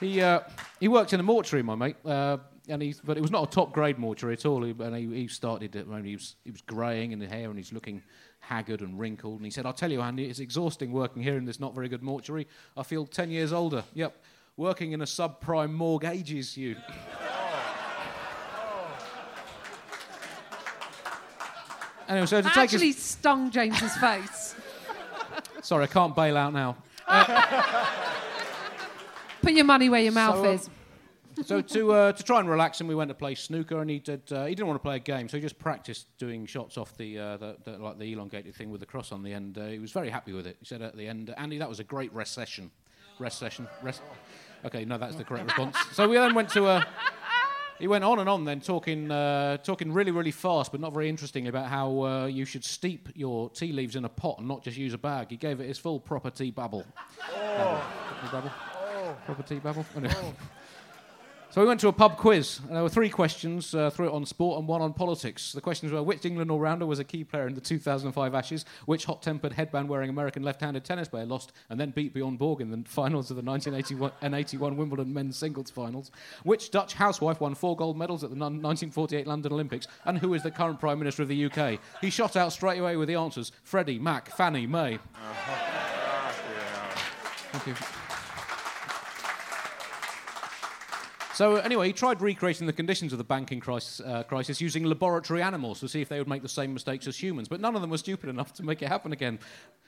he 0.00 0.20
uh, 0.22 0.40
he 0.80 0.88
worked 0.88 1.12
in 1.12 1.20
a 1.20 1.22
mortuary, 1.22 1.62
my 1.62 1.74
mate, 1.74 1.96
uh, 2.04 2.36
and 2.68 2.80
he 2.82 2.94
but 3.04 3.16
it 3.16 3.20
was 3.20 3.30
not 3.30 3.48
a 3.48 3.50
top 3.50 3.72
grade 3.72 3.98
mortuary 3.98 4.34
at 4.34 4.46
all. 4.46 4.62
He, 4.62 4.70
and 4.78 4.94
he, 4.96 5.06
he 5.22 5.28
started 5.28 5.74
it 5.76 5.88
when 5.88 6.04
he 6.04 6.14
was 6.14 6.36
he 6.44 6.50
was 6.50 6.60
greying 6.62 7.12
in 7.12 7.18
the 7.18 7.26
hair 7.26 7.48
and 7.48 7.58
he's 7.58 7.72
looking 7.72 8.02
haggard 8.40 8.80
and 8.80 8.98
wrinkled. 8.98 9.36
And 9.36 9.44
he 9.44 9.50
said, 9.50 9.66
"I'll 9.66 9.72
tell 9.72 9.90
you, 9.90 10.00
Andy, 10.00 10.26
it's 10.26 10.38
exhausting 10.38 10.92
working 10.92 11.22
here 11.22 11.36
in 11.36 11.44
this 11.44 11.58
not 11.58 11.74
very 11.74 11.88
good 11.88 12.02
mortuary. 12.02 12.46
I 12.76 12.82
feel 12.84 13.06
ten 13.06 13.30
years 13.30 13.52
older. 13.52 13.82
Yep, 13.94 14.16
working 14.56 14.92
in 14.92 15.00
a 15.02 15.06
subprime 15.06 15.72
morgue 15.72 16.04
ages 16.04 16.56
you." 16.56 16.76
Anyway, 22.06 22.26
so 22.26 22.36
to 22.36 22.42
That 22.42 22.54
take 22.54 22.64
us- 22.64 22.74
actually 22.74 22.92
stung 22.92 23.50
James's 23.50 23.96
face. 23.96 24.54
Sorry, 25.62 25.84
I 25.84 25.86
can't 25.86 26.14
bail 26.14 26.36
out 26.36 26.52
now. 26.52 26.76
Put 29.44 29.52
your 29.52 29.64
money 29.66 29.90
where 29.90 30.00
your 30.00 30.12
mouth 30.12 30.36
So, 30.36 30.44
um, 30.44 30.54
is. 30.54 30.70
So 31.42 31.60
to 31.60 31.92
uh, 31.92 32.12
to 32.12 32.22
try 32.22 32.38
and 32.38 32.48
relax 32.48 32.80
him, 32.80 32.86
we 32.86 32.94
went 32.94 33.08
to 33.08 33.14
play 33.14 33.34
snooker, 33.34 33.80
and 33.80 33.90
he 33.90 33.98
did. 33.98 34.22
Uh, 34.32 34.44
he 34.44 34.54
didn't 34.54 34.68
want 34.68 34.76
to 34.78 34.82
play 34.82 34.96
a 34.96 35.00
game, 35.00 35.28
so 35.28 35.36
he 35.36 35.40
just 35.40 35.58
practiced 35.58 36.06
doing 36.16 36.46
shots 36.46 36.78
off 36.78 36.96
the, 36.96 37.18
uh, 37.18 37.36
the, 37.38 37.56
the 37.64 37.70
like 37.72 37.98
the 37.98 38.12
elongated 38.12 38.54
thing 38.54 38.70
with 38.70 38.78
the 38.78 38.86
cross 38.86 39.10
on 39.10 39.24
the 39.24 39.32
end. 39.32 39.58
Uh, 39.58 39.66
he 39.66 39.80
was 39.80 39.90
very 39.90 40.10
happy 40.10 40.32
with 40.32 40.46
it. 40.46 40.56
He 40.60 40.64
said 40.64 40.80
at 40.80 40.96
the 40.96 41.08
end, 41.08 41.34
Andy, 41.36 41.58
that 41.58 41.68
was 41.68 41.80
a 41.80 41.84
great 41.84 42.12
rest 42.14 42.34
session. 42.34 42.70
Rest 43.18 43.40
session. 43.40 43.66
Rest. 43.82 44.02
Okay, 44.64 44.84
no, 44.84 44.96
that's 44.96 45.16
the 45.16 45.24
correct 45.24 45.46
response. 45.46 45.76
So 45.92 46.08
we 46.08 46.14
then 46.16 46.34
went 46.36 46.50
to 46.50 46.68
a. 46.68 46.86
He 47.80 47.88
went 47.88 48.04
on 48.04 48.20
and 48.20 48.28
on 48.28 48.44
then, 48.44 48.60
talking, 48.60 49.10
uh, 49.10 49.56
talking 49.56 49.92
really, 49.92 50.12
really 50.12 50.30
fast, 50.30 50.70
but 50.70 50.80
not 50.80 50.92
very 50.92 51.08
interesting 51.08 51.48
about 51.48 51.66
how 51.66 52.04
uh, 52.04 52.26
you 52.26 52.44
should 52.44 52.64
steep 52.64 53.08
your 53.16 53.50
tea 53.50 53.72
leaves 53.72 53.96
in 53.96 54.04
a 54.04 54.08
pot 54.08 54.38
and 54.38 54.46
not 54.46 54.62
just 54.62 54.76
use 54.76 54.94
a 54.94 54.98
bag. 54.98 55.30
He 55.30 55.36
gave 55.36 55.60
it 55.60 55.66
his 55.66 55.78
full 55.78 55.98
proper 55.98 56.30
tea 56.30 56.52
babble. 56.52 56.86
Tea 57.32 58.28
babble. 58.30 58.52
Proper 59.24 59.42
tea 59.42 59.58
babble. 59.58 59.86
Anyway. 59.96 60.14
So 61.54 61.60
we 61.60 61.68
went 61.68 61.78
to 61.82 61.88
a 61.88 61.92
pub 61.92 62.16
quiz. 62.16 62.58
and 62.66 62.74
There 62.74 62.82
were 62.82 62.88
three 62.88 63.08
questions, 63.08 63.76
uh, 63.76 63.88
three 63.88 64.08
on 64.08 64.26
sport 64.26 64.58
and 64.58 64.66
one 64.66 64.82
on 64.82 64.92
politics. 64.92 65.52
The 65.52 65.60
questions 65.60 65.92
were 65.92 66.02
which 66.02 66.24
England 66.24 66.50
all-rounder 66.50 66.84
was 66.84 66.98
a 66.98 67.04
key 67.04 67.22
player 67.22 67.46
in 67.46 67.54
the 67.54 67.60
2005 67.60 68.34
Ashes, 68.34 68.64
which 68.86 69.04
hot-tempered 69.04 69.52
headband-wearing 69.52 70.10
American 70.10 70.42
left-handed 70.42 70.84
tennis 70.84 71.06
player 71.06 71.26
lost 71.26 71.52
and 71.70 71.78
then 71.78 71.90
beat 71.90 72.12
Bjorn 72.12 72.36
Borg 72.38 72.60
in 72.60 72.72
the 72.72 72.82
finals 72.88 73.30
of 73.30 73.36
the 73.36 73.42
1981 73.44 74.10
and 74.20 74.34
81 74.34 74.76
Wimbledon 74.76 75.14
men's 75.14 75.36
singles 75.36 75.70
finals, 75.70 76.10
which 76.42 76.72
Dutch 76.72 76.94
housewife 76.94 77.40
won 77.40 77.54
four 77.54 77.76
gold 77.76 77.96
medals 77.96 78.24
at 78.24 78.30
the 78.30 78.36
1948 78.36 79.24
London 79.24 79.52
Olympics, 79.52 79.86
and 80.06 80.18
who 80.18 80.34
is 80.34 80.42
the 80.42 80.50
current 80.50 80.80
Prime 80.80 80.98
Minister 80.98 81.22
of 81.22 81.28
the 81.28 81.44
UK. 81.44 81.78
He 82.00 82.10
shot 82.10 82.34
out 82.34 82.52
straight 82.52 82.80
away 82.80 82.96
with 82.96 83.06
the 83.06 83.14
answers, 83.14 83.52
Freddie, 83.62 84.00
Mac, 84.00 84.28
Fanny, 84.36 84.66
May. 84.66 84.98
Thank 87.52 87.66
you. 87.68 88.03
So 91.34 91.56
anyway, 91.56 91.88
he 91.88 91.92
tried 91.92 92.20
recreating 92.20 92.68
the 92.68 92.72
conditions 92.72 93.10
of 93.12 93.18
the 93.18 93.24
banking 93.24 93.58
crisis, 93.58 94.00
uh, 94.06 94.22
crisis 94.22 94.60
using 94.60 94.84
laboratory 94.84 95.42
animals 95.42 95.80
to 95.80 95.88
see 95.88 96.00
if 96.00 96.08
they 96.08 96.18
would 96.18 96.28
make 96.28 96.42
the 96.42 96.48
same 96.48 96.72
mistakes 96.72 97.08
as 97.08 97.20
humans, 97.20 97.48
but 97.48 97.60
none 97.60 97.74
of 97.74 97.80
them 97.80 97.90
were 97.90 97.98
stupid 97.98 98.28
enough 98.28 98.52
to 98.54 98.62
make 98.62 98.82
it 98.82 98.88
happen 98.88 99.12
again. 99.12 99.40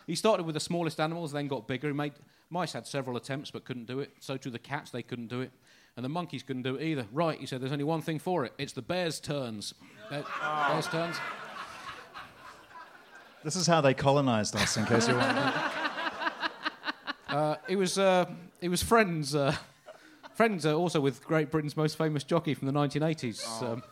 He 0.09 0.16
started 0.16 0.44
with 0.44 0.55
the 0.55 0.61
smallest 0.61 0.99
animals, 0.99 1.30
then 1.30 1.47
got 1.47 1.68
bigger. 1.68 1.86
He 1.86 1.94
made 1.94 2.14
mice 2.51 2.72
had 2.72 2.86
several 2.86 3.16
attempts 3.16 3.51
but 3.53 3.64
couldn't 3.64 3.86
do 3.86 4.01
it. 4.01 4.11
So 4.18 4.36
too 4.36 4.51
the 4.51 4.59
cats, 4.59 4.90
they 4.90 5.03
couldn't 5.03 5.28
do 5.28 5.40
it, 5.40 5.53
and 5.97 6.05
the 6.05 6.09
monkeys 6.09 6.42
couldn't 6.42 6.62
do 6.62 6.76
it 6.76 6.82
either. 6.82 7.07
Right, 7.12 7.38
he 7.38 7.47
said, 7.47 7.61
there's 7.61 7.72
only 7.72 7.84
one 7.84 8.03
thing 8.03 8.18
for 8.18 8.44
it. 8.44 8.53
It's 8.59 8.72
the 8.72 8.82
bears' 8.82 9.20
turns. 9.20 9.72
Bear- 10.11 10.24
Bears' 10.68 10.88
turns. 10.88 11.16
This 13.44 13.55
is 13.55 13.68
how 13.68 13.80
they 13.80 13.94
colonized 13.94 14.57
us, 14.57 14.76
in 14.76 14.84
case 14.84 15.07
you're 15.09 15.18
wondering. 15.18 15.53
Uh, 17.28 17.57
it 17.68 17.76
was 17.76 17.99
uh, 17.99 18.24
it 18.62 18.68
was 18.68 18.82
friends. 18.82 19.34
Uh, 19.34 19.55
friends 20.37 20.66
uh, 20.66 20.74
also 20.76 21.01
with 21.01 21.24
Great 21.24 21.51
Britain's 21.51 21.76
most 21.76 21.97
famous 21.97 22.22
jockey 22.22 22.53
from 22.55 22.66
the 22.66 22.72
1980s. 22.72 23.62
um, 23.62 23.82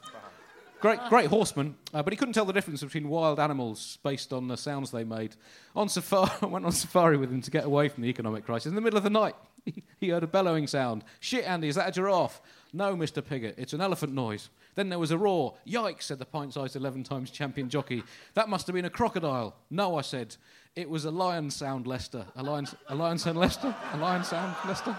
great, 0.81 1.01
great 1.09 1.27
horseman, 1.29 1.75
uh, 1.95 2.03
but 2.03 2.13
he 2.13 2.17
couldn't 2.19 2.35
tell 2.35 2.45
the 2.45 2.53
difference 2.53 2.83
between 2.83 3.09
wild 3.09 3.41
animals 3.41 3.99
based 4.03 4.31
on 4.33 4.47
the 4.49 4.57
sounds 4.57 4.91
they 4.91 5.05
made. 5.05 5.37
On 5.75 5.89
safari, 5.89 6.31
I 6.43 6.47
went 6.47 6.67
on 6.67 6.73
safari 6.73 7.17
with 7.17 7.33
him 7.33 7.41
to 7.41 7.51
get 7.51 7.65
away 7.65 7.89
from 7.89 8.03
the 8.03 8.11
economic 8.11 8.45
crisis. 8.45 8.67
In 8.67 8.75
the 8.75 8.83
middle 8.83 8.99
of 8.99 9.05
the 9.05 9.11
night, 9.11 9.35
he, 9.65 9.83
he 10.01 10.11
heard 10.11 10.23
a 10.23 10.27
bellowing 10.27 10.67
sound. 10.67 11.03
Shit, 11.19 11.47
Andy, 11.47 11.69
is 11.69 11.77
that 11.77 11.89
a 11.89 11.93
giraffe? 11.93 12.43
No, 12.75 12.95
Mr. 12.95 13.25
Piggott, 13.25 13.55
it's 13.57 13.73
an 13.73 13.81
elephant 13.81 14.13
noise. 14.13 14.51
Then 14.75 14.91
there 14.91 14.99
was 14.99 15.13
a 15.13 15.19
roar. 15.19 15.55
Yikes, 15.67 16.03
said 16.03 16.19
the 16.19 16.27
pint-sized 16.27 16.77
11 16.77 17.05
times 17.05 17.31
champion 17.31 17.71
jockey. 17.71 18.03
That 18.35 18.51
must 18.51 18.67
have 18.67 18.75
been 18.75 18.85
a 18.85 18.91
crocodile. 18.91 19.57
No, 19.71 19.97
I 19.97 20.03
said. 20.03 20.37
It 20.77 20.91
was 20.91 21.05
a 21.05 21.11
lion 21.11 21.51
sound, 21.51 21.87
Lester. 21.87 22.27
A 22.37 22.43
lion, 22.43 22.67
a 22.89 22.95
lion 22.95 23.17
sound, 23.17 23.39
Lester? 23.39 23.75
A 23.93 23.97
lion 23.97 24.25
sound, 24.25 24.57
Lester? 24.67 24.95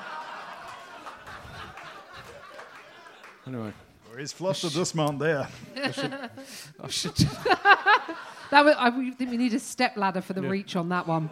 Anyway, 3.48 3.74
He's 4.18 4.32
flustered 4.32 4.72
this 4.72 4.96
man 4.96 5.18
there. 5.18 5.48
I 5.78 6.88
should. 6.90 7.14
That 8.52 8.64
was, 8.64 8.76
I 8.78 8.90
we 8.90 9.12
think 9.12 9.32
we 9.32 9.38
need 9.38 9.56
a 9.56 9.60
step 9.60 9.98
ladder 9.98 10.22
for 10.22 10.34
the 10.34 10.44
reach 10.44 10.76
on 10.76 10.90
that 10.90 11.08
one. 11.08 11.32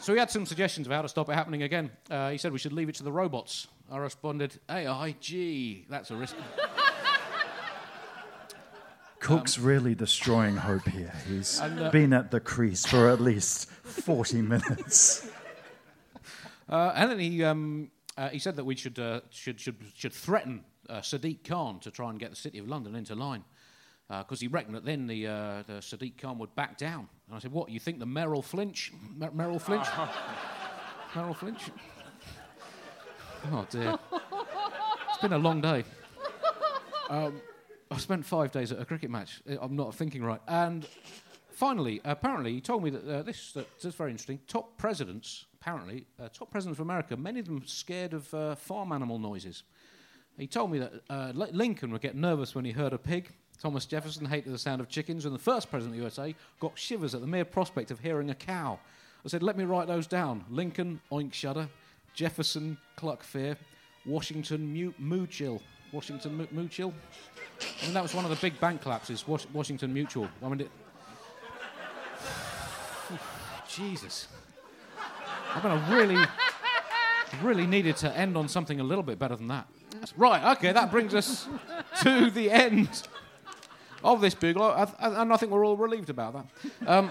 So 0.00 0.12
he 0.12 0.18
had 0.18 0.28
some 0.28 0.44
suggestions 0.44 0.88
of 0.88 0.92
how 0.92 1.02
to 1.02 1.08
stop 1.08 1.28
it 1.28 1.34
happening 1.34 1.62
again. 1.62 1.90
Uh, 2.10 2.30
he 2.30 2.38
said 2.38 2.52
we 2.52 2.58
should 2.58 2.72
leave 2.72 2.88
it 2.88 2.96
to 2.96 3.04
the 3.04 3.12
robots. 3.12 3.68
I 3.90 3.98
responded, 3.98 4.58
AIG, 4.68 5.86
that's 5.88 6.10
a 6.10 6.16
risk. 6.16 6.34
Cook's 9.20 9.58
really 9.58 9.94
destroying 9.94 10.56
hope 10.56 10.88
here. 10.88 11.12
He's 11.28 11.60
And, 11.60 11.78
uh, 11.78 11.90
been 11.90 12.12
at 12.12 12.32
the 12.32 12.40
crease 12.40 12.84
for 12.84 13.08
at 13.08 13.20
least 13.20 13.70
40 13.70 14.42
minutes. 14.42 15.28
Uh, 16.68 16.92
and 16.94 17.10
then 17.10 17.18
he, 17.18 17.44
um, 17.44 17.90
uh, 18.16 18.30
he 18.30 18.38
said 18.38 18.56
that 18.56 18.64
we 18.64 18.74
should, 18.74 18.98
uh, 18.98 19.20
should, 19.28 19.60
should, 19.60 19.76
should 19.94 20.12
threaten 20.12 20.64
uh, 20.92 21.00
Sadiq 21.00 21.44
Khan 21.44 21.80
to 21.80 21.90
try 21.90 22.10
and 22.10 22.18
get 22.18 22.30
the 22.30 22.36
City 22.36 22.58
of 22.58 22.68
London 22.68 22.94
into 22.94 23.14
line. 23.14 23.44
Because 24.08 24.40
he 24.40 24.46
reckoned 24.46 24.74
that 24.74 24.84
then 24.84 25.06
the, 25.06 25.26
uh, 25.26 25.62
the 25.66 25.74
Sadiq 25.80 26.18
Khan 26.18 26.38
would 26.38 26.54
back 26.54 26.76
down. 26.76 27.08
And 27.26 27.36
I 27.36 27.38
said, 27.38 27.50
What, 27.50 27.70
you 27.70 27.80
think 27.80 27.98
the 27.98 28.04
mayor 28.04 28.28
will 28.28 28.42
flinch? 28.42 28.92
Mer- 29.16 29.30
Merrill 29.30 29.58
flinch? 29.58 29.86
Merrill 31.16 31.32
flinch? 31.32 31.70
Oh, 33.50 33.66
dear. 33.70 33.98
It's 35.08 35.18
been 35.22 35.32
a 35.32 35.38
long 35.38 35.62
day. 35.62 35.84
Um, 37.08 37.40
I 37.90 37.98
spent 37.98 38.24
five 38.24 38.52
days 38.52 38.70
at 38.70 38.80
a 38.80 38.84
cricket 38.84 39.10
match. 39.10 39.42
I'm 39.60 39.76
not 39.76 39.94
thinking 39.94 40.22
right. 40.22 40.40
And 40.46 40.86
finally, 41.50 42.00
apparently, 42.04 42.52
he 42.52 42.60
told 42.60 42.82
me 42.82 42.90
that 42.90 43.08
uh, 43.08 43.22
this, 43.22 43.52
that, 43.52 43.66
this 43.76 43.86
is 43.86 43.94
very 43.94 44.10
interesting. 44.10 44.40
Top 44.46 44.76
presidents, 44.78 45.46
apparently, 45.60 46.06
uh, 46.20 46.28
top 46.28 46.50
presidents 46.50 46.78
of 46.78 46.86
America, 46.86 47.16
many 47.16 47.40
of 47.40 47.46
them 47.46 47.62
scared 47.66 48.14
of 48.14 48.32
uh, 48.34 48.54
farm 48.54 48.92
animal 48.92 49.18
noises. 49.18 49.62
He 50.38 50.46
told 50.46 50.70
me 50.70 50.78
that 50.78 50.92
uh, 51.10 51.32
Lincoln 51.34 51.92
would 51.92 52.00
get 52.00 52.16
nervous 52.16 52.54
when 52.54 52.64
he 52.64 52.72
heard 52.72 52.92
a 52.92 52.98
pig. 52.98 53.28
Thomas 53.60 53.86
Jefferson 53.86 54.26
hated 54.26 54.52
the 54.52 54.58
sound 54.58 54.80
of 54.80 54.88
chickens, 54.88 55.24
and 55.24 55.34
the 55.34 55.38
first 55.38 55.70
president 55.70 55.94
of 55.94 55.98
the 55.98 56.02
USA 56.02 56.34
got 56.58 56.76
shivers 56.76 57.14
at 57.14 57.20
the 57.20 57.26
mere 57.26 57.44
prospect 57.44 57.90
of 57.90 58.00
hearing 58.00 58.30
a 58.30 58.34
cow. 58.34 58.78
I 59.24 59.28
said, 59.28 59.42
let 59.42 59.56
me 59.56 59.64
write 59.64 59.86
those 59.86 60.06
down. 60.06 60.44
Lincoln, 60.50 61.00
oink 61.12 61.32
shudder. 61.32 61.68
Jefferson, 62.14 62.76
cluck 62.96 63.22
fear. 63.22 63.56
Washington, 64.04 64.72
mute, 64.72 64.94
moo 64.98 65.26
chill. 65.28 65.62
Washington, 65.92 66.36
moo, 66.36 66.46
moo 66.50 66.66
chill. 66.68 66.92
I 67.82 67.84
mean, 67.84 67.94
that 67.94 68.02
was 68.02 68.14
one 68.14 68.24
of 68.24 68.30
the 68.30 68.36
big 68.36 68.58
bank 68.58 68.82
collapses, 68.82 69.28
Was- 69.28 69.46
Washington 69.52 69.94
Mutual. 69.94 70.28
I 70.42 70.48
mean, 70.48 70.62
it... 70.62 70.70
Jesus. 73.68 74.26
I 75.54 75.62
mean, 75.62 75.72
I 75.72 75.94
really, 75.94 76.24
really 77.42 77.66
needed 77.66 77.96
to 77.98 78.16
end 78.16 78.36
on 78.36 78.48
something 78.48 78.80
a 78.80 78.84
little 78.84 79.04
bit 79.04 79.18
better 79.18 79.36
than 79.36 79.48
that. 79.48 79.68
Right, 80.16 80.56
okay, 80.56 80.72
that 80.72 80.90
brings 80.90 81.14
us 81.14 81.46
to 82.02 82.30
the 82.30 82.50
end 82.50 82.88
of 84.04 84.20
this 84.20 84.34
bugle, 84.34 84.72
and 85.00 85.32
I 85.32 85.36
think 85.36 85.52
we're 85.52 85.64
all 85.64 85.76
relieved 85.76 86.10
about 86.10 86.34
that. 86.34 86.88
Um, 86.88 87.10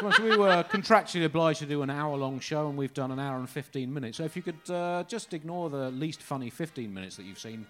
so 0.00 0.22
we 0.22 0.36
were 0.36 0.62
contractually 0.64 1.24
obliged 1.24 1.58
to 1.60 1.66
do 1.66 1.82
an 1.82 1.90
hour-long 1.90 2.40
show, 2.40 2.68
and 2.68 2.76
we've 2.76 2.94
done 2.94 3.10
an 3.10 3.18
hour 3.18 3.38
and 3.38 3.48
15 3.48 3.92
minutes. 3.92 4.18
So 4.18 4.24
if 4.24 4.36
you 4.36 4.42
could 4.42 4.70
uh, 4.70 5.04
just 5.08 5.34
ignore 5.34 5.70
the 5.70 5.90
least 5.90 6.22
funny 6.22 6.50
15 6.50 6.92
minutes 6.92 7.16
that 7.16 7.24
you've 7.24 7.38
seen, 7.38 7.66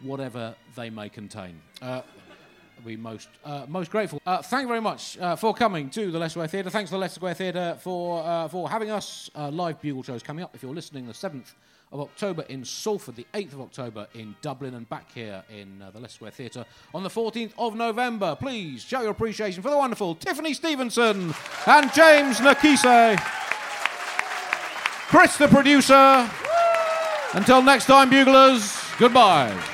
whatever 0.00 0.54
they 0.76 0.90
may 0.90 1.08
contain. 1.08 1.60
Uh, 1.82 2.02
we 2.84 2.96
most 2.96 3.28
uh, 3.44 3.64
most 3.68 3.90
grateful. 3.90 4.20
Uh, 4.26 4.42
thank 4.42 4.62
you 4.62 4.68
very 4.68 4.80
much 4.80 5.16
uh, 5.18 5.36
for 5.36 5.54
coming 5.54 5.88
to 5.90 6.10
the 6.10 6.18
Leicester 6.18 6.34
Square 6.34 6.48
Theatre. 6.48 6.70
Thanks 6.70 6.90
to 6.90 6.96
the 6.96 6.98
Leicester 6.98 7.18
Square 7.18 7.34
Theatre 7.34 7.76
for 7.80 8.22
uh, 8.22 8.48
for 8.48 8.68
having 8.68 8.90
us. 8.90 9.30
Uh, 9.34 9.50
live 9.50 9.80
bugle 9.80 10.02
shows 10.02 10.22
coming 10.22 10.44
up. 10.44 10.54
If 10.54 10.62
you're 10.62 10.74
listening, 10.74 11.06
the 11.06 11.14
seventh 11.14 11.54
of 11.92 12.00
October 12.00 12.42
in 12.48 12.64
Salford, 12.64 13.16
the 13.16 13.26
eighth 13.34 13.52
of 13.52 13.60
October 13.60 14.06
in 14.14 14.34
Dublin, 14.42 14.74
and 14.74 14.88
back 14.88 15.12
here 15.12 15.42
in 15.48 15.80
uh, 15.80 15.90
the 15.90 16.00
Leicester 16.00 16.16
Square 16.16 16.30
Theatre 16.32 16.64
on 16.94 17.02
the 17.02 17.10
fourteenth 17.10 17.54
of 17.58 17.74
November. 17.76 18.36
Please 18.36 18.82
show 18.82 19.02
your 19.02 19.10
appreciation 19.10 19.62
for 19.62 19.70
the 19.70 19.76
wonderful 19.76 20.14
Tiffany 20.14 20.54
Stevenson 20.54 21.34
and 21.66 21.92
James 21.92 22.38
Nokise. 22.38 23.18
Chris, 25.08 25.36
the 25.36 25.48
producer. 25.48 26.28
Until 27.34 27.62
next 27.62 27.86
time, 27.86 28.10
buglers. 28.10 28.80
Goodbye. 28.98 29.73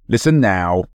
Listen 0.11 0.41
now. 0.41 0.91